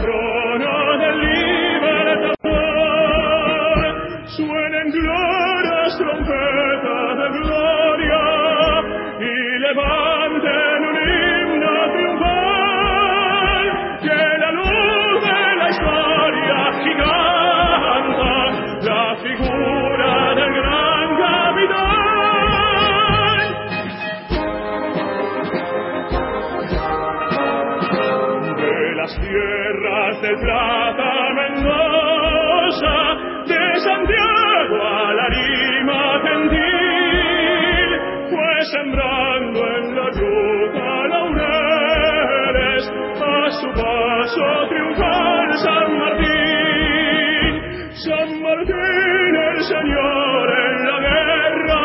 Plata 30.42 31.14
Mendoza 31.36 32.98
de 33.46 33.80
Santiago 33.80 34.78
a 34.82 35.14
la 35.14 35.28
Lima 35.30 36.20
gentil 36.26 37.89
fue 38.30 38.66
sembrando 38.74 39.60
en 39.78 39.96
la 39.96 40.08
yuca 40.12 40.89
laureles 41.14 42.84
a 43.22 43.52
su 43.52 43.68
paso 43.70 44.46
triunfal 44.70 45.48
San 45.60 45.89
Martín 46.00 47.52
San 47.94 48.30
Martín 48.42 49.36
el 49.36 49.60
Señor 49.64 50.46
en 50.50 50.76
la 50.88 50.98
guerra 51.08 51.84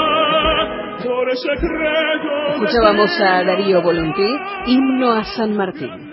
por 1.05 1.27
secreto 1.37 2.37
Escuchábamos 2.55 3.11
a 3.21 3.45
Darío 3.45 3.83
Volonté, 3.83 4.27
himno 4.67 5.13
a 5.13 5.25
San 5.25 5.55
Martín. 5.57 6.11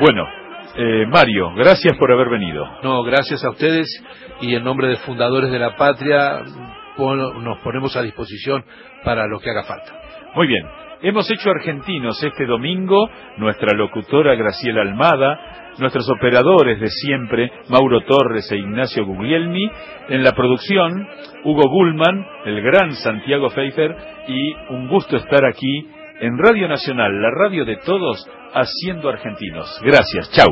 Bueno, 0.00 0.24
eh, 0.76 1.06
Mario, 1.06 1.52
gracias 1.54 1.96
por 1.98 2.12
haber 2.12 2.28
venido. 2.28 2.64
no, 2.82 3.02
gracias 3.02 3.44
a 3.44 3.50
ustedes 3.50 3.86
y 4.40 4.54
en 4.54 4.64
nombre 4.64 4.88
de 4.88 4.96
fundadores 4.96 5.50
de 5.50 5.58
la 5.58 5.76
patria 5.76 6.42
pon- 6.96 7.42
nos 7.44 7.58
ponemos 7.60 7.96
a 7.96 8.02
disposición 8.02 8.64
para 9.04 9.26
lo 9.26 9.38
que 9.40 9.50
haga 9.50 9.64
falta. 9.64 9.92
Muy 10.34 10.46
bien, 10.46 10.66
hemos 11.02 11.30
hecho 11.30 11.50
argentinos 11.50 12.22
este 12.22 12.44
domingo, 12.46 13.08
nuestra 13.38 13.76
locutora 13.76 14.34
Graciela 14.34 14.82
Almada, 14.82 15.72
nuestros 15.78 16.08
operadores 16.10 16.80
de 16.80 16.88
siempre, 16.88 17.50
Mauro 17.68 18.00
Torres 18.02 18.50
e 18.52 18.56
Ignacio 18.56 19.04
Guglielmi, 19.04 19.70
en 20.08 20.22
la 20.24 20.32
producción, 20.32 21.06
Hugo 21.44 21.68
Gullman, 21.68 22.26
el 22.46 22.62
gran 22.62 22.92
Santiago 22.92 23.48
Pfeiffer, 23.50 23.94
y 24.28 24.54
un 24.70 24.88
gusto 24.88 25.16
estar 25.16 25.44
aquí 25.44 25.86
en 26.20 26.38
Radio 26.38 26.66
Nacional, 26.68 27.20
la 27.20 27.30
radio 27.30 27.66
de 27.66 27.76
todos, 27.84 28.26
haciendo 28.54 29.10
argentinos. 29.10 29.78
Gracias, 29.82 30.30
chau. 30.32 30.48